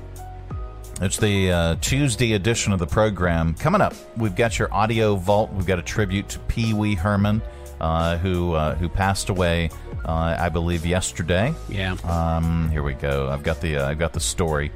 It's 1.04 1.18
the 1.18 1.52
uh, 1.52 1.76
Tuesday 1.82 2.32
edition 2.32 2.72
of 2.72 2.80
the 2.80 2.88
program. 2.88 3.56
Coming 3.56 3.82
up, 3.82 3.94
we've 4.16 4.38
got 4.38 4.58
your 4.58 4.74
audio 4.74 5.18
vault. 5.18 5.52
We've 5.52 5.66
got 5.66 5.78
a 5.78 5.82
tribute 5.82 6.30
to 6.30 6.40
Pee 6.40 6.74
Wee 6.74 6.96
Herman, 6.96 7.42
uh, 7.82 8.18
who 8.20 8.54
uh, 8.54 8.76
who 8.76 8.88
passed 8.88 9.28
away, 9.28 9.70
uh, 10.06 10.38
I 10.40 10.48
believe, 10.48 10.86
yesterday. 10.86 11.54
Yeah. 11.68 11.98
Um, 12.06 12.70
here 12.70 12.84
we 12.84 12.94
go. 12.94 13.30
I've 13.30 13.44
got 13.44 13.60
the 13.60 13.80
uh, 13.80 13.90
I've 13.90 14.00
got 14.00 14.14
the 14.14 14.22
story. 14.22 14.72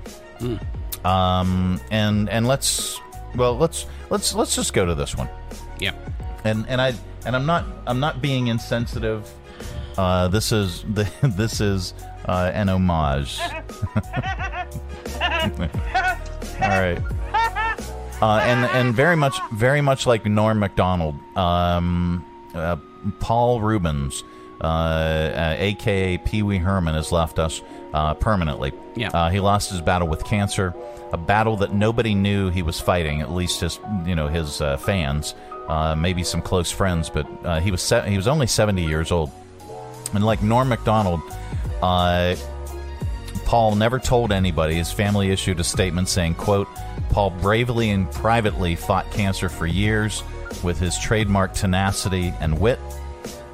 Um, 1.05 1.79
and 1.91 2.27
and 2.29 2.45
let's 2.45 2.99
well 3.35 3.57
let's 3.57 3.85
let's 4.09 4.35
let's 4.35 4.53
just 4.53 4.73
go 4.73 4.85
to 4.85 4.95
this 4.95 5.15
one. 5.15 5.29
Yeah. 5.79 5.93
And 6.43 6.67
and 6.67 6.81
I 6.81 6.93
and 7.25 7.37
I'm 7.37 7.45
not 7.45 7.63
I'm 7.85 8.01
not 8.01 8.21
being 8.21 8.47
insensitive. 8.47 9.31
Uh, 9.97 10.27
this 10.27 10.51
is 10.51 10.83
the 10.93 11.09
this 11.23 11.61
is 11.61 11.93
uh, 12.27 12.51
an 12.53 12.69
homage. 12.69 13.39
All 16.61 16.69
right. 16.69 16.99
Uh, 18.21 18.39
and 18.43 18.65
and 18.71 18.95
very 18.95 19.15
much 19.15 19.37
very 19.53 19.81
much 19.81 20.07
like 20.07 20.25
Norm 20.25 20.57
Macdonald, 20.59 21.15
um, 21.37 22.25
uh, 22.55 22.75
Paul 23.19 23.61
Reubens, 23.61 24.23
uh, 24.61 24.63
uh, 24.63 25.55
aka 25.59 26.17
Pee 26.17 26.41
Wee 26.41 26.57
Herman, 26.57 26.95
has 26.95 27.11
left 27.11 27.37
us 27.37 27.61
uh, 27.93 28.15
permanently. 28.15 28.73
Yeah. 28.95 29.09
Uh, 29.09 29.29
he 29.29 29.39
lost 29.39 29.69
his 29.69 29.81
battle 29.81 30.07
with 30.07 30.23
cancer, 30.25 30.73
a 31.13 31.17
battle 31.17 31.57
that 31.57 31.73
nobody 31.75 32.15
knew 32.15 32.49
he 32.49 32.63
was 32.63 32.79
fighting. 32.79 33.21
At 33.21 33.31
least 33.31 33.59
his 33.61 33.79
you 34.03 34.15
know 34.15 34.27
his 34.27 34.61
uh, 34.61 34.77
fans, 34.77 35.35
uh, 35.67 35.95
maybe 35.95 36.23
some 36.23 36.41
close 36.41 36.71
friends, 36.71 37.11
but 37.11 37.27
uh, 37.45 37.59
he 37.59 37.69
was 37.69 37.83
se- 37.83 38.09
he 38.09 38.17
was 38.17 38.27
only 38.27 38.47
seventy 38.47 38.83
years 38.83 39.11
old, 39.11 39.29
and 40.15 40.25
like 40.25 40.41
Norm 40.41 40.69
Macdonald. 40.69 41.21
Uh, 41.81 42.35
Paul 43.45 43.75
never 43.75 43.99
told 43.99 44.31
anybody. 44.31 44.75
His 44.75 44.91
family 44.91 45.29
issued 45.29 45.59
a 45.59 45.63
statement 45.63 46.09
saying, 46.09 46.35
quote, 46.35 46.67
Paul 47.09 47.29
bravely 47.29 47.91
and 47.91 48.11
privately 48.11 48.75
fought 48.75 49.09
cancer 49.11 49.47
for 49.47 49.65
years 49.65 50.23
with 50.63 50.79
his 50.79 50.97
trademark 50.97 51.53
tenacity 51.53 52.33
and 52.41 52.59
wit. 52.59 52.79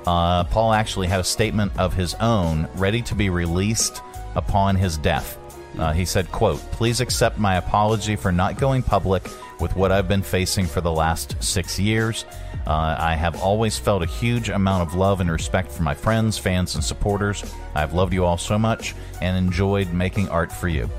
Uh, 0.06 0.44
Paul 0.46 0.74
actually 0.74 1.08
had 1.08 1.20
a 1.20 1.24
statement 1.24 1.72
of 1.78 1.94
his 1.94 2.16
own 2.16 2.68
ready 2.76 3.02
to 3.04 3.16
be 3.16 3.30
released 3.30 4.02
upon 4.36 4.76
his 4.76 4.98
death. 4.98 5.38
Uh, 5.78 5.94
he 5.94 6.06
said, 6.06 6.32
quote, 6.32 6.60
Please 6.72 7.00
accept 7.00 7.38
my 7.38 7.56
apology 7.56 8.16
for 8.16 8.32
not 8.32 8.58
going 8.58 8.84
public 8.84 9.24
with 9.64 9.76
what 9.78 9.94
I've 9.94 10.10
been 10.10 10.22
facing 10.22 10.68
for 10.68 10.82
the 10.82 10.92
last 10.92 11.42
six 11.42 11.80
years. 11.80 12.26
Uh, 12.68 12.98
I 13.00 13.16
have 13.16 13.42
always 13.42 13.80
felt 13.80 14.04
a 14.04 14.06
huge 14.06 14.50
amount 14.50 14.88
of 14.88 14.94
love 14.94 15.22
and 15.22 15.32
respect 15.32 15.72
for 15.72 15.84
my 15.84 15.96
friends, 15.96 16.38
fans, 16.38 16.76
and 16.76 16.84
supporters. 16.84 17.44
I've 17.74 17.94
loved 17.94 18.14
you 18.14 18.26
all 18.26 18.38
so 18.38 18.60
much 18.60 18.94
and 19.22 19.38
enjoyed 19.38 19.94
making 19.94 20.28
art 20.28 20.52
for 20.52 20.68
you. 20.68 20.90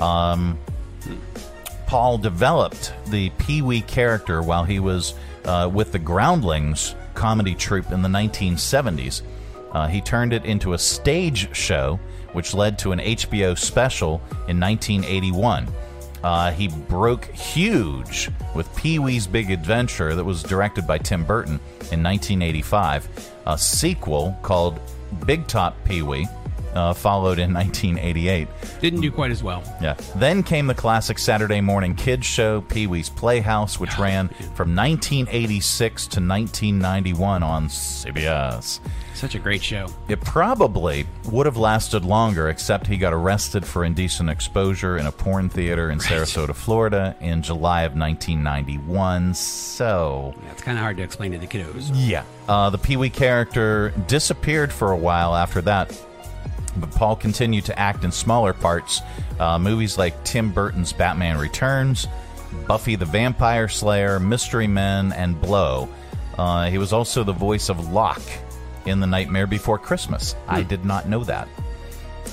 Um, 0.00 0.58
Paul 1.86 2.18
developed 2.18 2.92
the 3.06 3.30
Pee 3.38 3.62
Wee 3.62 3.80
character 3.82 4.42
while 4.42 4.64
he 4.64 4.80
was 4.80 5.14
uh, 5.44 5.70
with 5.72 5.92
the 5.92 5.98
Groundlings 6.00 6.96
comedy 7.14 7.54
troupe 7.54 7.92
in 7.92 8.02
the 8.02 8.08
1970s. 8.08 9.22
Uh, 9.70 9.86
he 9.86 10.00
turned 10.00 10.32
it 10.32 10.44
into 10.44 10.72
a 10.72 10.78
stage 10.78 11.54
show, 11.54 12.00
which 12.32 12.54
led 12.54 12.76
to 12.80 12.90
an 12.90 12.98
HBO 12.98 13.56
special 13.56 14.20
in 14.48 14.58
1981. 14.58 15.68
Uh, 16.22 16.52
he 16.52 16.68
broke 16.68 17.24
huge 17.26 18.30
with 18.54 18.74
Pee 18.76 18.98
Wee's 18.98 19.26
Big 19.26 19.50
Adventure, 19.50 20.14
that 20.14 20.24
was 20.24 20.42
directed 20.42 20.86
by 20.86 20.98
Tim 20.98 21.24
Burton 21.24 21.54
in 21.92 22.02
1985. 22.02 23.32
A 23.46 23.56
sequel 23.58 24.36
called 24.42 24.80
Big 25.26 25.46
Top 25.46 25.82
Pee 25.84 26.02
Wee 26.02 26.28
uh, 26.74 26.92
followed 26.92 27.38
in 27.38 27.52
1988. 27.52 28.48
Didn't 28.80 29.00
do 29.00 29.10
quite 29.10 29.30
as 29.30 29.42
well. 29.42 29.62
Yeah. 29.80 29.94
Then 30.16 30.42
came 30.42 30.66
the 30.66 30.74
classic 30.74 31.18
Saturday 31.18 31.60
morning 31.60 31.94
kids 31.94 32.26
show, 32.26 32.60
Pee 32.62 32.86
Wee's 32.86 33.08
Playhouse, 33.08 33.78
which 33.78 33.98
ran 33.98 34.28
from 34.54 34.74
1986 34.74 36.06
to 36.08 36.20
1991 36.20 37.42
on 37.42 37.68
CBS. 37.68 38.80
Such 39.20 39.34
a 39.34 39.38
great 39.38 39.62
show. 39.62 39.86
It 40.08 40.18
probably 40.22 41.06
would 41.26 41.44
have 41.44 41.58
lasted 41.58 42.06
longer, 42.06 42.48
except 42.48 42.86
he 42.86 42.96
got 42.96 43.12
arrested 43.12 43.66
for 43.66 43.84
indecent 43.84 44.30
exposure 44.30 44.96
in 44.96 45.04
a 45.04 45.12
porn 45.12 45.50
theater 45.50 45.90
in 45.90 45.98
Sarasota, 45.98 46.54
Florida 46.54 47.14
in 47.20 47.42
July 47.42 47.82
of 47.82 47.92
1991. 47.94 49.34
So. 49.34 50.34
Yeah, 50.42 50.52
it's 50.52 50.62
kind 50.62 50.78
of 50.78 50.82
hard 50.82 50.96
to 50.96 51.02
explain 51.02 51.32
to 51.32 51.38
the 51.38 51.46
kiddos. 51.46 51.90
Yeah. 51.92 52.24
Uh, 52.48 52.70
the 52.70 52.78
Pee 52.78 52.96
Wee 52.96 53.10
character 53.10 53.90
disappeared 54.06 54.72
for 54.72 54.90
a 54.92 54.96
while 54.96 55.34
after 55.34 55.60
that, 55.62 55.90
but 56.76 56.90
Paul 56.92 57.16
continued 57.16 57.64
to 57.66 57.78
act 57.78 58.04
in 58.04 58.12
smaller 58.12 58.52
parts. 58.52 59.00
Uh, 59.38 59.58
movies 59.58 59.98
like 59.98 60.22
Tim 60.24 60.52
Burton's 60.52 60.92
Batman 60.92 61.38
Returns, 61.38 62.06
Buffy 62.66 62.96
the 62.96 63.04
Vampire 63.04 63.68
Slayer, 63.68 64.20
Mystery 64.20 64.66
Men, 64.66 65.12
and 65.12 65.40
Blow. 65.40 65.88
Uh, 66.38 66.70
he 66.70 66.78
was 66.78 66.92
also 66.92 67.24
the 67.24 67.32
voice 67.32 67.68
of 67.68 67.92
Lock 67.92 68.22
in 68.86 69.00
The 69.00 69.06
Nightmare 69.06 69.46
Before 69.46 69.78
Christmas. 69.78 70.34
I 70.48 70.62
did 70.62 70.84
not 70.84 71.08
know 71.08 71.24
that. 71.24 71.48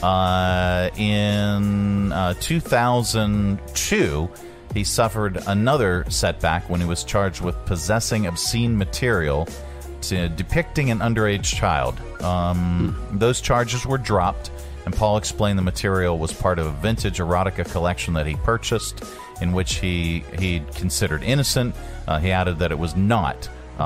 Uh, 0.01 0.89
in 0.97 2.11
uh, 2.11 2.33
2002, 2.39 4.29
he 4.73 4.83
suffered 4.83 5.41
another 5.47 6.05
setback 6.09 6.69
when 6.69 6.79
he 6.79 6.85
was 6.85 7.03
charged 7.03 7.41
with 7.41 7.55
possessing 7.65 8.27
obscene 8.27 8.77
material 8.77 9.47
to 10.09 10.29
depicting 10.29 10.91
an 10.91 10.99
underage 10.99 11.43
child. 11.43 11.99
Um, 12.23 12.95
Those 13.13 13.41
charges 13.41 13.85
were 13.85 13.97
dropped, 13.97 14.51
and 14.85 14.95
Paul 14.95 15.17
explained 15.17 15.57
the 15.57 15.63
material 15.63 16.17
was 16.17 16.33
part 16.33 16.59
of 16.59 16.65
a 16.65 16.71
vintage 16.71 17.19
erotica 17.19 17.69
collection 17.71 18.13
that 18.13 18.25
he 18.25 18.35
purchased, 18.35 19.03
in 19.41 19.51
which 19.51 19.75
he 19.75 20.23
he 20.39 20.61
considered 20.75 21.23
innocent. 21.23 21.75
Uh, 22.07 22.19
he 22.19 22.31
added 22.31 22.59
that 22.59 22.71
it 22.71 22.79
was 22.79 22.95
not 22.95 23.49
uh, 23.79 23.81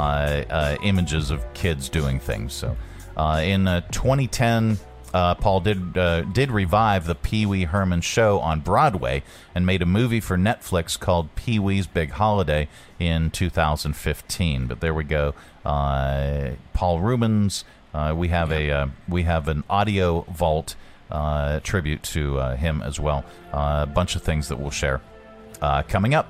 uh, 0.49 0.77
images 0.83 1.31
of 1.31 1.43
kids 1.53 1.89
doing 1.89 2.19
things. 2.19 2.53
So, 2.53 2.77
uh, 3.17 3.41
in 3.43 3.67
uh, 3.67 3.81
2010. 3.91 4.77
Uh, 5.13 5.35
Paul 5.35 5.59
did 5.59 5.97
uh, 5.97 6.21
did 6.21 6.51
revive 6.51 7.05
the 7.05 7.15
Pee 7.15 7.45
Wee 7.45 7.65
Herman 7.65 7.99
show 7.99 8.39
on 8.39 8.61
Broadway 8.61 9.23
and 9.53 9.65
made 9.65 9.81
a 9.81 9.85
movie 9.85 10.21
for 10.21 10.37
Netflix 10.37 10.97
called 10.97 11.35
Pee 11.35 11.59
Wee's 11.59 11.85
Big 11.85 12.11
Holiday 12.11 12.69
in 12.97 13.29
2015. 13.29 14.67
But 14.67 14.79
there 14.79 14.93
we 14.93 15.03
go. 15.03 15.33
Uh, 15.65 16.51
Paul 16.73 16.99
Reubens. 17.01 17.63
Uh, 17.93 18.13
we 18.15 18.29
have 18.29 18.51
a 18.51 18.71
uh, 18.71 18.87
we 19.09 19.23
have 19.23 19.47
an 19.47 19.63
audio 19.69 20.21
vault 20.21 20.75
uh, 21.11 21.59
tribute 21.59 22.01
to 22.03 22.39
uh, 22.39 22.55
him 22.55 22.81
as 22.81 22.99
well. 22.99 23.25
Uh, 23.53 23.85
a 23.87 23.91
bunch 23.91 24.15
of 24.15 24.21
things 24.21 24.47
that 24.47 24.59
we'll 24.59 24.71
share 24.71 25.01
uh, 25.61 25.83
coming 25.83 26.13
up. 26.13 26.29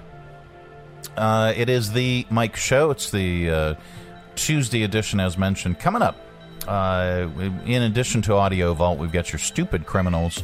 Uh, 1.18 1.54
it 1.56 1.70
is 1.70 1.92
the 1.94 2.26
Mike 2.30 2.56
Show. 2.56 2.90
It's 2.92 3.12
the 3.12 3.50
uh, 3.50 3.76
Tuesday 4.36 4.84
edition, 4.84 5.20
as 5.20 5.38
mentioned. 5.38 5.80
Coming 5.80 6.02
up, 6.02 6.18
uh, 6.68 7.28
in 7.66 7.84
addition 7.84 8.22
to 8.24 8.34
Audio 8.34 8.74
Vault, 8.74 8.98
we've 8.98 9.12
got 9.12 9.32
your 9.32 9.40
stupid 9.40 9.86
criminals 9.86 10.44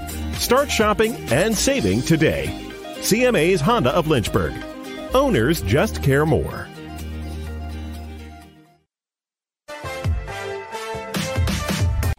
Start 0.41 0.71
shopping 0.71 1.15
and 1.31 1.55
saving 1.55 2.01
today. 2.01 2.47
CMA's 2.95 3.61
Honda 3.61 3.91
of 3.91 4.07
Lynchburg. 4.07 4.53
Owners 5.13 5.61
just 5.61 6.01
care 6.01 6.25
more. 6.25 6.67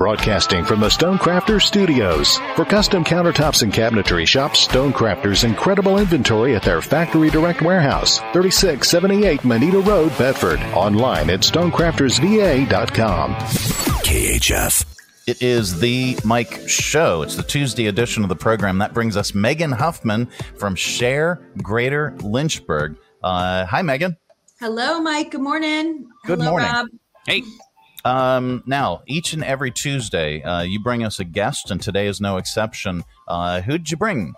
Broadcasting 0.00 0.64
from 0.64 0.80
the 0.80 0.88
Stonecrafters 0.88 1.60
Studios. 1.60 2.38
For 2.56 2.64
custom 2.64 3.04
countertops 3.04 3.62
and 3.62 3.70
cabinetry, 3.70 4.26
shop 4.26 4.52
Stonecrafters' 4.52 5.44
incredible 5.44 5.98
inventory 5.98 6.56
at 6.56 6.62
their 6.62 6.80
Factory 6.80 7.28
Direct 7.28 7.60
Warehouse, 7.60 8.18
3678 8.32 9.44
Moneta 9.44 9.80
Road, 9.80 10.08
Bedford. 10.16 10.58
Online 10.72 11.28
at 11.28 11.40
stonecraftersva.com. 11.40 13.34
KHF. 13.34 14.86
It 15.26 15.42
is 15.42 15.80
the 15.80 16.18
Mike 16.24 16.66
Show. 16.66 17.20
It's 17.20 17.36
the 17.36 17.42
Tuesday 17.42 17.88
edition 17.88 18.22
of 18.22 18.30
the 18.30 18.36
program. 18.36 18.78
That 18.78 18.94
brings 18.94 19.18
us 19.18 19.34
Megan 19.34 19.72
Huffman 19.72 20.30
from 20.56 20.76
Share 20.76 21.46
Greater 21.58 22.16
Lynchburg. 22.22 22.96
Uh, 23.22 23.66
hi, 23.66 23.82
Megan. 23.82 24.16
Hello, 24.60 24.98
Mike. 25.02 25.32
Good 25.32 25.42
morning. 25.42 26.08
Good 26.24 26.38
Hello, 26.38 26.52
morning. 26.52 26.70
Rob. 26.72 26.86
Hey. 27.26 27.42
Um, 28.04 28.62
now, 28.66 29.02
each 29.06 29.32
and 29.32 29.44
every 29.44 29.70
Tuesday, 29.70 30.42
uh, 30.42 30.62
you 30.62 30.80
bring 30.80 31.04
us 31.04 31.20
a 31.20 31.24
guest, 31.24 31.70
and 31.70 31.80
today 31.80 32.06
is 32.06 32.20
no 32.20 32.36
exception. 32.36 33.04
Uh, 33.28 33.60
who'd 33.60 33.90
you 33.90 33.96
bring? 33.96 34.34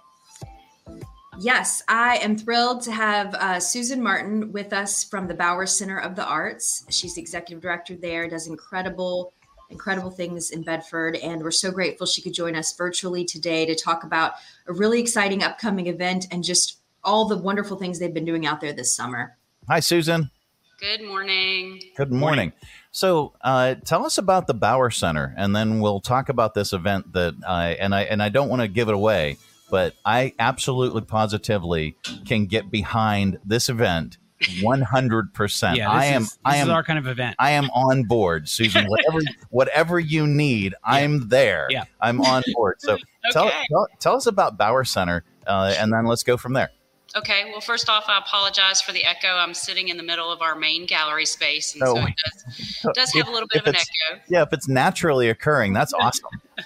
Yes, 1.41 1.83
I 1.89 2.19
am 2.19 2.37
thrilled 2.37 2.83
to 2.83 2.93
have 2.93 3.35
uh, 3.35 3.59
Susan 3.59 4.03
Martin 4.03 4.53
with 4.53 4.73
us 4.73 5.03
from 5.03 5.29
the 5.29 5.35
Bower 5.35 5.67
Center 5.67 5.99
of 5.99 6.15
the 6.15 6.25
Arts. 6.25 6.85
She's 6.91 7.15
the 7.15 7.23
executive 7.23 7.63
director 7.63 7.97
there, 7.97 8.29
does 8.29 8.47
incredible, 8.47 9.33
incredible 9.71 10.11
things 10.11 10.51
in 10.51 10.63
Bedford. 10.63 11.17
And 11.17 11.43
we're 11.43 11.51
so 11.51 11.71
grateful 11.71 12.07
she 12.07 12.21
could 12.21 12.35
join 12.35 12.55
us 12.55 12.77
virtually 12.77 13.25
today 13.25 13.65
to 13.65 13.75
talk 13.75 14.05
about 14.05 14.35
a 14.67 14.75
really 14.75 15.01
exciting 15.01 15.43
upcoming 15.43 15.87
event 15.87 16.27
and 16.31 16.45
just 16.45 16.79
all 17.03 17.27
the 17.27 17.39
wonderful 17.39 17.79
things 17.79 17.99
they've 17.99 18.13
been 18.13 18.27
doing 18.27 18.45
out 18.45 18.61
there 18.61 18.75
this 18.75 18.95
summer. 18.95 19.37
Hi, 19.69 19.81
Susan. 19.81 20.31
Good 20.79 21.03
morning. 21.03 21.81
Good 21.97 22.13
morning. 22.13 22.53
So, 22.93 23.32
uh, 23.40 23.76
tell 23.86 24.05
us 24.05 24.18
about 24.18 24.47
the 24.47 24.55
Bower 24.55 24.90
Center, 24.90 25.34
and 25.36 25.57
then 25.57 25.80
we'll 25.80 26.01
talk 26.01 26.28
about 26.28 26.53
this 26.55 26.72
event 26.72 27.12
that 27.14 27.34
I 27.47 27.70
and 27.70 27.95
I 27.95 28.03
and 28.03 28.22
I 28.22 28.28
don't 28.28 28.49
want 28.51 28.61
to 28.62 28.68
give 28.68 28.88
it 28.88 28.95
away, 28.95 29.38
but 29.70 29.95
I 30.05 30.34
absolutely 30.38 31.01
positively 31.01 31.97
can 32.26 32.47
get 32.47 32.70
behind 32.70 33.38
this 33.45 33.68
event 33.70 34.18
One 34.61 34.82
hundred 34.82 35.32
percent. 35.34 35.76
Yeah, 35.76 35.90
I 35.90 36.07
am. 36.07 36.22
is- 36.22 36.38
I 36.45 36.57
am 36.57 36.66
is 36.68 36.72
our 36.72 36.82
kind 36.82 36.99
of 36.99 37.07
event. 37.07 37.36
I 37.38 37.53
am 37.53 37.70
on 37.70 38.05
board, 38.05 38.49
Susan. 38.49 38.86
Whatever, 38.86 39.20
whatever 39.51 40.01
you 40.01 40.26
need, 40.26 40.74
I'm 40.84 41.28
there. 41.28 41.68
Yeah. 41.70 41.84
I'm 42.01 42.20
on 42.20 42.43
board. 42.55 42.76
So 42.80 42.99
tell, 43.30 43.51
tell 43.70 43.88
tell 44.01 44.16
us 44.16 44.26
about 44.26 44.59
Bower 44.59 44.84
Center, 44.84 45.24
uh, 45.47 45.74
and 45.78 45.93
then 45.93 46.07
let's 46.07 46.24
go 46.24 46.36
from 46.36 46.55
there. 46.55 46.70
Okay, 47.15 47.45
well, 47.51 47.61
first 47.61 47.91
off, 47.91 48.05
I 48.09 48.19
apologize 48.19 48.81
for 48.81 48.93
the 48.93 49.05
echo. 49.05 49.29
I'm 49.29 49.55
sitting 49.55 49.89
in 49.89 49.97
the 49.97 50.03
middle 50.03 50.33
of 50.33 50.41
our 50.41 50.55
main 50.55 50.87
gallery 50.87 51.27
space, 51.27 51.75
and 51.75 51.83
so 51.87 51.97
it 51.99 52.15
does, 52.25 52.87
does 52.95 53.13
have 53.13 53.29
a 53.29 53.31
little 53.31 53.49
bit 53.53 53.63
of 53.63 53.69
an 53.69 53.77
echo. 53.77 54.23
Yeah, 54.29 54.43
if 54.43 54.53
it's 54.53 54.69
naturally 54.69 55.29
occurring, 55.29 55.73
that's 55.73 55.93
awesome. 55.93 56.31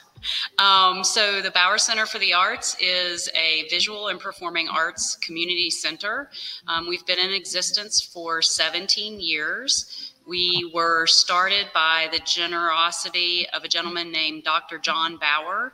Um, 0.59 1.05
so, 1.05 1.40
the 1.40 1.51
Bower 1.51 1.78
Center 1.78 2.07
for 2.07 2.18
the 2.18 2.34
Arts 2.34 2.76
is 2.80 3.28
a 3.34 3.68
visual 3.68 4.09
and 4.09 4.18
performing 4.18 4.68
arts 4.68 5.14
community 5.16 5.70
center. 5.70 6.30
Um, 6.66 6.88
we've 6.88 7.05
been 7.07 7.18
in 7.18 7.32
existence 7.32 8.01
for 8.01 8.42
17 8.42 9.20
years. 9.20 10.14
We 10.26 10.68
were 10.74 11.07
started 11.07 11.66
by 11.72 12.09
the 12.11 12.18
generosity 12.18 13.47
of 13.51 13.62
a 13.62 13.68
gentleman 13.68 14.11
named 14.11 14.42
Dr. 14.42 14.78
John 14.78 15.18
Bower, 15.18 15.72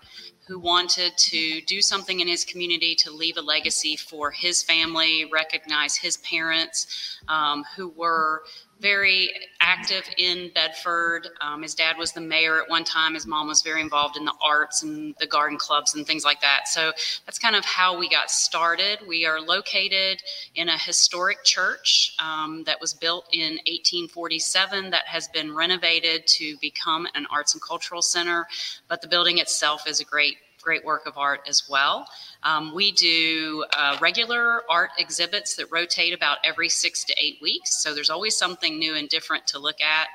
who 0.52 0.58
wanted 0.58 1.16
to 1.16 1.62
do 1.62 1.80
something 1.80 2.20
in 2.20 2.28
his 2.28 2.44
community 2.44 2.94
to 2.94 3.10
leave 3.10 3.38
a 3.38 3.40
legacy 3.40 3.96
for 3.96 4.30
his 4.30 4.62
family, 4.62 5.24
recognize 5.32 5.96
his 5.96 6.18
parents 6.18 7.18
um, 7.28 7.64
who 7.74 7.88
were 7.88 8.42
very 8.82 9.30
active 9.60 10.02
in 10.18 10.50
Bedford. 10.54 11.28
Um, 11.40 11.62
his 11.62 11.74
dad 11.74 11.96
was 11.96 12.12
the 12.12 12.20
mayor 12.20 12.60
at 12.60 12.68
one 12.68 12.82
time. 12.84 13.14
His 13.14 13.26
mom 13.26 13.46
was 13.46 13.62
very 13.62 13.80
involved 13.80 14.16
in 14.16 14.24
the 14.24 14.34
arts 14.44 14.82
and 14.82 15.14
the 15.20 15.26
garden 15.26 15.56
clubs 15.56 15.94
and 15.94 16.04
things 16.04 16.24
like 16.24 16.40
that. 16.40 16.66
So 16.66 16.92
that's 17.24 17.38
kind 17.38 17.54
of 17.54 17.64
how 17.64 17.96
we 17.96 18.08
got 18.08 18.30
started. 18.30 18.98
We 19.06 19.24
are 19.24 19.40
located 19.40 20.22
in 20.56 20.68
a 20.68 20.76
historic 20.76 21.44
church 21.44 22.14
um, 22.18 22.64
that 22.64 22.80
was 22.80 22.92
built 22.92 23.28
in 23.32 23.52
1847 23.66 24.90
that 24.90 25.06
has 25.06 25.28
been 25.28 25.54
renovated 25.54 26.26
to 26.26 26.56
become 26.60 27.06
an 27.14 27.26
arts 27.30 27.54
and 27.54 27.62
cultural 27.62 28.02
center. 28.02 28.48
But 28.88 29.00
the 29.00 29.08
building 29.08 29.38
itself 29.38 29.86
is 29.86 30.00
a 30.00 30.04
great 30.04 30.36
great 30.62 30.84
work 30.84 31.06
of 31.06 31.18
art 31.18 31.40
as 31.48 31.68
well. 31.68 32.06
Um, 32.44 32.74
we 32.74 32.92
do 32.92 33.64
uh, 33.76 33.98
regular 34.00 34.62
art 34.70 34.90
exhibits 34.98 35.56
that 35.56 35.70
rotate 35.70 36.12
about 36.12 36.38
every 36.44 36.68
six 36.68 37.04
to 37.04 37.14
eight 37.18 37.38
weeks. 37.40 37.82
So 37.82 37.94
there's 37.94 38.10
always 38.10 38.36
something 38.36 38.78
new 38.78 38.94
and 38.94 39.08
different 39.08 39.46
to 39.48 39.58
look 39.58 39.80
at. 39.80 40.08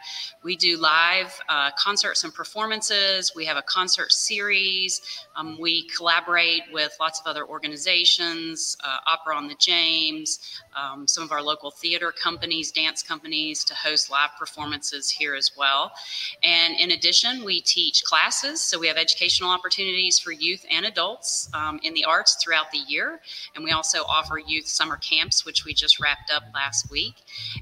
We 0.44 0.56
do 0.56 0.78
live 0.78 1.40
uh, 1.50 1.72
concerts 1.78 2.24
and 2.24 2.34
performances. 2.34 3.34
We 3.36 3.46
have 3.46 3.58
a 3.58 3.62
concert 3.62 4.12
series. 4.12 5.02
Um, 5.36 5.58
we 5.60 5.88
collaborate 5.90 6.64
with 6.72 6.96
lots 7.00 7.20
of 7.20 7.28
other 7.28 7.46
organizations, 7.46 8.78
uh, 8.84 8.98
Opera 9.08 9.36
on 9.36 9.48
the 9.48 9.56
James, 9.60 10.62
um, 10.76 11.08
some 11.08 11.24
of 11.24 11.32
our 11.32 11.42
local 11.42 11.72
theater 11.72 12.12
companies, 12.12 12.72
dance 12.72 13.04
companies 13.04 13.64
to 13.66 13.76
host 13.76 14.10
live 14.10 14.32
performances 14.38 15.10
here 15.10 15.36
as 15.36 15.52
well. 15.58 15.92
And 16.44 16.80
in 16.80 16.92
addition, 16.92 17.44
we 17.44 17.62
teach 17.62 18.04
classes. 18.04 18.62
So 18.62 18.80
we 18.80 18.88
have 18.88 18.98
educational 18.98 19.50
opportunities 19.50 20.20
for 20.20 20.32
youth 20.32 20.66
and 20.70 20.86
adults 20.86 21.50
um, 21.54 21.80
in 21.84 21.94
the 21.94 22.06
throughout 22.26 22.72
the 22.72 22.80
year. 22.88 23.20
And 23.56 23.64
we 23.64 23.72
also 23.72 24.00
offer 24.04 24.40
youth 24.40 24.68
summer 24.68 24.98
camps, 24.98 25.46
which 25.46 25.66
we 25.66 25.74
just 25.74 26.00
wrapped 26.00 26.32
up 26.34 26.44
last 26.54 26.90
week. 26.92 27.16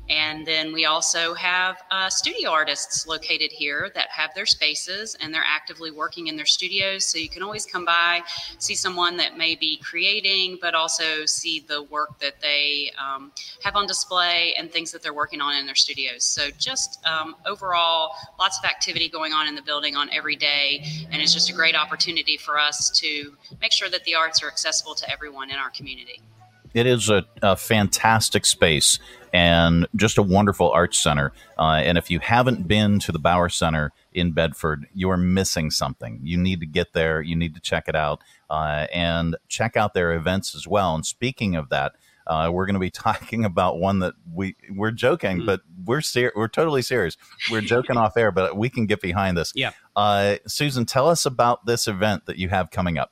And 0.10 0.46
then 0.46 0.74
we 0.74 0.86
also 0.86 1.34
have 1.34 1.78
uh, 1.92 2.10
studio 2.10 2.50
artists 2.50 3.08
located 3.08 3.52
here 3.52 3.92
that 3.96 4.10
have 4.10 4.34
their 4.36 4.46
spaces 4.46 5.16
and 5.20 5.34
they're 5.34 5.44
actively 5.46 5.92
working 5.92 6.28
in 6.28 6.36
their 6.36 6.46
studios. 6.46 7.06
So 7.06 7.18
you 7.18 7.30
can 7.30 7.44
always 7.44 7.66
come 7.66 7.86
by, 7.86 8.22
see 8.60 8.76
someone 8.76 9.18
that 9.18 9.38
may 9.38 9.56
be 9.56 9.78
creating, 9.78 10.60
but 10.62 10.76
also 10.76 11.26
see 11.26 11.60
the 11.68 11.84
work 11.84 12.20
that 12.20 12.40
they 12.42 12.92
um, 12.98 13.32
have 13.64 13.76
on 13.76 13.88
display 13.88 14.54
and 14.58 14.72
things 14.72 14.92
that 14.92 15.02
they're 15.02 15.14
working 15.14 15.42
on 15.42 15.56
in 15.56 15.66
their 15.66 15.76
studios. 15.76 16.24
So 16.24 16.50
just 16.58 17.06
um, 17.06 17.36
overall, 17.46 18.12
lots 18.40 18.58
of 18.60 18.66
activity 18.66 19.10
going 19.10 19.34
on 19.34 19.48
in 19.48 19.56
the 19.56 19.62
building 19.62 19.96
on 19.96 20.10
every 20.12 20.36
day. 20.36 20.84
And 21.12 21.22
it's 21.22 21.34
just 21.34 21.50
a 21.50 21.54
great 21.54 21.76
opportunity 21.76 22.38
for 22.38 22.60
us 22.60 22.90
to 23.00 23.36
make 23.62 23.72
sure 23.72 23.90
that 23.90 24.04
the 24.04 24.16
arts 24.16 24.44
are 24.44 24.45
accessible 24.48 24.96
to 24.96 25.10
everyone 25.10 25.50
in 25.50 25.58
our 25.58 25.70
community. 25.70 26.22
It 26.74 26.88
is 26.88 27.10
a, 27.10 27.26
a 27.42 27.56
fantastic 27.56 28.46
space 28.46 29.00
and 29.34 29.88
just 29.96 30.18
a 30.18 30.22
wonderful 30.22 30.72
arts 30.72 30.98
center. 30.98 31.32
Uh, 31.58 31.82
and 31.84 31.98
if 31.98 32.12
you 32.12 32.20
haven't 32.20 32.68
been 32.68 33.00
to 33.00 33.14
the 33.14 33.20
Bower 33.20 33.48
Center 33.48 33.92
in 34.14 34.34
Bedford, 34.34 34.86
you're 34.94 35.18
missing 35.18 35.72
something. 35.72 36.20
You 36.22 36.38
need 36.38 36.60
to 36.60 36.66
get 36.66 36.92
there. 36.94 37.22
You 37.22 37.38
need 37.38 37.56
to 37.56 37.62
check 37.62 37.86
it 37.88 37.96
out 37.96 38.22
uh, 38.50 38.88
and 38.94 39.38
check 39.48 39.78
out 39.78 39.94
their 39.94 40.14
events 40.14 40.54
as 40.54 40.68
well. 40.68 40.96
And 40.96 41.06
speaking 41.06 41.56
of 41.56 41.70
that, 41.70 41.94
uh, 42.28 42.50
we're 42.52 42.66
going 42.66 42.76
to 42.76 42.80
be 42.80 42.90
talking 42.92 43.46
about 43.46 43.78
one 43.78 44.00
that 44.00 44.16
we 44.34 44.56
we're 44.70 44.92
joking, 44.92 45.46
but 45.46 45.62
we're 45.86 46.02
ser- 46.02 46.34
we're 46.36 46.48
totally 46.48 46.82
serious. 46.82 47.18
We're 47.50 47.62
joking 47.62 47.98
off 47.98 48.18
air, 48.18 48.32
but 48.32 48.58
we 48.58 48.70
can 48.70 48.86
get 48.86 49.02
behind 49.02 49.38
this. 49.38 49.54
Yeah. 49.56 49.72
Uh, 49.96 50.38
Susan, 50.48 50.86
tell 50.86 51.08
us 51.08 51.26
about 51.26 51.66
this 51.66 51.88
event 51.88 52.26
that 52.26 52.38
you 52.38 52.50
have 52.50 52.72
coming 52.72 52.98
up. 52.98 53.12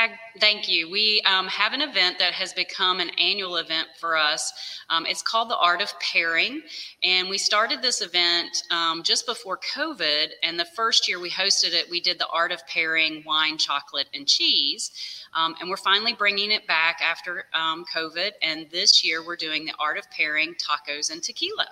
I, 0.00 0.18
thank 0.38 0.66
you. 0.66 0.90
We 0.90 1.20
um, 1.26 1.46
have 1.48 1.74
an 1.74 1.82
event 1.82 2.18
that 2.20 2.32
has 2.32 2.54
become 2.54 3.00
an 3.00 3.10
annual 3.18 3.56
event 3.56 3.88
for 3.98 4.16
us. 4.16 4.50
Um, 4.88 5.04
it's 5.04 5.20
called 5.20 5.50
the 5.50 5.58
Art 5.58 5.82
of 5.82 5.92
Pairing. 6.00 6.62
And 7.04 7.28
we 7.28 7.36
started 7.36 7.82
this 7.82 8.00
event 8.00 8.62
um, 8.70 9.02
just 9.02 9.26
before 9.26 9.60
COVID. 9.76 10.28
And 10.42 10.58
the 10.58 10.64
first 10.64 11.06
year 11.06 11.20
we 11.20 11.28
hosted 11.28 11.74
it, 11.74 11.90
we 11.90 12.00
did 12.00 12.18
the 12.18 12.28
Art 12.28 12.50
of 12.50 12.66
Pairing 12.66 13.22
wine, 13.26 13.58
chocolate, 13.58 14.06
and 14.14 14.26
cheese. 14.26 14.90
Um, 15.36 15.54
and 15.60 15.68
we're 15.68 15.76
finally 15.76 16.14
bringing 16.14 16.50
it 16.50 16.66
back 16.66 17.02
after 17.02 17.44
um, 17.52 17.84
COVID. 17.94 18.30
And 18.40 18.70
this 18.70 19.04
year 19.04 19.22
we're 19.22 19.36
doing 19.36 19.66
the 19.66 19.74
Art 19.78 19.98
of 19.98 20.10
Pairing 20.10 20.54
tacos 20.54 21.12
and 21.12 21.22
tequila. 21.22 21.68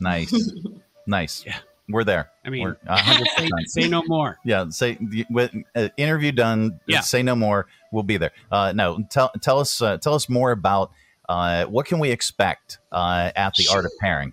Nice, 0.00 0.34
nice. 1.06 1.44
Yeah, 1.46 1.58
we're 1.88 2.04
there. 2.04 2.30
I 2.44 2.50
mean, 2.50 2.62
we're 2.62 2.76
100%. 2.88 3.26
say, 3.36 3.48
say 3.66 3.88
no 3.88 4.02
more. 4.06 4.38
Yeah, 4.44 4.66
say 4.70 4.98
with 5.30 5.52
uh, 5.74 5.88
interview 5.96 6.32
done. 6.32 6.80
Yeah. 6.86 7.00
say 7.00 7.22
no 7.22 7.34
more. 7.34 7.66
We'll 7.92 8.02
be 8.02 8.16
there. 8.16 8.32
Uh, 8.50 8.72
no, 8.72 9.04
tell 9.10 9.30
tell 9.40 9.58
us 9.58 9.80
uh, 9.82 9.98
tell 9.98 10.14
us 10.14 10.28
more 10.28 10.52
about 10.52 10.90
uh, 11.28 11.64
what 11.66 11.86
can 11.86 11.98
we 11.98 12.10
expect 12.10 12.78
uh, 12.92 13.30
at 13.34 13.54
the 13.54 13.68
Art 13.72 13.84
of 13.84 13.92
Pairing. 14.00 14.32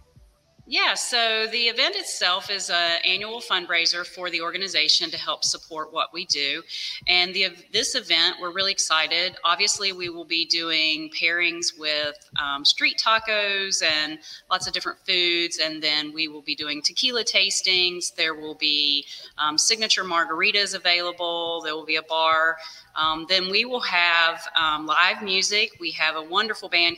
Yeah, 0.68 0.96
so 0.96 1.46
the 1.52 1.68
event 1.68 1.96
itself 1.96 2.50
is 2.50 2.72
an 2.72 2.98
annual 3.06 3.40
fundraiser 3.40 4.04
for 4.04 4.32
the 4.32 4.42
organization 4.42 5.12
to 5.12 5.18
help 5.18 5.44
support 5.44 5.94
what 5.94 6.12
we 6.12 6.26
do. 6.26 6.64
And 7.08 7.36
the, 7.36 7.50
this 7.72 7.94
event, 7.94 8.38
we're 8.42 8.52
really 8.52 8.72
excited. 8.72 9.36
Obviously, 9.44 9.94
we 9.94 10.10
will 10.10 10.26
be 10.26 10.44
doing 10.44 11.12
pairings 11.12 11.78
with 11.78 12.16
um, 12.42 12.66
street 12.66 13.00
tacos 13.00 13.84
and 13.84 14.18
lots 14.50 14.66
of 14.66 14.74
different 14.74 14.98
foods. 15.06 15.60
And 15.60 15.84
then 15.84 16.12
we 16.12 16.30
will 16.30 16.42
be 16.42 16.56
doing 16.56 16.82
tequila 16.82 17.24
tastings. 17.24 18.16
There 18.16 18.34
will 18.34 18.56
be 18.56 19.06
um, 19.38 19.60
signature 19.60 20.04
margaritas 20.04 20.74
available. 20.74 21.62
There 21.62 21.76
will 21.76 21.86
be 21.86 21.98
a 21.98 22.04
bar. 22.04 22.58
Um, 22.96 23.28
then 23.30 23.52
we 23.52 23.66
will 23.66 23.82
have 23.82 24.42
um, 24.60 24.88
live 24.88 25.22
music. 25.22 25.74
We 25.80 25.92
have 25.92 26.16
a 26.16 26.24
wonderful 26.24 26.70
band 26.70 26.98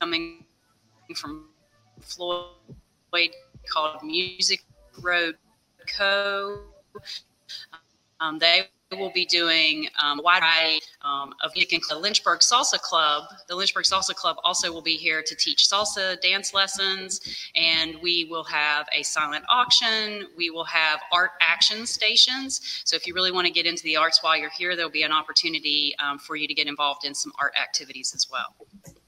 coming 0.00 0.44
from 1.14 1.46
Floyd 3.14 3.30
called 3.72 4.02
Music 4.02 4.60
Road 5.00 5.36
Co. 5.96 6.62
Um, 8.18 8.40
they 8.40 8.62
will 8.90 9.12
be 9.12 9.24
doing 9.24 9.86
um, 10.02 10.18
a 10.18 10.22
wide 10.22 10.40
variety 10.40 10.80
um, 11.02 11.32
of 11.44 11.52
music. 11.54 11.82
The 11.88 11.96
Lynchburg 11.96 12.40
Salsa 12.40 12.80
Club, 12.80 13.22
the 13.48 13.54
Lynchburg 13.54 13.84
Salsa 13.84 14.16
Club 14.16 14.38
also 14.42 14.72
will 14.72 14.82
be 14.82 14.96
here 14.96 15.22
to 15.22 15.36
teach 15.36 15.68
salsa 15.68 16.20
dance 16.22 16.52
lessons, 16.54 17.20
and 17.54 17.94
we 18.02 18.24
will 18.24 18.42
have 18.44 18.88
a 18.92 19.04
silent 19.04 19.44
auction. 19.48 20.26
We 20.36 20.50
will 20.50 20.64
have 20.64 20.98
art 21.12 21.32
action 21.40 21.86
stations. 21.86 22.82
So 22.84 22.96
if 22.96 23.06
you 23.06 23.14
really 23.14 23.30
want 23.30 23.46
to 23.46 23.52
get 23.52 23.64
into 23.64 23.84
the 23.84 23.96
arts 23.96 24.24
while 24.24 24.36
you're 24.36 24.50
here, 24.50 24.74
there'll 24.74 24.90
be 24.90 25.04
an 25.04 25.12
opportunity 25.12 25.94
um, 26.00 26.18
for 26.18 26.34
you 26.34 26.48
to 26.48 26.54
get 26.54 26.66
involved 26.66 27.04
in 27.04 27.14
some 27.14 27.32
art 27.40 27.52
activities 27.60 28.12
as 28.12 28.28
well. 28.28 28.56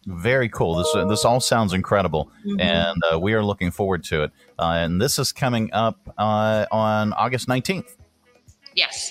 Very 0.06 0.48
cool. 0.48 0.76
This 0.76 0.94
uh, 0.94 1.04
this 1.06 1.24
all 1.24 1.40
sounds 1.40 1.72
incredible, 1.72 2.30
Mhm. 2.46 2.60
and 2.60 3.02
uh, 3.12 3.18
we 3.18 3.32
are 3.34 3.42
looking 3.44 3.72
forward 3.72 4.04
to 4.04 4.22
it. 4.22 4.30
Uh, 4.58 4.74
and 4.78 5.00
this 5.02 5.18
is 5.18 5.32
coming 5.32 5.72
up 5.72 5.98
uh, 6.16 6.64
on 6.70 7.12
August 7.12 7.48
nineteenth. 7.48 7.96
Yes. 8.74 9.10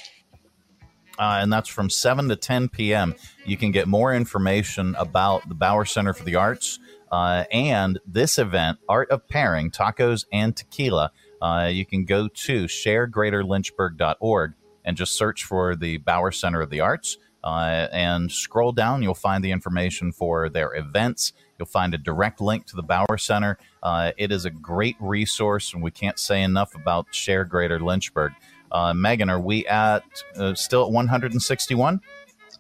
uh, 1.18 1.40
and 1.42 1.52
that's 1.52 1.70
from 1.70 1.90
7 1.90 2.28
to 2.30 2.36
10 2.36 2.68
p.m. 2.70 3.16
You 3.46 3.56
can 3.58 3.72
get 3.72 3.88
more 3.88 4.14
information 4.14 4.96
about 5.00 5.48
the 5.48 5.56
Bower 5.56 5.86
Center 5.86 6.12
for 6.14 6.24
the 6.26 6.36
Arts 6.36 6.78
uh, 7.12 7.46
and 7.54 7.98
this 8.06 8.38
event, 8.38 8.80
Art 8.90 9.10
of 9.12 9.26
Pairing 9.30 9.72
Tacos 9.72 10.26
and 10.34 10.54
Tequila. 10.56 11.12
Uh, 11.42 11.70
you 11.72 11.86
can 11.86 12.04
go 12.06 12.28
to 12.28 12.66
sharegreaterlynchburg.org 12.66 14.54
and 14.84 14.98
just 14.98 15.14
search 15.18 15.44
for 15.46 15.76
the 15.76 15.98
Bower 15.98 16.32
Center 16.32 16.62
of 16.62 16.70
the 16.70 16.82
Arts. 16.82 17.18
Uh, 17.46 17.88
and 17.92 18.32
scroll 18.32 18.72
down, 18.72 19.04
you'll 19.04 19.14
find 19.14 19.44
the 19.44 19.52
information 19.52 20.12
for 20.12 20.50
their 20.50 20.74
events. 20.74 21.32
You'll 21.60 21.68
find 21.68 21.94
a 21.94 21.98
direct 21.98 22.42
link 22.42 22.66
to 22.68 22.76
the 22.76 22.82
Bower 22.82 23.20
Center. 23.20 23.60
Uh, 23.84 24.12
it 24.18 24.32
is 24.32 24.46
a 24.46 24.50
great 24.50 24.96
resource, 25.00 25.74
and 25.74 25.84
we 25.84 25.92
can't 25.92 26.18
say 26.18 26.42
enough 26.42 26.74
about 26.74 27.14
Share 27.14 27.46
Greater 27.46 27.80
Lynchburg. 27.80 28.34
Uh, 28.72 28.96
Megan, 28.96 29.30
are 29.30 29.40
we 29.40 29.66
at 29.68 30.04
uh, 30.36 30.56
still 30.56 30.86
at 30.86 30.92
161? 30.92 32.02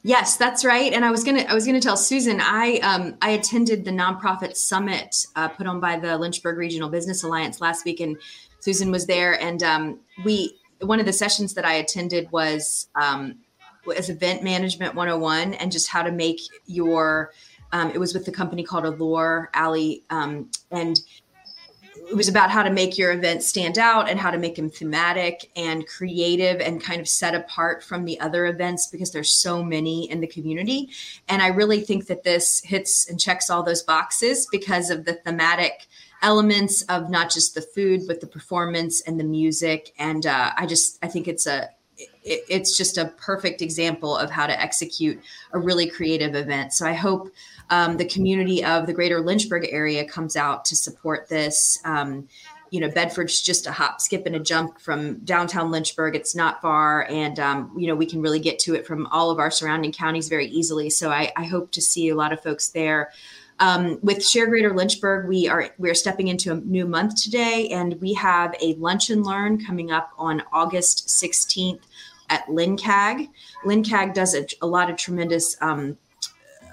Yes, 0.03 0.37
that's 0.37 0.63
right. 0.63 0.93
And 0.93 1.03
I 1.03 1.09
was 1.09 1.23
gonna 1.23 1.41
I 1.49 1.55
was 1.55 1.65
gonna 1.65 1.81
tell 1.81 1.97
Susan 1.97 2.39
I 2.39 2.77
um, 2.83 3.17
I 3.23 3.31
attended 3.31 3.85
the 3.85 3.91
nonprofit 3.91 4.55
summit 4.55 5.25
uh, 5.35 5.47
put 5.47 5.65
on 5.65 5.79
by 5.79 5.97
the 5.97 6.15
Lynchburg 6.15 6.57
Regional 6.57 6.89
Business 6.89 7.23
Alliance 7.23 7.59
last 7.59 7.85
week, 7.85 7.99
and 7.99 8.15
Susan 8.59 8.91
was 8.91 9.07
there. 9.07 9.41
And 9.41 9.63
um, 9.63 9.99
we 10.23 10.59
one 10.81 10.99
of 10.99 11.07
the 11.07 11.13
sessions 11.13 11.55
that 11.55 11.65
I 11.65 11.73
attended 11.73 12.31
was 12.31 12.87
um, 12.93 13.39
was 13.85 14.09
event 14.09 14.43
management 14.43 14.95
101 14.95 15.53
and 15.55 15.71
just 15.71 15.87
how 15.87 16.01
to 16.03 16.11
make 16.11 16.39
your 16.65 17.31
um, 17.71 17.91
it 17.91 17.97
was 17.97 18.13
with 18.13 18.25
the 18.25 18.31
company 18.31 18.63
called 18.63 18.85
Allure 18.85 19.49
Alley, 19.53 20.03
um, 20.09 20.49
and 20.71 21.01
it 22.09 22.15
was 22.15 22.27
about 22.27 22.51
how 22.51 22.61
to 22.63 22.69
make 22.69 22.97
your 22.97 23.11
event 23.11 23.41
stand 23.41 23.77
out 23.77 24.09
and 24.09 24.19
how 24.19 24.29
to 24.29 24.37
make 24.37 24.55
them 24.55 24.69
thematic 24.69 25.51
and 25.55 25.87
creative 25.87 26.61
and 26.61 26.81
kind 26.81 27.01
of 27.01 27.07
set 27.07 27.33
apart 27.33 27.83
from 27.83 28.05
the 28.05 28.19
other 28.19 28.45
events 28.45 28.87
because 28.87 29.11
there's 29.11 29.31
so 29.31 29.63
many 29.63 30.09
in 30.09 30.21
the 30.21 30.27
community. 30.27 30.89
And 31.27 31.41
I 31.41 31.47
really 31.47 31.81
think 31.81 32.05
that 32.07 32.23
this 32.23 32.61
hits 32.63 33.09
and 33.09 33.19
checks 33.19 33.49
all 33.49 33.63
those 33.63 33.81
boxes 33.81 34.47
because 34.51 34.89
of 34.89 35.05
the 35.05 35.13
thematic 35.13 35.87
elements 36.21 36.83
of 36.83 37.09
not 37.09 37.31
just 37.31 37.55
the 37.55 37.61
food 37.61 38.01
but 38.07 38.21
the 38.21 38.27
performance 38.27 39.01
and 39.01 39.19
the 39.19 39.23
music. 39.23 39.93
And 39.97 40.25
uh, 40.25 40.51
I 40.55 40.65
just 40.65 40.99
I 41.03 41.07
think 41.07 41.27
it's 41.27 41.47
a 41.47 41.69
it's 42.25 42.75
just 42.75 42.97
a 42.97 43.05
perfect 43.17 43.61
example 43.61 44.17
of 44.17 44.31
how 44.31 44.47
to 44.47 44.59
execute 44.59 45.21
a 45.53 45.59
really 45.59 45.87
creative 45.87 46.35
event. 46.35 46.73
So 46.73 46.87
I 46.87 46.93
hope 46.93 47.31
um, 47.69 47.97
the 47.97 48.05
community 48.05 48.63
of 48.63 48.87
the 48.87 48.93
greater 48.93 49.21
Lynchburg 49.21 49.67
area 49.69 50.05
comes 50.05 50.35
out 50.35 50.65
to 50.65 50.75
support 50.75 51.29
this. 51.29 51.79
Um, 51.85 52.27
you 52.71 52.79
know, 52.79 52.89
Bedford's 52.89 53.41
just 53.41 53.67
a 53.67 53.71
hop, 53.71 54.01
skip, 54.01 54.25
and 54.25 54.35
a 54.35 54.39
jump 54.39 54.81
from 54.81 55.19
downtown 55.19 55.71
Lynchburg. 55.71 56.15
It's 56.15 56.35
not 56.35 56.61
far, 56.61 57.07
and 57.09 57.39
um, 57.39 57.71
you 57.77 57.87
know 57.87 57.95
we 57.95 58.07
can 58.07 58.21
really 58.21 58.39
get 58.39 58.59
to 58.59 58.73
it 58.73 58.87
from 58.87 59.05
all 59.07 59.29
of 59.29 59.39
our 59.39 59.51
surrounding 59.51 59.91
counties 59.91 60.27
very 60.27 60.47
easily. 60.47 60.89
So 60.89 61.11
I, 61.11 61.31
I 61.37 61.45
hope 61.45 61.71
to 61.71 61.81
see 61.81 62.09
a 62.09 62.15
lot 62.15 62.33
of 62.33 62.41
folks 62.41 62.69
there. 62.69 63.11
Um, 63.59 63.99
with 64.01 64.25
Share 64.25 64.47
Greater 64.47 64.73
Lynchburg, 64.73 65.27
we 65.29 65.47
are 65.47 65.69
we 65.77 65.89
are 65.89 65.95
stepping 65.95 66.27
into 66.27 66.51
a 66.51 66.55
new 66.55 66.85
month 66.85 67.21
today, 67.21 67.69
and 67.69 67.93
we 68.01 68.13
have 68.15 68.53
a 68.61 68.73
lunch 68.73 69.09
and 69.09 69.25
learn 69.25 69.63
coming 69.63 69.91
up 69.91 70.11
on 70.17 70.43
August 70.51 71.07
16th 71.07 71.79
at 72.29 72.49
Lyn-CAG. 72.49 73.29
Lyn-CAG 73.65 74.13
does 74.13 74.35
a, 74.35 74.45
a 74.61 74.67
lot 74.67 74.89
of 74.89 74.97
tremendous 74.97 75.55
um, 75.61 75.97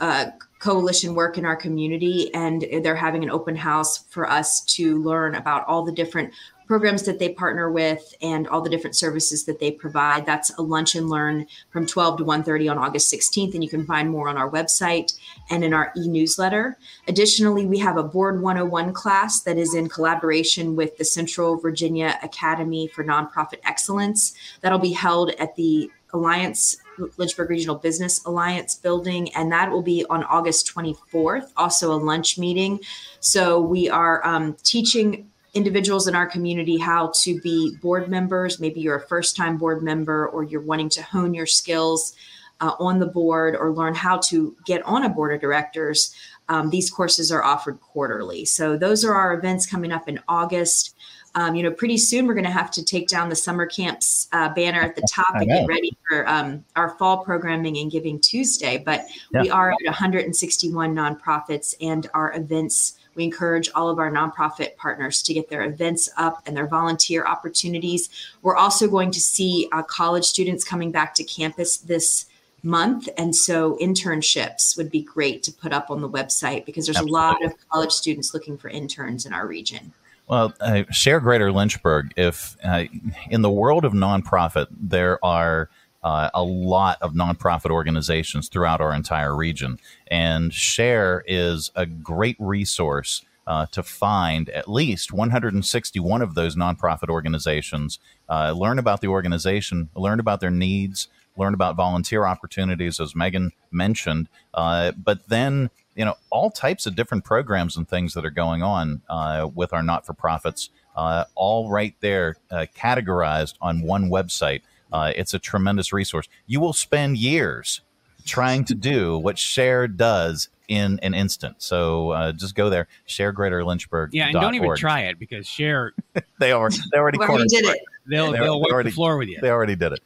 uh, 0.00 0.26
coalition 0.58 1.14
work 1.14 1.38
in 1.38 1.44
our 1.44 1.56
community, 1.56 2.32
and 2.34 2.64
they're 2.82 2.94
having 2.94 3.22
an 3.22 3.30
open 3.30 3.56
house 3.56 4.04
for 4.04 4.28
us 4.28 4.60
to 4.64 5.02
learn 5.02 5.34
about 5.34 5.66
all 5.66 5.84
the 5.84 5.92
different 5.92 6.32
programs 6.72 7.02
that 7.02 7.18
they 7.18 7.28
partner 7.28 7.70
with 7.70 8.14
and 8.22 8.48
all 8.48 8.62
the 8.62 8.70
different 8.70 8.96
services 8.96 9.44
that 9.44 9.60
they 9.60 9.70
provide. 9.70 10.24
That's 10.24 10.50
a 10.56 10.62
lunch 10.62 10.94
and 10.94 11.10
learn 11.10 11.46
from 11.68 11.84
12 11.84 12.16
to 12.16 12.24
1:30 12.24 12.70
on 12.70 12.78
August 12.78 13.12
16th 13.12 13.52
and 13.52 13.62
you 13.62 13.68
can 13.68 13.84
find 13.84 14.08
more 14.08 14.26
on 14.26 14.38
our 14.38 14.50
website 14.50 15.12
and 15.50 15.62
in 15.64 15.74
our 15.74 15.92
e-newsletter. 15.98 16.78
Additionally, 17.06 17.66
we 17.66 17.76
have 17.80 17.98
a 17.98 18.02
board 18.02 18.40
101 18.40 18.94
class 18.94 19.42
that 19.42 19.58
is 19.58 19.74
in 19.74 19.90
collaboration 19.90 20.74
with 20.74 20.96
the 20.96 21.04
Central 21.04 21.58
Virginia 21.58 22.18
Academy 22.22 22.88
for 22.88 23.04
Nonprofit 23.04 23.58
Excellence. 23.64 24.32
That'll 24.62 24.78
be 24.78 24.92
held 24.92 25.32
at 25.32 25.54
the 25.56 25.90
Alliance 26.14 26.78
Lynchburg 27.18 27.50
Regional 27.50 27.76
Business 27.76 28.24
Alliance 28.24 28.76
building, 28.76 29.34
and 29.34 29.52
that 29.52 29.70
will 29.70 29.82
be 29.82 30.06
on 30.08 30.24
August 30.24 30.72
24th, 30.74 31.52
also 31.54 31.92
a 31.92 32.00
lunch 32.00 32.38
meeting. 32.38 32.80
So 33.20 33.60
we 33.60 33.90
are 33.90 34.26
um, 34.26 34.56
teaching 34.62 35.28
individuals 35.54 36.08
in 36.08 36.14
our 36.14 36.26
community 36.26 36.78
how 36.78 37.12
to 37.14 37.40
be 37.40 37.76
board 37.82 38.08
members. 38.08 38.58
Maybe 38.58 38.80
you're 38.80 38.96
a 38.96 39.06
first 39.06 39.36
time 39.36 39.58
board 39.58 39.82
member 39.82 40.28
or 40.28 40.44
you're 40.44 40.62
wanting 40.62 40.88
to 40.90 41.02
hone 41.02 41.34
your 41.34 41.46
skills 41.46 42.14
uh, 42.60 42.72
on 42.78 42.98
the 42.98 43.06
board 43.06 43.56
or 43.56 43.72
learn 43.72 43.94
how 43.94 44.18
to 44.18 44.56
get 44.64 44.82
on 44.82 45.04
a 45.04 45.08
board 45.08 45.34
of 45.34 45.40
directors. 45.40 46.14
Um, 46.48 46.70
these 46.70 46.90
courses 46.90 47.30
are 47.30 47.42
offered 47.42 47.80
quarterly. 47.80 48.44
So 48.44 48.76
those 48.76 49.04
are 49.04 49.14
our 49.14 49.34
events 49.34 49.66
coming 49.66 49.92
up 49.92 50.08
in 50.08 50.20
August. 50.28 50.94
Um, 51.34 51.54
you 51.54 51.62
know, 51.62 51.70
pretty 51.70 51.96
soon 51.96 52.26
we're 52.26 52.34
going 52.34 52.44
to 52.44 52.50
have 52.50 52.70
to 52.72 52.84
take 52.84 53.08
down 53.08 53.30
the 53.30 53.36
summer 53.36 53.64
camps 53.64 54.28
uh, 54.32 54.52
banner 54.54 54.80
at 54.80 54.96
the 54.96 55.06
top 55.10 55.34
and 55.34 55.48
get 55.48 55.66
ready 55.66 55.96
for 56.06 56.28
um, 56.28 56.64
our 56.76 56.90
fall 56.98 57.24
programming 57.24 57.78
and 57.78 57.90
Giving 57.90 58.20
Tuesday. 58.20 58.76
But 58.78 59.06
yeah. 59.32 59.42
we 59.42 59.50
are 59.50 59.72
at 59.72 59.78
161 59.84 60.94
nonprofits, 60.94 61.74
and 61.80 62.08
our 62.12 62.34
events 62.34 62.98
we 63.14 63.24
encourage 63.24 63.70
all 63.74 63.88
of 63.88 63.98
our 63.98 64.10
nonprofit 64.10 64.76
partners 64.76 65.22
to 65.22 65.34
get 65.34 65.48
their 65.48 65.64
events 65.64 66.08
up 66.16 66.42
and 66.46 66.56
their 66.56 66.66
volunteer 66.66 67.24
opportunities. 67.24 68.08
We're 68.42 68.56
also 68.56 68.88
going 68.88 69.10
to 69.12 69.20
see 69.20 69.68
uh, 69.72 69.82
college 69.82 70.24
students 70.24 70.64
coming 70.64 70.90
back 70.90 71.14
to 71.14 71.24
campus 71.24 71.76
this 71.76 72.26
month. 72.62 73.08
And 73.16 73.34
so 73.34 73.76
internships 73.80 74.76
would 74.76 74.90
be 74.90 75.02
great 75.02 75.42
to 75.44 75.52
put 75.52 75.72
up 75.72 75.90
on 75.90 76.00
the 76.00 76.08
website 76.08 76.64
because 76.64 76.86
there's 76.86 76.96
Absolutely. 76.96 77.18
a 77.18 77.22
lot 77.22 77.44
of 77.44 77.54
college 77.70 77.92
students 77.92 78.32
looking 78.32 78.56
for 78.56 78.68
interns 78.68 79.26
in 79.26 79.32
our 79.32 79.46
region. 79.46 79.92
Well, 80.28 80.54
uh, 80.60 80.84
share 80.90 81.20
Greater 81.20 81.52
Lynchburg. 81.52 82.12
If 82.16 82.56
uh, 82.64 82.84
in 83.28 83.42
the 83.42 83.50
world 83.50 83.84
of 83.84 83.92
nonprofit, 83.92 84.68
there 84.70 85.22
are 85.24 85.68
uh, 86.02 86.30
a 86.34 86.42
lot 86.42 86.98
of 87.00 87.12
nonprofit 87.14 87.70
organizations 87.70 88.48
throughout 88.48 88.80
our 88.80 88.92
entire 88.92 89.34
region. 89.34 89.78
And 90.08 90.52
Share 90.52 91.24
is 91.26 91.70
a 91.74 91.86
great 91.86 92.36
resource 92.38 93.24
uh, 93.46 93.66
to 93.72 93.82
find 93.82 94.48
at 94.50 94.68
least 94.68 95.12
161 95.12 96.22
of 96.22 96.34
those 96.34 96.56
nonprofit 96.56 97.08
organizations, 97.08 97.98
uh, 98.28 98.52
learn 98.52 98.78
about 98.78 99.00
the 99.00 99.08
organization, 99.08 99.88
learn 99.96 100.20
about 100.20 100.40
their 100.40 100.50
needs, 100.50 101.08
learn 101.36 101.54
about 101.54 101.76
volunteer 101.76 102.24
opportunities, 102.24 103.00
as 103.00 103.16
Megan 103.16 103.52
mentioned, 103.70 104.28
uh, 104.54 104.92
but 104.92 105.28
then 105.28 105.70
you 105.94 106.04
know 106.04 106.14
all 106.30 106.50
types 106.50 106.86
of 106.86 106.94
different 106.94 107.24
programs 107.24 107.76
and 107.76 107.88
things 107.88 108.14
that 108.14 108.24
are 108.24 108.30
going 108.30 108.62
on 108.62 109.02
uh, 109.08 109.48
with 109.54 109.72
our 109.72 109.82
not-for-profits, 109.82 110.70
uh, 110.96 111.24
all 111.34 111.70
right 111.70 111.94
there, 112.00 112.36
categorized 112.50 113.54
on 113.60 113.82
one 113.82 114.08
website. 114.08 114.62
Uh, 114.92 115.12
it's 115.16 115.34
a 115.34 115.38
tremendous 115.38 115.92
resource. 115.92 116.28
You 116.46 116.60
will 116.60 116.72
spend 116.72 117.18
years 117.18 117.80
trying 118.24 118.64
to 118.66 118.74
do 118.74 119.18
what 119.18 119.38
Share 119.38 119.88
does 119.88 120.48
in 120.68 120.98
an 121.02 121.14
instant. 121.14 121.56
So 121.58 122.10
uh, 122.10 122.32
just 122.32 122.54
go 122.54 122.70
there, 122.70 122.88
share 123.04 123.32
Greater 123.32 123.64
Lynchburg. 123.64 124.10
Yeah, 124.12 124.26
and 124.26 124.34
don't 124.34 124.54
even 124.54 124.74
try 124.76 125.02
it 125.02 125.18
because 125.18 125.46
Share 125.46 125.92
they 126.40 126.52
already 126.52 126.78
they 126.92 126.98
already 126.98 127.18
did 127.18 127.64
it. 127.64 127.80
They'll, 128.06 128.32
they, 128.32 128.38
they'll 128.38 128.60
wipe 128.60 128.72
already, 128.72 128.90
the 128.90 128.94
floor 128.94 129.16
with 129.16 129.28
you. 129.28 129.38
They 129.40 129.50
already 129.50 129.76
did 129.76 129.92
it. 129.92 130.00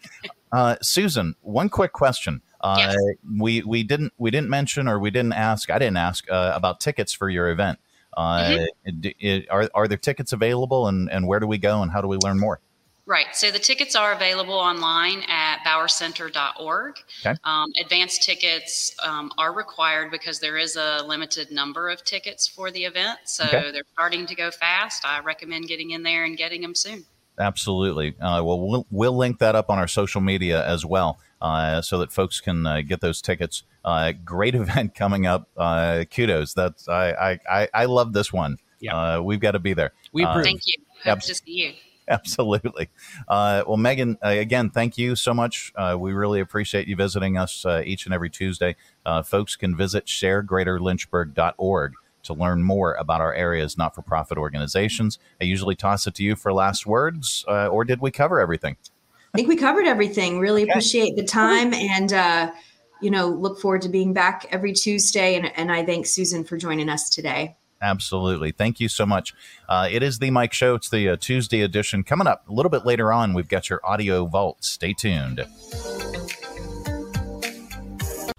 Uh, 0.53 0.77
Susan, 0.83 1.35
one 1.43 1.69
quick 1.69 1.93
question. 1.93 2.43
Uh, 2.61 2.77
yes. 2.79 2.97
We 3.39 3.63
we 3.63 3.83
didn't 3.83 4.13
we 4.19 4.31
didn't 4.31 4.51
mention 4.51 4.89
or 4.89 4.99
we 4.99 5.11
didn't 5.11 5.35
ask. 5.35 5.71
I 5.71 5.79
didn't 5.79 5.99
ask 5.99 6.29
uh, 6.31 6.53
about 6.55 6.81
tickets 6.81 7.13
for 7.13 7.29
your 7.29 7.51
event. 7.51 7.79
Uh, 8.17 8.67
mm-hmm. 8.87 9.11
it, 9.21 9.47
are 9.51 9.69
are 9.75 9.87
there 9.87 9.99
tickets 9.99 10.33
available, 10.33 10.89
and 10.89 11.11
and 11.11 11.27
where 11.27 11.39
do 11.39 11.47
we 11.47 11.59
go, 11.59 11.83
and 11.83 11.93
how 11.93 12.01
do 12.01 12.09
we 12.09 12.17
learn 12.17 12.39
more? 12.41 12.61
Right. 13.07 13.27
So 13.35 13.53
the 13.53 13.61
tickets 13.61 13.95
are 13.95 14.13
available 14.13 14.55
online 14.55 15.23
at 15.29 15.59
bowercenter.org. 15.65 16.97
Okay. 17.25 17.39
Um, 17.45 17.71
advanced 17.81 18.25
tickets 18.25 18.97
um, 19.05 19.31
are 19.39 19.53
required 19.53 20.11
because 20.11 20.41
there 20.41 20.57
is 20.57 20.75
a 20.75 21.05
limited 21.07 21.53
number 21.53 21.89
of 21.89 22.03
tickets 22.03 22.49
for 22.49 22.73
the 22.73 22.85
event. 22.85 23.21
So 23.25 23.45
okay. 23.45 23.71
they're 23.71 23.85
starting 23.93 24.27
to 24.27 24.35
go 24.35 24.51
fast. 24.51 25.05
I 25.05 25.21
recommend 25.21 25.69
getting 25.69 25.93
in 25.93 26.03
there 26.03 26.25
and 26.25 26.37
getting 26.37 26.63
them 26.63 26.75
soon. 26.75 27.05
Absolutely. 27.39 28.17
Uh, 28.21 28.43
well, 28.43 28.61
well, 28.61 28.87
we'll 28.91 29.17
link 29.17 29.39
that 29.39 29.55
up 29.55 29.71
on 29.71 29.79
our 29.79 29.87
social 29.89 30.21
media 30.21 30.67
as 30.67 30.85
well 30.85 31.21
uh, 31.41 31.81
so 31.83 31.99
that 31.99 32.11
folks 32.11 32.41
can 32.41 32.67
uh, 32.67 32.81
get 32.81 33.01
those 33.01 33.23
tickets. 33.23 33.63
Uh, 33.85 34.13
great 34.25 34.55
event 34.57 34.97
coming 34.97 35.27
up. 35.27 35.49
Uh, 35.57 36.05
kudos. 36.11 36.55
That's 36.55 36.89
I, 36.89 37.39
I, 37.49 37.69
I 37.73 37.85
love 37.85 38.13
this 38.13 38.33
one. 38.33 38.59
Yeah. 38.81 38.97
Uh, 38.97 39.21
we've 39.21 39.41
got 39.41 39.53
to 39.53 39.61
be 39.61 39.75
there. 39.75 39.93
We 40.13 40.25
approve. 40.25 40.45
Thank 40.45 40.63
you. 40.67 40.75
Hope 41.05 41.21
to 41.21 41.35
see 41.35 41.53
you. 41.53 41.73
Absolutely. 42.09 42.89
Uh, 43.27 43.65
well, 43.67 43.77
Megan, 43.77 44.17
uh, 44.25 44.29
again, 44.29 44.71
thank 44.71 44.97
you 44.97 45.17
so 45.17 45.35
much. 45.35 45.73
Uh, 45.75 45.97
we 45.99 46.13
really 46.13 46.41
appreciate 46.41 46.87
you 46.87 46.95
visiting 46.95 47.37
us 47.37 47.65
uh, 47.67 47.83
each 47.85 48.05
and 48.07 48.15
every 48.15 48.31
Tuesday. 48.31 48.77
Uh, 49.05 49.23
folks 49.23 49.57
can 49.57 49.77
visit 49.77 50.07
sharegreaterlynchburg.org 50.07 51.93
to 52.23 52.35
learn 52.35 52.63
more 52.63 52.95
about 52.95 53.21
our 53.21 53.35
area's 53.35 53.77
not 53.77 53.95
for 53.95 54.03
profit 54.03 54.39
organizations. 54.39 55.19
I 55.41 55.45
usually 55.45 55.75
toss 55.75 56.07
it 56.07 56.15
to 56.17 56.23
you 56.23 56.37
for 56.37 56.53
last 56.53 56.87
words, 56.87 57.45
uh, 57.49 57.67
or 57.67 57.85
did 57.85 58.01
we 58.01 58.13
cover 58.13 58.39
everything? 58.41 58.77
I 59.35 59.39
think 59.39 59.49
we 59.49 59.57
covered 59.57 59.87
everything. 59.87 60.39
Really 60.39 60.63
okay. 60.63 60.71
appreciate 60.71 61.17
the 61.17 61.25
time 61.25 61.75
and, 61.75 62.55
you 63.03 63.11
know, 63.11 63.29
look 63.29 63.61
forward 63.61 63.83
to 63.83 63.89
being 63.89 64.13
back 64.13 64.47
every 64.51 64.73
Tuesday. 64.73 65.35
And, 65.35 65.53
and 65.57 65.71
I 65.71 65.85
thank 65.85 66.07
Susan 66.07 66.45
for 66.45 66.57
joining 66.57 66.89
us 66.89 67.11
today. 67.11 67.57
Absolutely. 67.83 68.53
Thank 68.53 68.81
you 68.81 68.89
so 68.89 69.05
much. 69.05 69.35
Uh, 69.69 69.89
it 69.91 70.03
is 70.03 70.19
the 70.19 70.31
Mike 70.31 70.53
Show. 70.53 70.75
It's 70.75 70.89
the 70.89 71.11
uh, 71.11 71.17
Tuesday 71.17 71.61
edition. 71.61 72.03
Coming 72.03 72.27
up 72.27 72.49
a 72.49 72.53
little 72.53 72.71
bit 72.71 72.87
later 72.87 73.13
on, 73.13 73.35
we've 73.35 73.49
got 73.49 73.69
your 73.69 73.81
audio 73.85 74.25
vault. 74.27 74.65
Stay 74.65 74.93
tuned. 74.93 75.45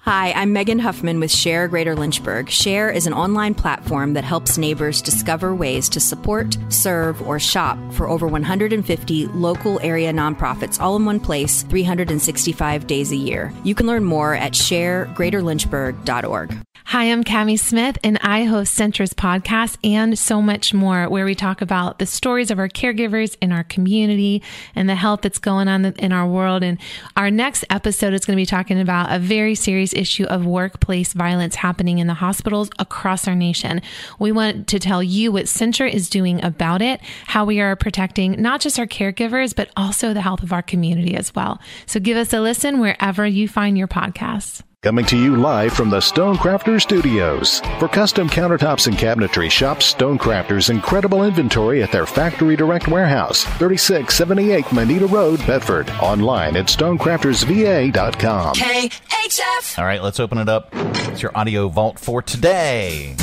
Hi, 0.08 0.32
I'm 0.32 0.54
Megan 0.54 0.80
Huffman 0.80 1.20
with 1.20 1.32
Share 1.32 1.68
Greater 1.68 1.94
Lynchburg. 1.94 2.50
Share 2.50 2.90
is 2.90 3.08
an 3.08 3.14
online 3.14 3.54
platform 3.54 4.14
that 4.14 4.24
helps 4.24 4.58
neighbors 4.58 5.02
discover 5.02 5.54
ways 5.54 5.90
to 5.90 6.00
support, 6.00 6.58
serve, 6.70 7.22
or 7.24 7.40
shop 7.40 7.78
for 7.92 8.08
over 8.08 8.26
150 8.26 9.28
local 9.28 9.82
area 9.82 10.14
nonprofits 10.14 10.80
all 10.80 10.96
in 10.96 11.04
one 11.04 11.20
place 11.20 11.64
365 11.64 12.88
days 12.88 13.12
a 13.12 13.18
year. 13.18 13.52
You 13.66 13.76
can 13.76 13.86
learn 13.86 14.06
more 14.06 14.34
at 14.34 14.54
sharegreaterlynchburg.org. 14.54 16.58
Hi, 16.92 17.12
I'm 17.12 17.26
Cami 17.26 17.60
Smith, 17.60 17.98
and 18.02 18.18
I 18.22 18.46
host 18.46 18.74
Centra's 18.74 19.14
Podcast 19.14 19.78
and 19.84 20.18
so 20.18 20.42
much 20.42 20.74
more, 20.74 21.10
where 21.10 21.26
we 21.26 21.36
talk 21.36 21.62
about 21.62 22.00
the 22.00 22.06
stories 22.06 22.50
of 22.50 22.60
our 22.60 22.70
caregivers 22.70 23.36
in 23.42 23.52
our 23.52 23.66
community 23.66 24.42
and 24.74 24.88
the 24.88 24.96
health 24.96 25.20
that's 25.22 25.38
going 25.38 25.68
on 25.68 25.84
in 25.84 26.14
our 26.14 26.26
world. 26.26 26.64
And 26.64 26.80
our 27.18 27.30
next 27.30 27.66
episode 27.70 28.14
is 28.14 28.24
going 28.24 28.38
to 28.38 28.42
be 28.42 28.46
talking 28.46 28.80
about 28.80 29.12
a 29.12 29.20
very 29.20 29.54
serious 29.54 29.92
issue 29.98 30.26
of 30.26 30.46
workplace 30.46 31.14
violence 31.14 31.56
happening 31.56 32.00
in 32.00 32.08
the 32.08 32.14
hospitals 32.14 32.70
across 32.80 33.28
our 33.28 33.36
nation. 33.36 33.82
We 34.20 34.32
want 34.32 34.68
to 34.68 34.80
tell 34.80 35.02
you 35.02 35.32
what 35.32 35.46
Centra 35.46 35.92
is 35.92 36.10
doing 36.10 36.44
about 36.44 36.82
it, 36.82 37.02
how 37.26 37.46
we 37.46 37.60
are 37.60 37.76
protecting 37.76 38.42
not 38.42 38.62
just 38.62 38.80
our 38.80 38.88
caregivers, 38.88 39.56
but 39.56 39.70
also 39.76 40.14
the 40.14 40.22
health 40.22 40.44
of 40.44 40.54
our 40.54 40.62
community 40.62 41.16
as 41.16 41.34
well. 41.34 41.60
So 41.86 42.00
give 42.00 42.18
us 42.18 42.34
a 42.34 42.40
listen 42.40 42.80
wherever 42.80 43.26
you 43.26 43.48
find 43.48 43.78
your 43.78 43.88
podcasts. 43.88 44.64
Coming 44.88 45.06
to 45.08 45.18
you 45.18 45.36
live 45.36 45.74
from 45.74 45.90
the 45.90 45.98
Stonecrafter 45.98 46.82
Studios. 46.82 47.60
For 47.78 47.90
custom 47.90 48.30
countertops 48.30 48.88
and 48.88 48.96
cabinetry, 48.96 49.52
shop 49.52 49.80
Stonecrafter's 49.80 50.70
incredible 50.70 51.26
inventory 51.26 51.84
at 51.84 51.92
their 51.92 52.06
Factory 52.06 52.56
Direct 52.56 52.88
Warehouse, 52.88 53.44
3678 53.44 54.72
Moneta 54.72 55.06
Road, 55.06 55.46
Bedford. 55.46 55.90
Online 56.02 56.56
at 56.56 56.68
stonecraftersva.com. 56.68 58.56
KHF. 58.56 59.78
All 59.78 59.84
right, 59.84 60.02
let's 60.02 60.22
open 60.22 60.38
it 60.38 60.48
up. 60.48 60.70
It's 60.72 61.22
your 61.22 61.38
audio 61.38 61.68
vault 61.68 62.00
for 62.00 62.22
today. 62.22 63.14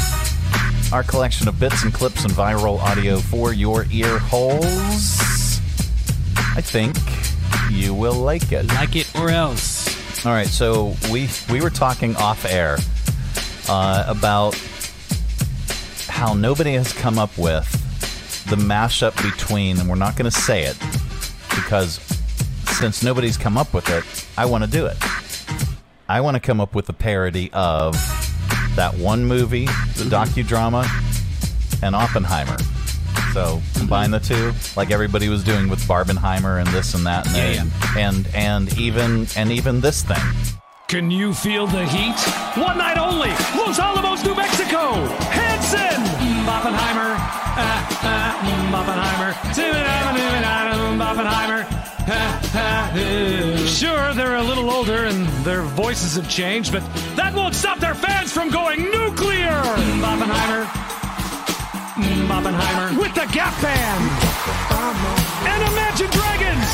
Our 0.92 1.02
collection 1.02 1.48
of 1.48 1.58
bits 1.58 1.82
and 1.82 1.94
clips 1.94 2.24
and 2.24 2.34
viral 2.34 2.78
audio 2.80 3.20
for 3.20 3.54
your 3.54 3.86
ear 3.90 4.18
holes. 4.18 5.18
I 6.36 6.60
think 6.60 6.94
you 7.70 7.94
will 7.94 8.12
like 8.12 8.52
it. 8.52 8.66
Like 8.66 8.96
it 8.96 9.10
or 9.18 9.30
else. 9.30 9.73
All 10.26 10.32
right, 10.32 10.46
so 10.46 10.94
we 11.12 11.28
we 11.50 11.60
were 11.60 11.68
talking 11.68 12.16
off 12.16 12.46
air 12.46 12.78
uh, 13.68 14.04
about 14.08 14.54
how 16.08 16.32
nobody 16.32 16.72
has 16.72 16.94
come 16.94 17.18
up 17.18 17.36
with 17.36 17.70
the 18.48 18.56
mashup 18.56 19.14
between, 19.22 19.78
and 19.78 19.86
we're 19.86 19.96
not 19.96 20.16
going 20.16 20.24
to 20.24 20.34
say 20.34 20.62
it 20.62 20.78
because 21.50 21.96
since 22.78 23.02
nobody's 23.02 23.36
come 23.36 23.58
up 23.58 23.74
with 23.74 23.90
it, 23.90 24.02
I 24.38 24.46
want 24.46 24.64
to 24.64 24.70
do 24.70 24.86
it. 24.86 24.96
I 26.08 26.22
want 26.22 26.36
to 26.36 26.40
come 26.40 26.58
up 26.58 26.74
with 26.74 26.88
a 26.88 26.94
parody 26.94 27.50
of 27.52 27.92
that 28.76 28.94
one 28.96 29.26
movie, 29.26 29.66
the 29.66 30.08
docudrama, 30.08 30.86
and 31.82 31.94
Oppenheimer. 31.94 32.56
So 33.34 33.60
combine 33.84 34.10
the 34.10 34.18
two, 34.18 34.50
like 34.78 34.90
everybody 34.90 35.28
was 35.28 35.44
doing 35.44 35.68
with 35.68 35.78
Barbenheimer 35.80 36.58
and 36.58 36.66
this 36.68 36.94
and 36.94 37.04
that, 37.04 37.26
and, 37.36 37.36
Yeah, 37.36 38.08
and, 38.08 38.26
and 38.34 38.68
and 38.68 38.78
even 38.78 39.26
and 39.36 39.52
even 39.52 39.82
this 39.82 40.02
thing. 40.02 40.24
Can 40.88 41.10
you 41.10 41.34
feel 41.34 41.66
the 41.66 41.84
heat? 41.84 42.18
One 42.56 42.78
night 42.78 42.96
only, 42.96 43.28
Los 43.60 43.78
Alamos, 43.78 44.24
New 44.24 44.34
Mexico. 44.34 44.94
Hanson, 45.36 46.00
Oppenheimer, 46.48 47.12
ah, 47.60 48.00
ah, 48.00 48.80
Oppenheimer, 48.80 49.34
Oppenheimer. 51.04 51.62
Sure, 53.66 54.14
they're 54.14 54.36
a 54.36 54.42
little 54.42 54.70
older 54.70 55.04
and 55.04 55.26
their 55.44 55.62
voices 55.62 56.16
have 56.16 56.30
changed, 56.30 56.72
but 56.72 56.82
that 57.16 57.34
won't 57.34 57.54
stop 57.54 57.80
their 57.80 57.94
fans 57.94 58.32
from 58.32 58.50
going 58.50 58.82
nuclear. 58.90 59.60
Oppenheimer, 60.00 60.64
Oppenheimer, 61.96 63.00
with 63.00 63.14
the 63.14 63.24
Gap 63.32 63.54
Band 63.62 64.02
and 65.46 65.62
Imagine 65.72 66.10
Dragons. 66.10 66.68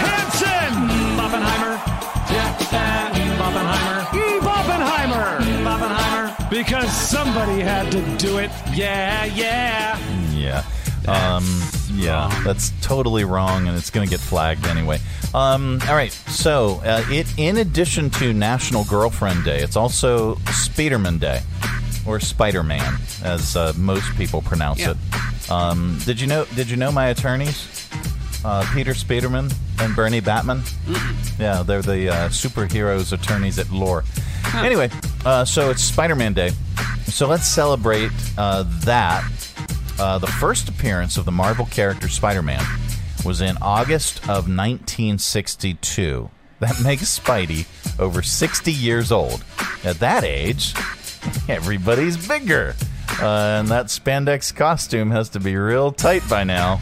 Hanson, 0.00 1.20
Oppenheimer, 1.20 1.76
Oppenheimer, 3.38 4.48
Oppenheimer, 4.48 5.68
Oppenheimer, 5.68 6.36
because 6.48 6.90
somebody 6.90 7.60
had 7.60 7.92
to 7.92 8.00
do 8.16 8.38
it. 8.38 8.50
Yeah, 8.72 9.26
yeah. 9.26 9.98
Yeah. 10.32 10.64
Um, 11.06 11.44
yeah, 11.92 12.28
that's 12.44 12.72
totally 12.80 13.24
wrong, 13.24 13.68
and 13.68 13.76
it's 13.76 13.90
going 13.90 14.06
to 14.06 14.10
get 14.10 14.20
flagged 14.20 14.66
anyway. 14.66 15.00
Um, 15.34 15.80
all 15.86 15.94
right, 15.94 16.12
so 16.12 16.80
uh, 16.82 17.04
it 17.10 17.26
in 17.36 17.58
addition 17.58 18.08
to 18.10 18.32
National 18.32 18.84
Girlfriend 18.84 19.44
Day, 19.44 19.60
it's 19.60 19.76
also 19.76 20.36
Speederman 20.46 21.20
Day, 21.20 21.42
or 22.06 22.20
Spider 22.20 22.62
Man, 22.62 22.98
as 23.22 23.56
uh, 23.56 23.72
most 23.76 24.14
people 24.16 24.42
pronounce 24.42 24.80
Yeah. 24.80 24.92
it. 24.92 25.50
Um, 25.50 25.98
did 26.04 26.20
you 26.20 26.26
know? 26.26 26.44
Did 26.54 26.68
you 26.70 26.76
know 26.76 26.90
my 26.90 27.06
attorneys, 27.08 27.88
uh, 28.44 28.68
Peter 28.74 28.92
Spiderman 28.94 29.52
and 29.80 29.94
Bernie 29.94 30.20
Batman? 30.20 30.62
Yeah, 31.38 31.62
they're 31.62 31.82
the 31.82 32.08
uh, 32.08 32.28
superheroes 32.30 33.12
attorneys 33.12 33.58
at 33.58 33.70
Lore. 33.70 34.04
Anyway, 34.54 34.90
uh, 35.24 35.44
so 35.44 35.70
it's 35.70 35.82
Spider 35.82 36.14
Man 36.16 36.32
Day. 36.32 36.50
So 37.06 37.28
let's 37.28 37.46
celebrate 37.46 38.10
uh, 38.38 38.64
that. 38.84 39.24
Uh, 39.98 40.18
the 40.18 40.26
first 40.26 40.68
appearance 40.68 41.16
of 41.16 41.24
the 41.24 41.32
Marvel 41.32 41.64
character 41.66 42.08
Spider 42.08 42.42
Man 42.42 42.62
was 43.24 43.40
in 43.40 43.56
August 43.62 44.18
of 44.28 44.46
1962. 44.48 46.30
That 46.60 46.80
makes 46.82 47.18
Spidey 47.18 47.66
over 47.98 48.22
60 48.22 48.72
years 48.72 49.10
old. 49.12 49.44
At 49.84 49.98
that 50.00 50.24
age, 50.24 50.74
everybody's 51.48 52.28
bigger. 52.28 52.74
Uh, 53.20 53.60
and 53.60 53.68
that 53.68 53.86
spandex 53.86 54.54
costume 54.54 55.10
has 55.10 55.30
to 55.30 55.40
be 55.40 55.56
real 55.56 55.92
tight 55.92 56.22
by 56.28 56.44
now. 56.44 56.80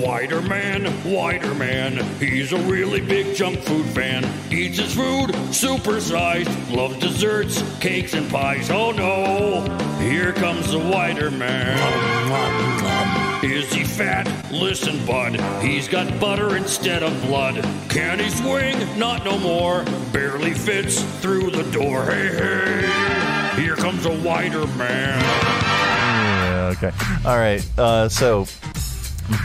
Wider 0.00 0.40
man, 0.40 1.12
wider 1.12 1.54
man, 1.54 1.96
he's 2.18 2.52
a 2.52 2.58
really 2.58 3.00
big 3.00 3.34
junk 3.34 3.58
food 3.58 3.84
fan. 3.86 4.24
Eats 4.50 4.78
his 4.78 4.94
food 4.94 5.30
supersized, 5.50 6.74
loves 6.74 6.96
desserts, 6.98 7.62
cakes, 7.80 8.14
and 8.14 8.30
pies. 8.30 8.70
Oh 8.70 8.92
no, 8.92 9.62
here 9.98 10.32
comes 10.32 10.70
the 10.70 10.78
wider 10.78 11.30
man. 11.30 13.27
Is 13.42 13.72
he 13.72 13.84
fat? 13.84 14.26
Listen, 14.50 15.04
bud, 15.06 15.40
he's 15.62 15.86
got 15.86 16.18
butter 16.18 16.56
instead 16.56 17.04
of 17.04 17.22
blood. 17.22 17.62
Can 17.88 18.18
he 18.18 18.28
swing? 18.30 18.76
Not 18.98 19.24
no 19.24 19.38
more. 19.38 19.84
Barely 20.12 20.52
fits 20.52 21.02
through 21.20 21.52
the 21.52 21.62
door. 21.70 22.04
Hey, 22.06 22.34
hey, 22.34 23.62
here 23.62 23.76
comes 23.76 24.06
a 24.06 24.10
wider 24.22 24.66
man. 24.66 25.20
Yeah, 25.20 26.72
okay. 26.76 26.90
All 27.24 27.36
right. 27.36 27.64
Uh, 27.78 28.08
so 28.08 28.46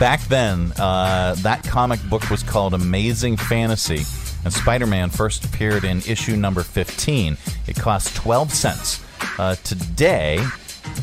back 0.00 0.20
then, 0.22 0.72
uh, 0.72 1.36
that 1.38 1.62
comic 1.62 2.02
book 2.10 2.28
was 2.30 2.42
called 2.42 2.74
Amazing 2.74 3.36
Fantasy, 3.36 4.04
and 4.44 4.52
Spider 4.52 4.86
Man 4.86 5.08
first 5.08 5.44
appeared 5.44 5.84
in 5.84 5.98
issue 5.98 6.34
number 6.34 6.64
15. 6.64 7.36
It 7.68 7.76
cost 7.76 8.16
12 8.16 8.52
cents. 8.52 9.04
Uh, 9.38 9.54
today, 9.56 10.44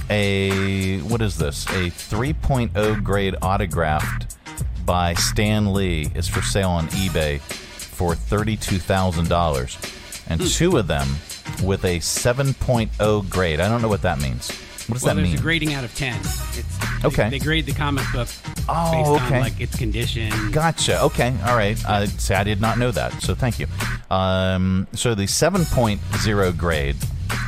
a 0.10 1.00
what 1.02 1.22
is 1.22 1.38
this? 1.38 1.66
A 1.68 1.90
3.0 1.90 3.04
grade 3.04 3.36
autographed 3.42 4.36
by 4.86 5.14
Stan 5.14 5.74
Lee 5.74 6.10
is 6.16 6.28
for 6.28 6.42
sale 6.42 6.70
on 6.70 6.88
eBay 6.88 7.40
for 7.40 8.14
$32,000. 8.14 9.98
And 10.30 10.42
two 10.42 10.78
of 10.78 10.88
them 10.88 11.08
with 11.64 11.84
a 11.84 12.00
7.0 12.00 13.30
grade. 13.30 13.60
I 13.60 13.68
don't 13.70 13.82
know 13.82 13.90
what 13.90 14.02
that 14.04 14.20
means. 14.22 14.50
What 14.88 14.96
does 14.96 15.04
well, 15.04 15.16
that 15.16 15.22
there's 15.22 15.32
mean? 15.34 15.40
a 15.40 15.42
grading 15.42 15.74
out 15.74 15.84
of 15.84 15.94
10. 15.96 16.16
It's, 16.20 16.78
Okay. 17.04 17.30
They, 17.30 17.40
they 17.40 17.44
grade 17.44 17.66
the 17.66 17.74
comic 17.74 18.04
book 18.14 18.28
Oh, 18.70 18.92
based 18.92 19.10
okay. 19.26 19.36
on 19.38 19.42
like 19.42 19.60
its 19.60 19.76
condition. 19.76 20.52
Gotcha. 20.52 21.02
Okay. 21.04 21.34
All 21.48 21.56
right. 21.56 21.84
I 21.86 22.06
say 22.06 22.36
I 22.36 22.44
did 22.44 22.62
not 22.62 22.78
know 22.78 22.92
that. 22.92 23.22
So 23.24 23.34
thank 23.34 23.60
you. 23.60 23.66
Um, 24.12 24.88
so 24.94 25.16
the 25.16 25.24
7.0 25.24 26.58
grade, 26.58 26.96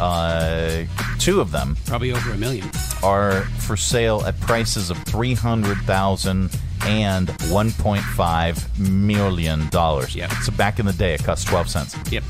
uh, 0.01 0.83
two 1.19 1.39
of 1.41 1.51
them 1.51 1.75
Probably 1.85 2.11
over 2.11 2.31
a 2.31 2.37
million. 2.37 2.69
are 3.03 3.41
for 3.59 3.75
sale 3.77 4.21
at 4.25 4.39
prices 4.41 4.89
of 4.89 4.97
three 5.03 5.33
hundred 5.33 5.77
thousand 5.79 6.57
and 6.85 7.29
one 7.49 7.71
point 7.71 8.03
five 8.03 8.57
million 8.79 9.67
dollars. 9.69 10.15
Yeah. 10.15 10.27
So 10.41 10.51
back 10.51 10.79
in 10.79 10.85
the 10.85 10.93
day, 10.93 11.13
it 11.13 11.23
cost 11.23 11.47
twelve 11.47 11.69
cents. 11.69 11.95
Yep. 12.11 12.23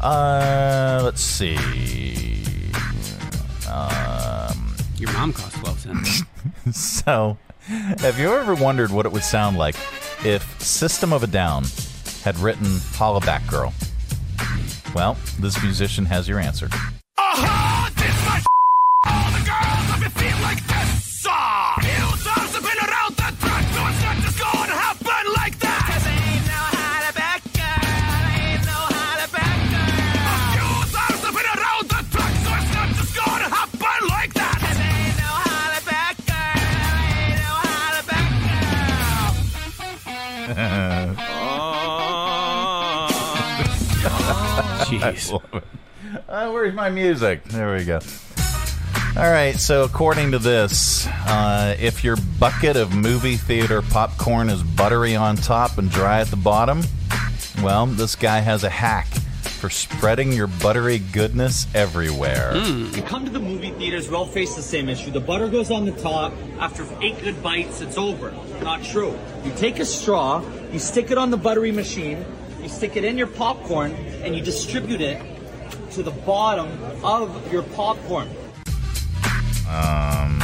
Uh, 0.00 1.00
let's 1.02 1.22
see. 1.22 1.56
Um, 3.70 4.76
Your 4.98 5.12
mom 5.12 5.32
cost 5.32 5.56
12 5.56 5.78
cents. 5.80 6.22
so, 6.72 7.38
have 7.98 8.18
you 8.18 8.32
ever 8.34 8.54
wondered 8.54 8.90
what 8.90 9.06
it 9.06 9.12
would 9.12 9.24
sound 9.24 9.56
like 9.56 9.74
if 10.24 10.60
System 10.60 11.12
of 11.12 11.22
a 11.22 11.26
Down 11.26 11.64
had 12.22 12.38
written 12.38 12.66
Hollaback 12.66 13.46
Girl? 13.48 13.72
Well, 14.94 15.16
this 15.40 15.60
musician 15.60 16.04
has 16.06 16.28
your 16.28 16.38
answer. 16.38 16.68
Jeez. 45.12 45.32
love 45.32 45.44
it. 45.52 45.64
Uh, 46.28 46.50
where's 46.50 46.74
my 46.74 46.90
music? 46.90 47.44
There 47.44 47.74
we 47.74 47.84
go. 47.84 48.00
All 49.16 49.30
right, 49.30 49.54
so 49.54 49.84
according 49.84 50.32
to 50.32 50.38
this, 50.40 51.06
uh, 51.06 51.76
if 51.78 52.02
your 52.02 52.16
bucket 52.40 52.76
of 52.76 52.92
movie 52.92 53.36
theater 53.36 53.80
popcorn 53.80 54.50
is 54.50 54.62
buttery 54.62 55.14
on 55.14 55.36
top 55.36 55.78
and 55.78 55.88
dry 55.88 56.20
at 56.20 56.26
the 56.28 56.36
bottom, 56.36 56.82
well, 57.62 57.86
this 57.86 58.16
guy 58.16 58.40
has 58.40 58.64
a 58.64 58.70
hack 58.70 59.06
for 59.06 59.70
spreading 59.70 60.32
your 60.32 60.48
buttery 60.48 60.98
goodness 60.98 61.66
everywhere. 61.76 62.56
You 62.56 63.02
come 63.02 63.24
to 63.24 63.30
the 63.30 63.38
movie 63.38 63.70
theaters, 63.70 64.08
we 64.10 64.16
all 64.16 64.26
face 64.26 64.56
the 64.56 64.62
same 64.62 64.88
issue. 64.88 65.10
The 65.12 65.20
butter 65.20 65.48
goes 65.48 65.70
on 65.70 65.84
the 65.84 65.92
top. 65.92 66.34
After 66.58 66.84
eight 67.00 67.22
good 67.22 67.40
bites, 67.42 67.80
it's 67.80 67.96
over. 67.96 68.34
Not 68.62 68.82
true. 68.82 69.16
You 69.44 69.52
take 69.56 69.78
a 69.78 69.84
straw, 69.84 70.42
you 70.72 70.78
stick 70.78 71.10
it 71.12 71.18
on 71.18 71.30
the 71.30 71.36
buttery 71.36 71.70
machine, 71.70 72.24
you 72.64 72.70
stick 72.70 72.96
it 72.96 73.04
in 73.04 73.16
your 73.18 73.26
popcorn, 73.26 73.92
and 74.22 74.34
you 74.34 74.42
distribute 74.42 75.00
it 75.00 75.22
to 75.92 76.02
the 76.02 76.10
bottom 76.10 76.68
of 77.04 77.52
your 77.52 77.62
popcorn. 77.62 78.28
Um, 79.68 80.40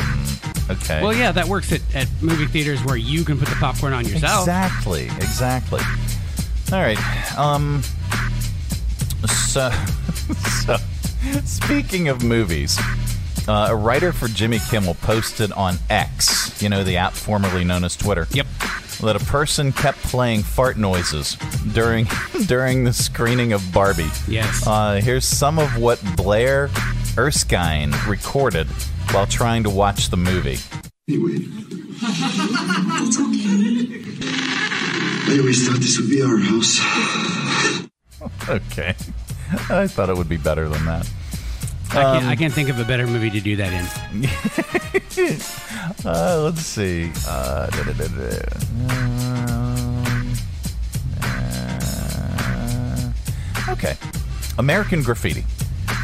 okay. 0.70 1.02
Well, 1.02 1.14
yeah, 1.14 1.32
that 1.32 1.46
works 1.48 1.72
at, 1.72 1.80
at 1.94 2.08
movie 2.20 2.46
theaters 2.46 2.84
where 2.84 2.96
you 2.96 3.24
can 3.24 3.38
put 3.38 3.48
the 3.48 3.54
popcorn 3.56 3.92
on 3.94 4.04
yourself. 4.04 4.42
Exactly, 4.42 5.04
exactly. 5.04 5.80
All 6.72 6.80
right. 6.80 6.98
Um. 7.38 7.82
So, 9.48 9.70
so 10.64 10.76
speaking 11.44 12.08
of 12.08 12.22
movies, 12.22 12.78
uh, 13.48 13.68
a 13.70 13.76
writer 13.76 14.12
for 14.12 14.28
Jimmy 14.28 14.58
Kimmel 14.70 14.94
posted 14.94 15.52
on 15.52 15.76
X, 15.88 16.62
you 16.62 16.68
know, 16.68 16.84
the 16.84 16.98
app 16.98 17.14
formerly 17.14 17.64
known 17.64 17.82
as 17.84 17.96
Twitter. 17.96 18.26
Yep. 18.32 18.46
That 19.02 19.16
a 19.16 19.24
person 19.24 19.72
kept 19.72 19.98
playing 20.02 20.42
fart 20.42 20.76
noises 20.76 21.36
during 21.72 22.06
during 22.46 22.84
the 22.84 22.92
screening 22.92 23.52
of 23.54 23.62
Barbie. 23.72 24.10
Yes. 24.28 24.66
Uh, 24.66 25.00
here's 25.02 25.24
some 25.24 25.58
of 25.58 25.78
what 25.78 25.98
Blair 26.16 26.68
Erskine 27.16 27.94
recorded 28.06 28.66
while 29.12 29.26
trying 29.26 29.62
to 29.64 29.70
watch 29.70 30.10
the 30.10 30.16
movie. 30.18 30.58
Anyway. 31.08 31.38
I 35.32 35.38
always 35.38 35.66
thought 35.66 35.78
this 35.80 35.98
would 35.98 36.10
be 36.10 36.22
our 36.22 36.38
house. 36.38 36.78
Okay. 38.48 38.94
I 39.70 39.86
thought 39.86 40.10
it 40.10 40.16
would 40.16 40.28
be 40.28 40.36
better 40.36 40.68
than 40.68 40.84
that. 40.86 41.08
I, 41.90 41.94
can't, 41.94 42.24
Um, 42.24 42.28
I 42.30 42.36
can't 42.36 42.52
think 42.52 42.68
of 42.68 42.78
a 42.78 42.84
better 42.84 43.06
movie 43.06 43.30
to 43.30 43.40
do 43.40 43.56
that 43.56 43.72
in. 43.72 43.84
uh, 46.06 46.40
let's 46.44 46.62
see. 46.62 47.10
Uh, 47.26 47.66
da, 47.68 47.82
da, 47.82 47.92
da. 47.92 48.40
Um, 48.94 50.32
uh, 51.22 53.12
okay. 53.70 53.96
American 54.58 55.02
Graffiti, 55.02 55.44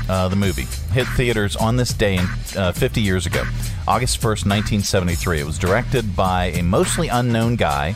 uh, 0.09 0.28
the 0.28 0.37
movie, 0.37 0.66
hit 0.93 1.07
theaters 1.09 1.57
on 1.57 1.76
this 1.76 1.93
day 1.93 2.16
in, 2.16 2.26
uh, 2.57 2.72
50 2.72 3.01
years 3.01 3.26
ago, 3.26 3.45
August 3.87 4.18
1st, 4.20 4.47
1973. 4.47 5.41
It 5.41 5.47
was 5.47 5.59
directed 5.59 6.16
by 6.16 6.47
a 6.47 6.62
mostly 6.62 7.09
unknown 7.09 7.57
guy 7.57 7.95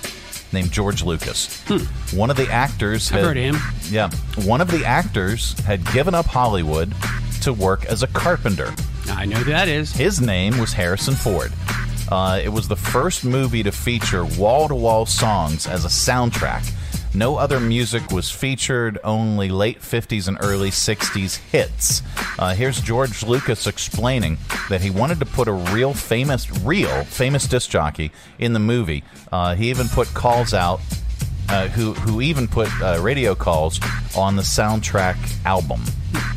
named 0.52 0.70
George 0.72 1.02
Lucas. 1.04 1.62
One 2.12 2.28
of 2.30 2.36
the 2.36 2.50
actors 2.50 3.08
Hmm. 3.08 3.16
I've 3.16 3.24
heard 3.24 3.36
of 3.38 3.44
him. 3.54 3.56
Yeah, 3.88 4.10
one 4.44 4.60
of 4.60 4.70
the 4.70 4.84
actors 4.84 5.58
had 5.60 5.84
given 5.92 6.14
up 6.14 6.26
Hollywood 6.26 6.92
to 7.42 7.52
work 7.52 7.84
as 7.86 8.02
a 8.02 8.06
carpenter. 8.08 8.72
I 9.08 9.24
know 9.26 9.36
who 9.36 9.50
that 9.50 9.68
is. 9.68 9.92
His 9.92 10.20
name 10.20 10.58
was 10.58 10.72
Harrison 10.72 11.14
Ford. 11.14 11.52
Uh, 12.10 12.40
it 12.42 12.48
was 12.48 12.68
the 12.68 12.76
first 12.76 13.24
movie 13.24 13.62
to 13.62 13.72
feature 13.72 14.24
wall 14.24 14.68
to 14.68 14.74
wall 14.74 15.06
songs 15.06 15.66
as 15.66 15.84
a 15.84 15.88
soundtrack. 15.88 16.68
No 17.12 17.36
other 17.36 17.58
music 17.58 18.10
was 18.12 18.30
featured, 18.30 18.98
only 19.02 19.48
late 19.48 19.80
50s 19.80 20.28
and 20.28 20.38
early 20.40 20.70
60s 20.70 21.38
hits. 21.50 22.02
Uh, 22.38 22.54
here's 22.54 22.80
George 22.80 23.24
Lucas 23.24 23.66
explaining 23.66 24.38
that 24.68 24.80
he 24.80 24.90
wanted 24.90 25.18
to 25.18 25.26
put 25.26 25.48
a 25.48 25.52
real 25.52 25.92
famous, 25.92 26.50
real 26.60 27.02
famous 27.04 27.48
disc 27.48 27.68
jockey 27.68 28.12
in 28.38 28.52
the 28.52 28.60
movie. 28.60 29.02
Uh, 29.32 29.56
he 29.56 29.70
even 29.70 29.88
put 29.88 30.06
calls 30.14 30.54
out, 30.54 30.80
uh, 31.48 31.66
who, 31.68 31.94
who 31.94 32.20
even 32.20 32.46
put 32.46 32.68
uh, 32.80 32.98
radio 33.00 33.34
calls 33.34 33.80
on 34.16 34.36
the 34.36 34.42
soundtrack 34.42 35.16
album. 35.44 35.82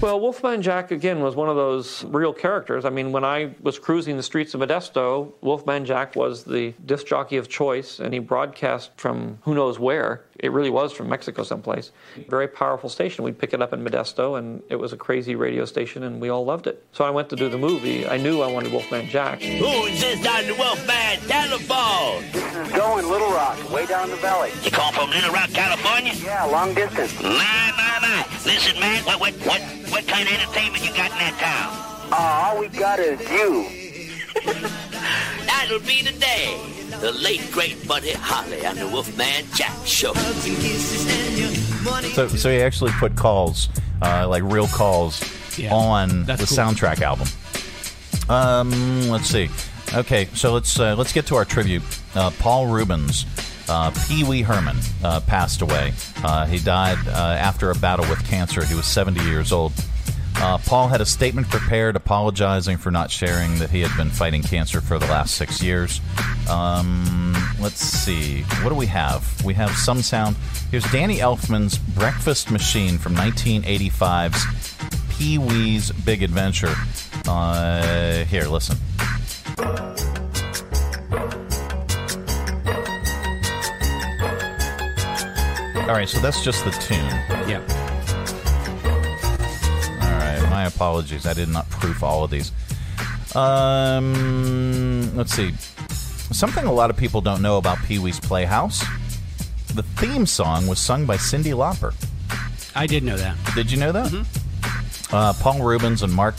Well, 0.01 0.19
Wolfman 0.19 0.61
Jack, 0.61 0.91
again, 0.91 1.21
was 1.21 1.33
one 1.33 1.47
of 1.47 1.55
those 1.55 2.03
real 2.03 2.33
characters. 2.33 2.83
I 2.83 2.89
mean, 2.89 3.13
when 3.13 3.23
I 3.23 3.55
was 3.61 3.79
cruising 3.79 4.17
the 4.17 4.23
streets 4.23 4.53
of 4.53 4.59
Modesto, 4.59 5.31
Wolfman 5.39 5.85
Jack 5.85 6.17
was 6.17 6.43
the 6.43 6.73
disc 6.85 7.07
jockey 7.07 7.37
of 7.37 7.47
choice, 7.47 8.01
and 8.01 8.13
he 8.13 8.19
broadcast 8.19 8.91
from 8.97 9.37
who 9.43 9.55
knows 9.55 9.79
where. 9.79 10.25
It 10.39 10.51
really 10.51 10.69
was 10.69 10.91
from 10.91 11.07
Mexico 11.07 11.43
someplace. 11.43 11.91
Very 12.27 12.49
powerful 12.49 12.89
station. 12.89 13.23
We'd 13.23 13.39
pick 13.39 13.53
it 13.53 13.61
up 13.61 13.71
in 13.71 13.81
Modesto, 13.81 14.37
and 14.37 14.61
it 14.67 14.75
was 14.75 14.91
a 14.91 14.97
crazy 14.97 15.35
radio 15.35 15.63
station, 15.63 16.03
and 16.03 16.19
we 16.19 16.27
all 16.27 16.43
loved 16.43 16.67
it. 16.67 16.83
So 16.91 17.05
I 17.05 17.09
went 17.09 17.29
to 17.29 17.37
do 17.37 17.47
the 17.47 17.57
movie. 17.57 18.05
I 18.05 18.17
knew 18.17 18.41
I 18.41 18.51
wanted 18.51 18.73
Wolfman 18.73 19.07
Jack. 19.07 19.41
Who's 19.41 20.01
this 20.01 20.27
on 20.27 20.45
the 20.47 20.55
Wolfman 20.55 21.19
telephone? 21.29 22.23
This 22.33 22.67
is 22.67 22.73
going 22.73 23.07
Little 23.07 23.31
Rock, 23.31 23.71
way 23.71 23.85
down 23.85 24.09
the 24.09 24.17
valley. 24.17 24.51
You 24.63 24.71
call 24.71 24.91
from 24.91 25.11
Little 25.11 25.31
Rock, 25.31 25.49
California? 25.51 26.11
Yeah, 26.21 26.43
long 26.43 26.73
distance. 26.73 27.13
My, 27.21 27.71
my, 27.77 27.99
my. 28.01 28.25
Listen, 28.45 28.77
man, 28.81 29.01
what, 29.05 29.21
what, 29.21 29.33
what, 29.45 29.61
what 29.89 30.07
kind 30.07 30.27
of 30.27 30.33
entertainment 30.33 30.83
you 30.85 30.91
got 30.93 31.11
in 31.11 31.17
that 31.17 31.37
town? 31.39 31.71
Uh, 32.11 32.15
all 32.45 32.59
we 32.59 32.67
got 32.69 32.99
is 32.99 33.19
you. 33.29 33.67
That'll 35.45 35.79
be 35.79 36.01
the 36.01 36.11
day. 36.19 36.59
The 37.01 37.11
late, 37.11 37.49
great 37.51 37.87
Buddy 37.87 38.11
Holly 38.11 38.65
on 38.65 38.75
the 38.75 38.87
Wolfman 38.87 39.45
Jack 39.55 39.73
Show. 39.85 40.13
So, 42.13 42.27
so 42.27 42.49
he 42.51 42.61
actually 42.61 42.91
put 42.93 43.15
calls, 43.15 43.69
uh, 44.01 44.27
like 44.27 44.43
real 44.43 44.67
calls, 44.67 45.21
Yeah, 45.57 45.73
on 45.73 46.25
the 46.25 46.35
cool. 46.37 46.45
soundtrack 46.45 47.01
album. 47.01 47.27
Um, 48.29 49.09
let's 49.09 49.27
see. 49.27 49.49
Okay, 49.93 50.27
so 50.33 50.53
let's 50.53 50.79
uh, 50.79 50.95
let's 50.95 51.11
get 51.13 51.25
to 51.27 51.35
our 51.35 51.45
tribute. 51.45 51.83
Uh, 52.15 52.31
Paul 52.39 52.67
Reubens, 52.67 53.25
uh, 53.69 53.91
Pee 54.07 54.23
Wee 54.23 54.41
Herman, 54.41 54.77
uh, 55.03 55.21
passed 55.21 55.61
away. 55.61 55.93
Uh, 56.23 56.45
he 56.45 56.59
died 56.59 56.97
uh, 57.07 57.11
after 57.11 57.71
a 57.71 57.75
battle 57.75 58.07
with 58.09 58.25
cancer. 58.27 58.63
He 58.63 58.75
was 58.75 58.85
70 58.85 59.23
years 59.23 59.51
old. 59.51 59.73
Uh, 60.35 60.57
Paul 60.57 60.87
had 60.87 60.99
a 60.99 61.05
statement 61.05 61.49
prepared 61.49 61.95
apologizing 61.95 62.77
for 62.77 62.91
not 62.91 63.11
sharing 63.11 63.59
that 63.59 63.69
he 63.69 63.81
had 63.81 63.95
been 63.95 64.09
fighting 64.09 64.41
cancer 64.41 64.81
for 64.81 64.99
the 64.99 65.05
last 65.05 65.35
six 65.35 65.61
years. 65.61 66.01
Um, 66.49 67.33
let's 67.61 67.79
see. 67.79 68.41
What 68.61 68.69
do 68.69 68.75
we 68.75 68.87
have? 68.87 69.43
We 69.45 69.53
have 69.53 69.71
some 69.71 70.01
sound. 70.01 70.35
Here's 70.71 70.89
Danny 70.91 71.17
Elfman's 71.17 71.77
Breakfast 71.77 72.51
Machine 72.51 72.97
from 72.97 73.15
1985's 73.15 75.17
Pee 75.17 75.37
Wee's 75.37 75.91
Big 75.91 76.23
Adventure. 76.23 76.75
Uh, 77.27 78.25
here, 78.25 78.47
listen. 78.47 78.77
All 85.83 85.89
right, 85.89 86.07
so 86.07 86.19
that's 86.19 86.41
just 86.41 86.63
the 86.63 86.71
tune. 86.71 86.97
Yeah. 87.47 87.59
All 90.01 90.17
right, 90.17 90.49
my 90.49 90.65
apologies. 90.65 91.25
I 91.25 91.33
did 91.33 91.49
not 91.49 91.69
proof 91.69 92.01
all 92.01 92.23
of 92.23 92.31
these. 92.31 92.53
Um, 93.35 95.15
let's 95.15 95.33
see. 95.33 95.53
Something 96.31 96.65
a 96.65 96.71
lot 96.71 96.89
of 96.89 96.95
people 96.95 97.19
don't 97.19 97.41
know 97.41 97.57
about 97.57 97.79
Pee 97.83 97.99
Wee's 97.99 98.19
Playhouse. 98.19 98.83
The 99.75 99.83
theme 99.83 100.25
song 100.25 100.67
was 100.67 100.79
sung 100.79 101.05
by 101.05 101.17
Cyndi 101.17 101.53
Lauper. 101.53 101.93
I 102.75 102.87
did 102.87 103.03
know 103.03 103.17
that. 103.17 103.35
Did 103.53 103.69
you 103.69 103.77
know 103.77 103.91
that? 103.91 104.25
Uh, 105.11 105.33
Paul 105.33 105.61
Reubens 105.63 106.01
and 106.01 106.13
Mark 106.13 106.35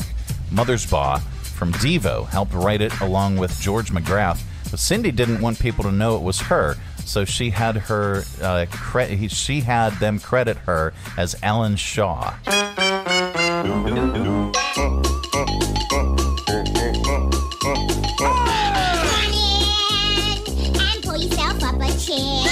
Mothersbaugh 0.53 1.21
from 1.21 1.71
Devo 1.75 2.27
helped 2.29 2.55
write 2.55 2.81
it 2.81 2.99
along 3.01 3.37
with 3.37 3.61
George 3.61 3.91
McGrath. 3.91 4.41
But 4.71 4.81
Cyndi 4.81 5.15
didn't 5.15 5.41
want 5.43 5.59
people 5.59 5.85
to 5.85 5.93
know 5.93 6.17
it 6.17 6.23
was 6.23 6.41
her, 6.41 6.77
so 7.05 7.25
she 7.25 7.51
had 7.51 7.77
her 7.77 8.25
uh, 8.43 8.67
cre- 8.71 9.27
she 9.29 9.61
had 9.61 9.93
them 10.01 10.19
credit 10.19 10.57
her 10.59 10.93
as 11.17 11.37
Ellen 11.43 11.77
Shaw. 11.77 12.35
and 20.87 21.03
pull 21.03 21.17
yourself 21.17 21.63
up 21.63 21.77
a 21.77 21.91
chair. 21.99 22.45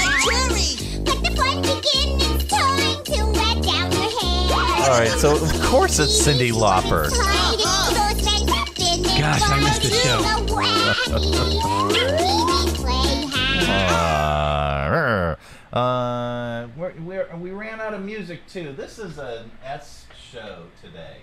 Let 1.05 1.19
the 1.23 1.31
fun 1.37 1.61
begin. 1.63 2.21
It's 2.21 2.45
time 2.45 3.05
to 3.05 3.25
let 3.27 3.63
down 3.63 3.93
your 3.93 4.11
hair. 4.21 4.91
All 4.91 4.99
right, 4.99 5.15
so 5.19 5.37
of 5.37 5.53
course 5.63 5.99
it's 5.99 6.13
Cyndi 6.27 6.53
Lauper. 6.53 7.11
Gosh, 9.19 9.43
I 9.45 9.61
missed 9.61 9.83
the 9.83 9.93
Uh, 13.73 15.37
uh, 15.73 16.69
we're, 16.77 16.93
we're, 17.01 17.37
we 17.37 17.51
ran 17.51 17.81
out 17.81 17.95
of 17.95 18.05
music 18.05 18.47
too. 18.49 18.73
This 18.77 18.99
is 18.99 19.19
an 19.19 19.51
S 19.65 20.07
show 20.31 20.65
today. 20.83 21.17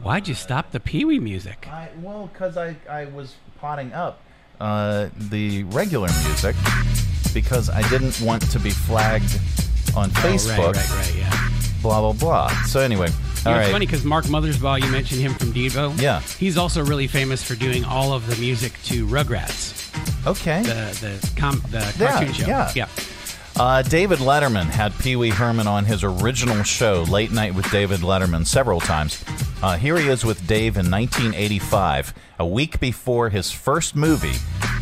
Why'd 0.00 0.28
you 0.28 0.34
stop 0.34 0.72
the 0.72 0.80
Pee 0.80 1.04
Wee 1.06 1.18
music? 1.18 1.66
I, 1.68 1.88
well, 2.02 2.28
because 2.32 2.56
I, 2.58 2.76
I 2.88 3.06
was 3.06 3.34
potting 3.58 3.92
up 3.94 4.20
uh, 4.60 5.08
the 5.16 5.64
regular 5.64 6.08
music 6.24 6.54
because 7.32 7.70
I 7.70 7.86
didn't 7.88 8.20
want 8.20 8.42
to 8.50 8.58
be 8.58 8.70
flagged 8.70 9.38
on 9.96 10.10
Oh, 10.16 10.22
right, 10.22 10.34
Facebook. 10.34 10.74
right, 10.74 10.90
right, 10.90 11.14
yeah. 11.16 11.50
Blah 11.86 12.00
blah 12.00 12.12
blah. 12.14 12.48
So 12.64 12.80
anyway, 12.80 13.06
You 13.06 13.12
know, 13.12 13.50
All 13.52 13.58
it's 13.58 13.66
right. 13.66 13.70
funny 13.72 13.86
because 13.86 14.02
Mark 14.04 14.24
Mothersbaugh, 14.24 14.82
you 14.82 14.90
mentioned 14.90 15.20
him 15.20 15.34
from 15.34 15.52
Devo. 15.52 15.96
Yeah. 16.00 16.18
He's 16.20 16.58
also 16.58 16.84
really 16.84 17.06
famous 17.06 17.44
for 17.44 17.54
doing 17.54 17.84
all 17.84 18.12
of 18.12 18.26
the 18.26 18.34
music 18.40 18.72
to 18.86 19.06
Rugrats. 19.06 20.26
Okay. 20.26 20.62
The 20.62 20.98
the 21.00 21.30
com- 21.40 21.62
the 21.70 21.78
Yeah, 21.98 22.10
cartoon 22.10 22.32
show. 22.32 22.46
yeah. 22.48 22.72
yeah. 22.74 22.88
Uh, 23.58 23.82
David 23.82 24.18
Letterman 24.18 24.66
had 24.66 24.98
Pee 24.98 25.14
Wee 25.14 25.30
Herman 25.30 25.66
on 25.68 25.84
his 25.84 26.02
original 26.02 26.62
show, 26.64 27.04
Late 27.04 27.30
Night 27.30 27.54
with 27.54 27.70
David 27.70 28.00
Letterman, 28.00 28.44
several 28.44 28.80
times. 28.80 29.24
Uh, 29.62 29.76
here 29.78 29.96
he 29.96 30.08
is 30.08 30.24
with 30.26 30.44
Dave 30.46 30.76
in 30.76 30.90
1985, 30.90 32.12
a 32.40 32.46
week 32.46 32.78
before 32.80 33.30
his 33.30 33.50
first 33.52 33.94
movie, 33.96 34.34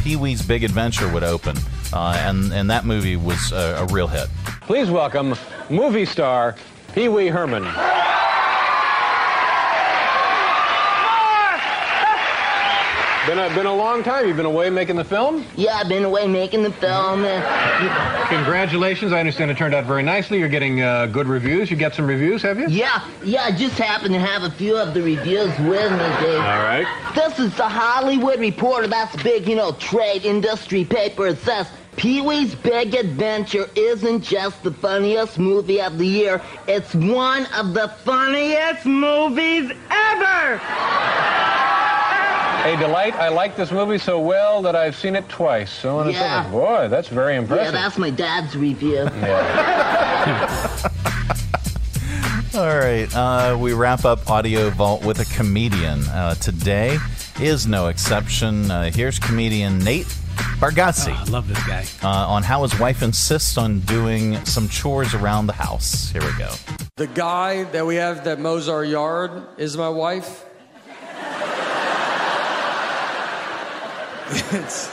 Pee 0.03 0.17
Wee's 0.17 0.43
Big 0.43 0.65
Adventure, 0.65 1.09
would 1.13 1.23
open. 1.23 1.57
Uh, 1.93 2.17
and, 2.19 2.53
and 2.53 2.69
that 2.71 2.85
movie 2.85 3.15
was 3.15 3.53
a, 3.53 3.87
a 3.89 3.93
real 3.93 4.09
hit. 4.09 4.29
Please 4.63 4.91
welcome 4.91 5.37
movie 5.71 6.05
star 6.07 6.57
Pee 6.95 7.09
Wee 7.09 7.27
Herman. 7.27 7.65
Been 13.27 13.39
a, 13.39 13.53
been 13.53 13.67
a 13.67 13.75
long 13.75 14.05
time. 14.05 14.29
You've 14.29 14.37
been 14.37 14.47
away 14.47 14.71
making 14.71 14.95
the 14.95 15.03
film? 15.03 15.45
Yeah, 15.57 15.79
I've 15.79 15.89
been 15.89 16.05
away 16.05 16.29
making 16.29 16.63
the 16.63 16.71
film. 16.71 17.23
Congratulations. 18.29 19.13
I 19.13 19.19
understand 19.19 19.51
it 19.51 19.57
turned 19.57 19.75
out 19.75 19.87
very 19.87 20.05
nicely. 20.05 20.39
You're 20.39 20.49
getting 20.49 20.83
uh, 20.83 21.07
good 21.07 21.27
reviews. 21.27 21.69
You 21.69 21.77
get 21.77 21.97
some 21.97 22.07
reviews, 22.07 22.43
have 22.43 22.61
you? 22.61 22.69
Yeah, 22.69 23.05
yeah, 23.25 23.43
I 23.43 23.51
just 23.51 23.77
happen 23.77 24.13
to 24.13 24.21
have 24.21 24.45
a 24.45 24.51
few 24.51 24.77
of 24.77 24.95
the 24.95 25.03
reviews 25.03 25.49
with 25.61 25.91
me, 25.91 25.99
Dave. 26.21 26.39
All 26.39 26.63
right. 26.63 26.87
This 27.17 27.41
is 27.41 27.57
the 27.57 27.69
Hollywood 27.69 28.39
Reporter. 28.39 28.87
That's 28.87 29.15
a 29.15 29.25
big, 29.25 29.49
you 29.49 29.57
know, 29.57 29.73
trade 29.73 30.25
industry 30.25 30.85
paper. 30.85 31.27
It 31.27 31.39
says 31.39 31.67
Pee 31.97 32.21
Wee's 32.21 32.55
Big 32.55 32.95
Adventure 32.95 33.69
isn't 33.77 34.23
just 34.23 34.63
the 34.63 34.73
funniest 34.73 35.39
movie 35.39 35.81
of 35.81 35.99
the 35.99 36.07
year, 36.07 36.41
it's 36.67 36.95
one 36.95 37.47
of 37.55 37.73
the 37.75 37.89
funniest 38.05 38.85
movies 38.85 39.71
ever! 39.91 40.61
A 42.67 42.77
delight. 42.79 43.15
I 43.17 43.29
like 43.29 43.57
this 43.57 43.71
movie 43.71 43.99
so 43.99 44.19
well 44.19 44.63
that 44.63 44.75
I've 44.75 44.97
seen 44.97 45.17
it 45.17 45.29
twice. 45.29 45.71
So 45.71 45.99
on 45.99 46.07
and 46.07 46.17
so 46.17 46.23
Yeah. 46.23 46.51
forth. 46.51 46.53
Boy, 46.83 46.89
that's 46.89 47.09
very 47.09 47.37
impressive. 47.37 47.75
Yeah, 47.75 47.81
that's 47.83 47.99
my 47.99 48.09
dad's 48.11 48.57
review. 48.57 49.01
All 52.55 52.79
right, 52.79 53.09
uh, 53.17 53.57
we 53.61 53.73
wrap 53.73 54.05
up 54.05 54.31
Audio 54.31 54.71
Vault 54.71 55.05
with 55.05 55.19
a 55.19 55.25
comedian. 55.35 56.05
Uh, 56.09 56.37
today 56.37 56.99
is 57.41 57.67
no 57.67 57.89
exception. 57.89 58.71
Uh, 58.71 58.91
here's 58.93 59.19
comedian 59.19 59.79
Nate 59.81 60.07
Bargatze. 60.59 61.13
I 61.13 61.25
love 61.25 61.49
this 61.49 61.65
guy. 61.67 61.85
Uh, 62.03 62.29
on 62.29 62.43
how 62.43 62.63
his 62.63 62.79
wife 62.79 63.03
insists 63.03 63.57
on 63.57 63.81
doing 63.81 64.45
some 64.45 64.69
chores 64.69 65.15
around 65.15 65.47
the 65.47 65.53
house. 65.53 66.11
Here 66.11 66.23
we 66.23 66.33
go. 66.39 66.53
The 66.97 67.07
guy 67.07 67.65
that 67.65 67.87
we 67.87 67.97
have 67.97 68.25
that 68.25 68.39
mows 68.41 68.69
our 68.69 68.85
yard 68.85 69.43
is 69.59 69.77
my 69.77 69.89
wife. 69.89 70.45
it's 74.53 74.91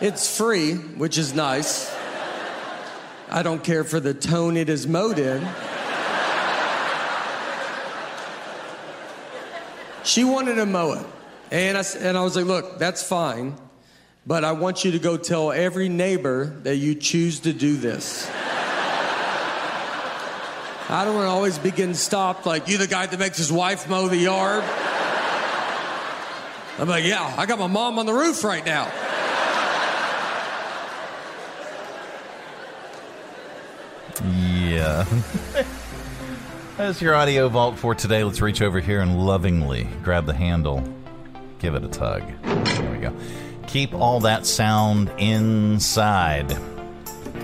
it's 0.00 0.36
free, 0.36 0.74
which 0.74 1.18
is 1.18 1.34
nice. 1.34 1.94
I 3.30 3.42
don't 3.42 3.62
care 3.62 3.84
for 3.84 4.00
the 4.00 4.14
tone 4.14 4.56
it 4.56 4.68
is 4.68 4.86
mowed 4.86 5.18
in. 5.18 5.46
She 10.04 10.24
wanted 10.24 10.54
to 10.54 10.66
mow 10.66 10.92
it. 10.92 11.06
And 11.50 11.78
I, 11.78 11.84
and 12.00 12.16
I 12.16 12.22
was 12.22 12.36
like, 12.36 12.44
look, 12.44 12.78
that's 12.78 13.02
fine, 13.02 13.56
but 14.26 14.44
I 14.44 14.52
want 14.52 14.84
you 14.84 14.92
to 14.92 14.98
go 14.98 15.16
tell 15.16 15.50
every 15.50 15.88
neighbor 15.88 16.44
that 16.62 16.76
you 16.76 16.94
choose 16.94 17.40
to 17.40 17.52
do 17.52 17.76
this. 17.76 18.30
I 20.90 21.04
don't 21.04 21.14
want 21.14 21.26
to 21.26 21.30
always 21.30 21.58
be 21.58 21.70
getting 21.70 21.94
stopped 21.94 22.46
like, 22.46 22.68
you 22.68 22.78
the 22.78 22.86
guy 22.86 23.06
that 23.06 23.18
makes 23.18 23.36
his 23.36 23.52
wife 23.52 23.88
mow 23.88 24.08
the 24.08 24.16
yard? 24.16 24.64
I'm 26.78 26.88
like, 26.88 27.04
yeah, 27.04 27.34
I 27.36 27.44
got 27.44 27.58
my 27.58 27.66
mom 27.66 27.98
on 27.98 28.06
the 28.06 28.14
roof 28.14 28.44
right 28.44 28.64
now. 28.64 28.90
Yeah. 34.24 35.04
That's 36.76 37.02
your 37.02 37.14
audio 37.14 37.48
vault 37.48 37.78
for 37.78 37.94
today. 37.94 38.22
Let's 38.22 38.40
reach 38.40 38.62
over 38.62 38.80
here 38.80 39.00
and 39.00 39.18
lovingly 39.26 39.88
grab 40.04 40.26
the 40.26 40.34
handle. 40.34 40.82
Give 41.58 41.74
it 41.74 41.84
a 41.84 41.88
tug. 41.88 42.22
There 42.42 42.92
we 42.92 42.98
go. 42.98 43.12
Keep 43.66 43.94
all 43.94 44.20
that 44.20 44.46
sound 44.46 45.10
inside. 45.18 46.56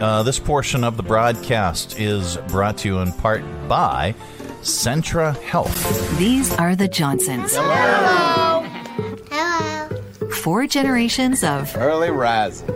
Uh, 0.00 0.22
this 0.22 0.38
portion 0.38 0.84
of 0.84 0.96
the 0.96 1.02
broadcast 1.02 1.98
is 2.00 2.36
brought 2.48 2.78
to 2.78 2.88
you 2.88 2.98
in 2.98 3.12
part 3.12 3.42
by 3.68 4.14
Centra 4.62 5.40
Health. 5.42 6.18
These 6.18 6.54
are 6.56 6.74
the 6.74 6.88
Johnsons. 6.88 7.54
Hello. 7.54 8.62
Hello. 9.30 10.30
Four 10.30 10.66
generations 10.66 11.44
of 11.44 11.76
Early 11.76 12.10
rising. 12.10 12.68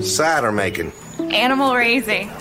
Cider 0.00 0.52
making. 0.52 0.92
Animal 1.18 1.74
raising. 1.74 2.28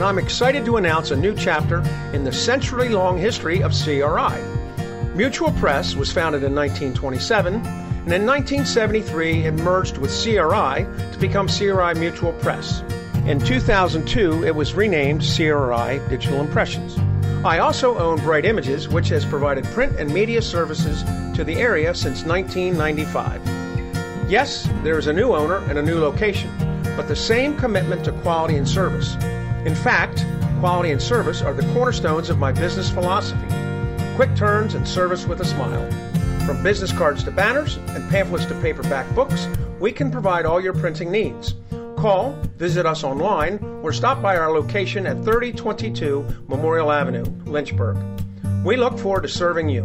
and 0.00 0.08
I'm 0.08 0.18
excited 0.18 0.64
to 0.64 0.78
announce 0.78 1.10
a 1.10 1.16
new 1.16 1.34
chapter 1.34 1.82
in 2.14 2.24
the 2.24 2.32
century 2.32 2.88
long 2.88 3.18
history 3.18 3.62
of 3.62 3.74
CRI. 3.74 4.40
Mutual 5.14 5.52
Press 5.52 5.94
was 5.94 6.10
founded 6.10 6.42
in 6.42 6.54
1927, 6.54 7.56
and 7.56 8.10
in 8.10 8.24
1973 8.24 9.44
it 9.44 9.52
merged 9.52 9.98
with 9.98 10.10
CRI 10.10 10.86
to 11.12 11.18
become 11.20 11.48
CRI 11.48 11.92
Mutual 12.00 12.32
Press. 12.32 12.80
In 13.26 13.40
2002, 13.40 14.46
it 14.46 14.54
was 14.54 14.72
renamed 14.72 15.20
CRI 15.20 16.00
Digital 16.08 16.40
Impressions. 16.40 16.96
I 17.44 17.58
also 17.58 17.98
own 17.98 18.20
Bright 18.20 18.46
Images, 18.46 18.88
which 18.88 19.10
has 19.10 19.26
provided 19.26 19.66
print 19.66 20.00
and 20.00 20.10
media 20.14 20.40
services 20.40 21.02
to 21.36 21.44
the 21.44 21.56
area 21.56 21.94
since 21.94 22.24
1995. 22.24 24.30
Yes, 24.30 24.66
there 24.82 24.98
is 24.98 25.08
a 25.08 25.12
new 25.12 25.34
owner 25.34 25.58
and 25.68 25.78
a 25.78 25.82
new 25.82 26.00
location, 26.00 26.50
but 26.96 27.06
the 27.06 27.14
same 27.14 27.54
commitment 27.58 28.02
to 28.06 28.12
quality 28.22 28.56
and 28.56 28.66
service. 28.66 29.18
In 29.66 29.74
fact, 29.74 30.24
quality 30.60 30.90
and 30.90 31.02
service 31.02 31.42
are 31.42 31.52
the 31.52 31.70
cornerstones 31.74 32.30
of 32.30 32.38
my 32.38 32.50
business 32.50 32.90
philosophy. 32.90 33.46
Quick 34.16 34.34
turns 34.34 34.74
and 34.74 34.88
service 34.88 35.26
with 35.26 35.40
a 35.40 35.44
smile. 35.44 35.90
From 36.46 36.62
business 36.62 36.92
cards 36.92 37.22
to 37.24 37.30
banners 37.30 37.76
and 37.76 38.10
pamphlets 38.10 38.46
to 38.46 38.60
paperback 38.62 39.14
books, 39.14 39.46
we 39.78 39.92
can 39.92 40.10
provide 40.10 40.46
all 40.46 40.62
your 40.62 40.72
printing 40.72 41.10
needs. 41.10 41.54
Call, 41.96 42.32
visit 42.56 42.86
us 42.86 43.04
online, 43.04 43.58
or 43.82 43.92
stop 43.92 44.22
by 44.22 44.36
our 44.36 44.50
location 44.50 45.06
at 45.06 45.22
3022 45.24 46.44
Memorial 46.48 46.90
Avenue, 46.90 47.24
Lynchburg. 47.44 47.98
We 48.64 48.76
look 48.76 48.98
forward 48.98 49.22
to 49.22 49.28
serving 49.28 49.68
you. 49.68 49.84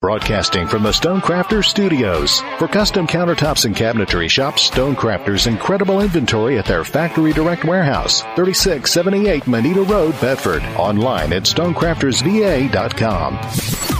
Broadcasting 0.00 0.68
from 0.68 0.84
the 0.84 0.92
Stonecrafters 0.92 1.64
Studios. 1.64 2.38
For 2.58 2.68
custom 2.68 3.04
countertops 3.04 3.64
and 3.64 3.74
cabinetry, 3.74 4.30
shop 4.30 4.54
Stonecrafters' 4.54 5.48
incredible 5.48 6.00
inventory 6.00 6.56
at 6.56 6.66
their 6.66 6.84
Factory 6.84 7.32
Direct 7.32 7.64
Warehouse, 7.64 8.20
3678 8.36 9.48
Moneta 9.48 9.82
Road, 9.82 10.12
Bedford. 10.20 10.62
Online 10.76 11.32
at 11.32 11.42
stonecraftersva.com. 11.42 13.38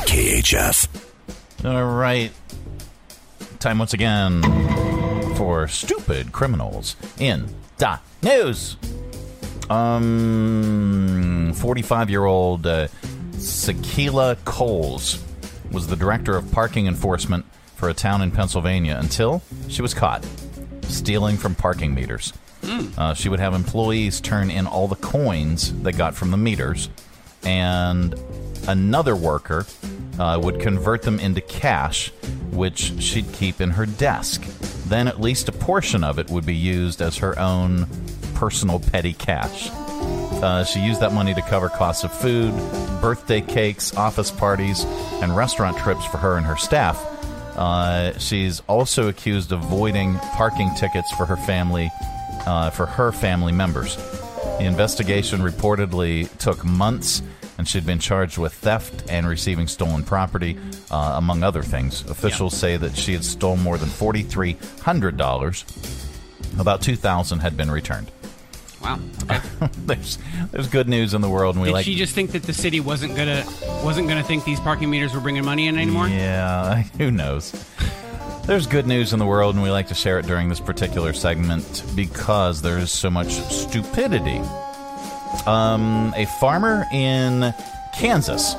KHF. 0.06 0.88
All 1.64 1.92
right. 1.92 2.30
Time 3.58 3.80
once 3.80 3.92
again 3.92 4.42
for 5.34 5.66
stupid 5.66 6.30
criminals 6.30 6.94
in 7.18 7.52
the 7.78 7.98
news. 8.22 8.76
Um, 9.68 11.54
45 11.56 12.08
year 12.08 12.24
old 12.24 12.68
uh, 12.68 12.86
Sakila 13.32 14.36
Coles 14.44 15.24
was 15.70 15.86
the 15.86 15.96
director 15.96 16.36
of 16.36 16.50
parking 16.52 16.86
enforcement 16.86 17.44
for 17.76 17.88
a 17.88 17.94
town 17.94 18.22
in 18.22 18.30
Pennsylvania 18.30 18.96
until 19.00 19.42
she 19.68 19.82
was 19.82 19.94
caught 19.94 20.26
stealing 20.82 21.36
from 21.36 21.54
parking 21.54 21.94
meters. 21.94 22.32
Uh, 22.96 23.14
she 23.14 23.28
would 23.28 23.40
have 23.40 23.54
employees 23.54 24.20
turn 24.20 24.50
in 24.50 24.66
all 24.66 24.88
the 24.88 24.96
coins 24.96 25.72
they 25.82 25.92
got 25.92 26.14
from 26.14 26.30
the 26.30 26.36
meters, 26.36 26.88
and 27.44 28.14
another 28.66 29.14
worker 29.14 29.64
uh, 30.18 30.38
would 30.42 30.60
convert 30.60 31.02
them 31.02 31.20
into 31.20 31.40
cash, 31.40 32.10
which 32.50 33.00
she'd 33.00 33.32
keep 33.32 33.60
in 33.60 33.70
her 33.70 33.86
desk. 33.86 34.42
Then 34.86 35.06
at 35.06 35.20
least 35.20 35.48
a 35.48 35.52
portion 35.52 36.02
of 36.02 36.18
it 36.18 36.30
would 36.30 36.44
be 36.44 36.56
used 36.56 37.00
as 37.00 37.18
her 37.18 37.38
own 37.38 37.86
personal 38.34 38.80
petty 38.80 39.12
cash. 39.12 39.70
Uh, 40.42 40.64
she 40.64 40.80
used 40.80 41.00
that 41.00 41.12
money 41.12 41.34
to 41.34 41.42
cover 41.42 41.68
costs 41.68 42.04
of 42.04 42.12
food, 42.12 42.52
birthday 43.00 43.40
cakes, 43.40 43.96
office 43.96 44.30
parties, 44.30 44.84
and 45.20 45.36
restaurant 45.36 45.76
trips 45.78 46.04
for 46.06 46.18
her 46.18 46.36
and 46.36 46.46
her 46.46 46.56
staff. 46.56 46.96
Uh, 47.56 48.16
she's 48.18 48.60
also 48.68 49.08
accused 49.08 49.50
of 49.50 49.60
voiding 49.60 50.14
parking 50.36 50.72
tickets 50.76 51.10
for 51.12 51.26
her 51.26 51.36
family, 51.36 51.90
uh, 52.46 52.70
for 52.70 52.86
her 52.86 53.10
family 53.10 53.52
members. 53.52 53.96
The 54.58 54.64
investigation 54.64 55.40
reportedly 55.40 56.34
took 56.38 56.64
months, 56.64 57.20
and 57.58 57.66
she'd 57.66 57.84
been 57.84 57.98
charged 57.98 58.38
with 58.38 58.52
theft 58.52 59.10
and 59.10 59.26
receiving 59.26 59.66
stolen 59.66 60.04
property, 60.04 60.56
uh, 60.92 61.14
among 61.16 61.42
other 61.42 61.62
things. 61.62 62.02
Officials 62.08 62.56
say 62.56 62.76
that 62.76 62.96
she 62.96 63.12
had 63.12 63.24
stolen 63.24 63.60
more 63.60 63.76
than 63.76 63.88
forty-three 63.88 64.56
hundred 64.82 65.16
dollars. 65.16 65.64
About 66.60 66.80
two 66.80 66.94
thousand 66.94 67.40
had 67.40 67.56
been 67.56 67.70
returned. 67.70 68.12
Wow. 68.82 68.98
Okay. 69.24 69.40
there's 69.86 70.18
there's 70.50 70.68
good 70.68 70.88
news 70.88 71.14
in 71.14 71.20
the 71.20 71.28
world, 71.28 71.56
and 71.56 71.62
we 71.62 71.68
Did 71.68 71.74
like. 71.74 71.84
she 71.84 71.94
just 71.96 72.14
think 72.14 72.32
that 72.32 72.44
the 72.44 72.52
city 72.52 72.80
wasn't 72.80 73.16
gonna 73.16 73.44
wasn't 73.84 74.08
gonna 74.08 74.22
think 74.22 74.44
these 74.44 74.60
parking 74.60 74.90
meters 74.90 75.14
were 75.14 75.20
bringing 75.20 75.44
money 75.44 75.66
in 75.66 75.76
anymore? 75.76 76.08
Yeah, 76.08 76.82
who 76.98 77.10
knows? 77.10 77.52
There's 78.46 78.66
good 78.66 78.86
news 78.86 79.12
in 79.12 79.18
the 79.18 79.26
world, 79.26 79.56
and 79.56 79.62
we 79.62 79.70
like 79.70 79.88
to 79.88 79.94
share 79.94 80.18
it 80.18 80.26
during 80.26 80.48
this 80.48 80.60
particular 80.60 81.12
segment 81.12 81.84
because 81.94 82.62
there's 82.62 82.90
so 82.90 83.10
much 83.10 83.32
stupidity. 83.32 84.40
Um, 85.46 86.14
a 86.16 86.24
farmer 86.40 86.86
in 86.90 87.52
Kansas 87.98 88.54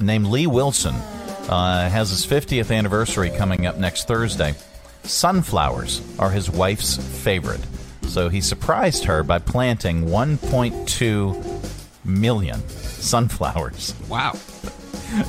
named 0.00 0.26
Lee 0.26 0.46
Wilson 0.46 0.94
uh, 0.94 1.88
has 1.90 2.10
his 2.10 2.26
50th 2.26 2.74
anniversary 2.74 3.30
coming 3.30 3.66
up 3.66 3.76
next 3.76 4.08
Thursday. 4.08 4.54
Sunflowers 5.02 6.00
are 6.18 6.30
his 6.30 6.50
wife's 6.50 6.96
favorite, 7.22 7.60
so 8.08 8.28
he 8.28 8.40
surprised 8.40 9.04
her 9.04 9.22
by 9.22 9.38
planting 9.38 10.06
1.2 10.06 12.04
million 12.04 12.60
sunflowers. 12.68 13.94
Wow. 14.08 14.34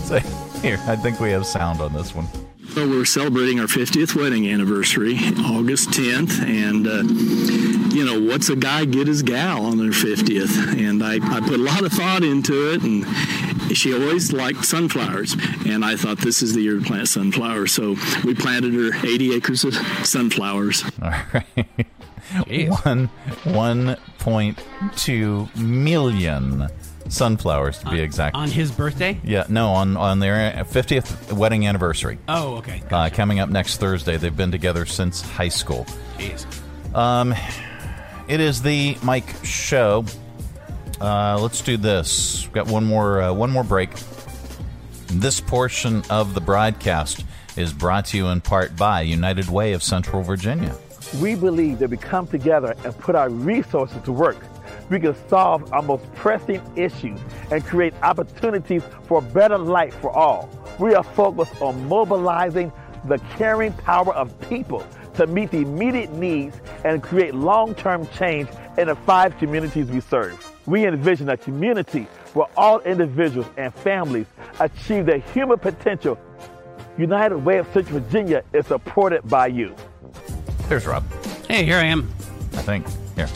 So 0.04 0.20
here, 0.60 0.78
I 0.88 0.98
think 0.98 1.22
we 1.22 1.32
have 1.32 1.46
sound 1.46 1.80
on 1.80 1.94
this 1.94 2.14
one. 2.14 2.28
So 2.74 2.88
we're 2.88 3.06
celebrating 3.06 3.60
our 3.60 3.66
50th 3.66 4.14
wedding 4.14 4.48
anniversary, 4.48 5.16
August 5.40 5.90
10th, 5.90 6.40
and 6.42 6.86
uh, 6.86 7.96
you 7.96 8.06
know 8.06 8.22
what's 8.22 8.50
a 8.50 8.56
guy 8.56 8.86
get 8.86 9.08
his 9.08 9.24
gal 9.24 9.66
on 9.66 9.78
their 9.78 9.90
50th? 9.90 10.78
And 10.78 11.04
I, 11.04 11.16
I 11.16 11.40
put 11.40 11.60
a 11.60 11.64
lot 11.64 11.84
of 11.84 11.92
thought 11.92 12.24
into 12.24 12.74
it, 12.74 12.84
and 12.84 13.06
she 13.76 13.94
always 13.94 14.32
liked 14.32 14.66
sunflowers, 14.66 15.36
and 15.66 15.84
I 15.84 15.96
thought 15.96 16.20
this 16.20 16.42
is 16.42 16.54
the 16.54 16.62
year 16.62 16.78
to 16.78 16.86
plant 16.86 17.08
sunflowers. 17.08 17.72
So 17.72 17.96
we 18.24 18.36
planted 18.36 18.74
her 18.74 18.96
80 19.06 19.34
acres 19.34 19.64
of 19.64 19.74
sunflowers. 20.06 20.84
All 21.02 21.12
right. 21.34 21.88
One 22.86 23.08
one 23.44 23.98
point 24.20 24.64
two 24.96 25.50
million 25.56 26.68
sunflowers 27.08 27.80
to 27.80 27.90
be 27.90 28.00
exact. 28.00 28.36
On 28.36 28.50
his 28.50 28.72
birthday? 28.72 29.20
Yeah, 29.24 29.46
no, 29.50 29.70
on 29.70 29.98
on 29.98 30.20
their 30.20 30.64
fiftieth 30.66 31.34
wedding 31.34 31.66
anniversary. 31.66 32.20
Oh, 32.28 32.58
okay. 32.58 32.84
Uh, 32.92 33.10
coming 33.12 33.40
up 33.40 33.50
next 33.50 33.78
Thursday. 33.78 34.18
They've 34.18 34.36
been 34.36 34.52
together 34.52 34.86
since 34.86 35.22
high 35.22 35.50
school. 35.50 35.86
Jeez. 36.18 36.46
Um, 36.96 37.34
it 38.28 38.40
is 38.40 38.62
the 38.62 38.98
Mike 39.02 39.34
Show. 39.44 40.06
Uh, 41.02 41.40
let's 41.42 41.62
do 41.62 41.78
this. 41.78 42.44
We've 42.44 42.54
got 42.54 42.68
one 42.68 42.86
more 42.86 43.22
uh, 43.22 43.34
one 43.34 43.50
more 43.50 43.64
break. 43.64 43.90
This 45.08 45.42
portion 45.42 46.04
of 46.12 46.36
the 46.36 46.42
broadcast 46.42 47.26
is 47.58 47.74
brought 47.74 48.06
to 48.08 48.18
you 48.18 48.28
in 48.28 48.42
part 48.42 48.76
by 48.76 49.02
United 49.02 49.50
Way 49.50 49.74
of 49.74 49.82
Central 49.82 50.22
Virginia. 50.22 50.76
We 51.18 51.34
believe 51.34 51.80
that 51.80 51.90
we 51.90 51.98
come 51.98 52.28
together 52.28 52.76
and 52.86 52.96
put 53.00 53.16
our 53.16 53.30
resources 53.30 54.02
to 54.04 54.12
work. 54.12 54.38
We 54.90 55.00
can 55.00 55.16
solve 55.28 55.74
our 55.74 55.82
most 55.82 56.12
pressing 56.14 56.62
issues 56.76 57.20
and 57.52 57.66
create 57.66 57.96
opportunities 58.04 58.84
for 59.04 59.20
a 59.20 59.22
better 59.22 59.58
life 59.58 59.96
for 60.00 60.12
all. 60.12 60.50
We 60.80 60.94
are 60.94 61.04
focused 61.04 61.62
on 61.62 61.88
mobilizing 61.88 62.72
the 63.06 63.18
caring 63.38 63.74
power 63.74 64.14
of 64.14 64.40
people 64.50 64.86
to 65.16 65.26
meet 65.26 65.52
the 65.52 65.58
immediate 65.58 66.14
needs 66.14 66.62
and 66.86 67.02
create 67.02 67.34
long 67.34 67.74
term 67.74 68.08
change 68.10 68.48
in 68.78 68.88
the 68.88 68.96
five 68.96 69.38
communities 69.40 69.88
we 69.88 70.02
serve. 70.02 70.46
We 70.68 70.86
envision 70.86 71.30
a 71.30 71.38
community 71.38 72.08
where 72.34 72.48
all 72.56 72.80
individuals 72.82 73.48
and 73.58 73.74
families 73.74 74.28
achieve 74.60 75.08
their 75.08 75.20
human 75.20 75.58
potential. 75.58 76.20
United 76.98 77.38
Way 77.38 77.58
of 77.58 77.68
Central 77.74 78.00
Virginia 78.00 78.44
is 78.54 78.68
supported 78.68 79.28
by 79.28 79.48
you. 79.48 79.76
There's 80.70 80.86
Rob. 80.86 81.04
Hey, 81.48 81.66
here 81.66 81.78
I 81.78 81.86
am. 81.86 82.14
I 82.54 82.62
think. 82.62 82.86
Here. 83.16 83.28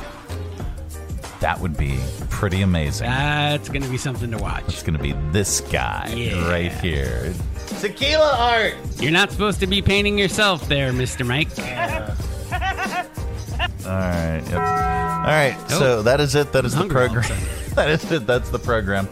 that 1.39 1.61
would 1.61 1.77
be 1.77 2.01
pretty 2.31 2.63
amazing. 2.63 3.07
That's 3.09 3.69
going 3.69 3.83
to 3.83 3.89
be 3.91 3.99
something 3.99 4.33
to 4.33 4.39
watch. 4.39 4.65
It's 4.69 4.83
going 4.83 4.97
to 4.97 5.03
be 5.03 5.13
this 5.31 5.61
guy 5.61 6.13
Yeah. 6.17 6.49
right 6.51 6.73
here. 6.73 7.33
Tequila 7.81 8.37
art. 8.39 8.75
You're 8.99 9.13
not 9.13 9.31
supposed 9.31 9.61
to 9.61 9.67
be 9.67 9.83
painting 9.83 10.19
yourself 10.19 10.69
there, 10.69 10.93
Mr. 10.93 11.27
Mike. 11.27 11.49
Uh, 13.87 13.89
all 13.89 13.93
right. 13.93 14.43
Yep. 14.47 14.53
All 14.53 14.59
right. 14.59 15.57
Oh. 15.71 15.79
So 15.79 16.03
that 16.03 16.21
is 16.21 16.35
it. 16.35 16.53
That 16.53 16.65
is 16.65 16.73
the 16.73 16.79
hungry 16.79 17.03
all 17.03 17.05
of 17.07 17.11
a 17.13 17.21
program. 17.21 17.41
that 17.77 17.89
is 17.91 18.11
it. 18.11 18.27
That's 18.27 18.51
the 18.51 18.59
program. 18.59 19.09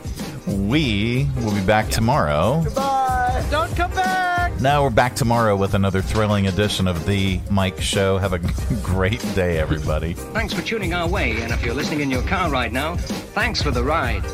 We 0.47 1.29
will 1.37 1.55
be 1.55 1.65
back 1.65 1.89
tomorrow. 1.89 2.65
Bye. 2.75 3.47
Don't 3.51 3.75
come 3.77 3.91
back. 3.93 4.61
Now 4.61 4.83
we're 4.83 4.91
back 4.91 5.15
tomorrow 5.15 5.57
with 5.57 5.75
another 5.75 6.03
thrilling 6.03 6.47
edition 6.47 6.89
of 6.89 7.07
the 7.07 7.41
Mike 7.51 7.81
Show. 7.81 8.19
Have 8.19 8.33
a 8.33 8.39
great 8.83 9.21
day, 9.35 9.59
everybody. 9.59 10.15
Thanks 10.15 10.53
for 10.53 10.63
tuning 10.63 10.93
our 10.93 11.09
way, 11.09 11.41
and 11.41 11.53
if 11.53 11.65
you're 11.65 11.75
listening 11.75 12.01
in 12.01 12.11
your 12.11 12.23
car 12.23 12.51
right 12.51 12.73
now, 12.73 12.97
thanks 12.97 13.63
for 13.63 13.71
the 13.71 13.83
ride. 13.83 14.25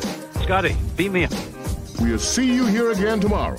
Scotty, 0.43 0.77
beat 0.97 1.13
me 1.13 1.25
up. 1.25 1.33
We'll 2.01 2.19
see 2.19 2.53
you 2.53 2.67
here 2.67 2.91
again 2.93 3.21
tomorrow. 3.21 3.59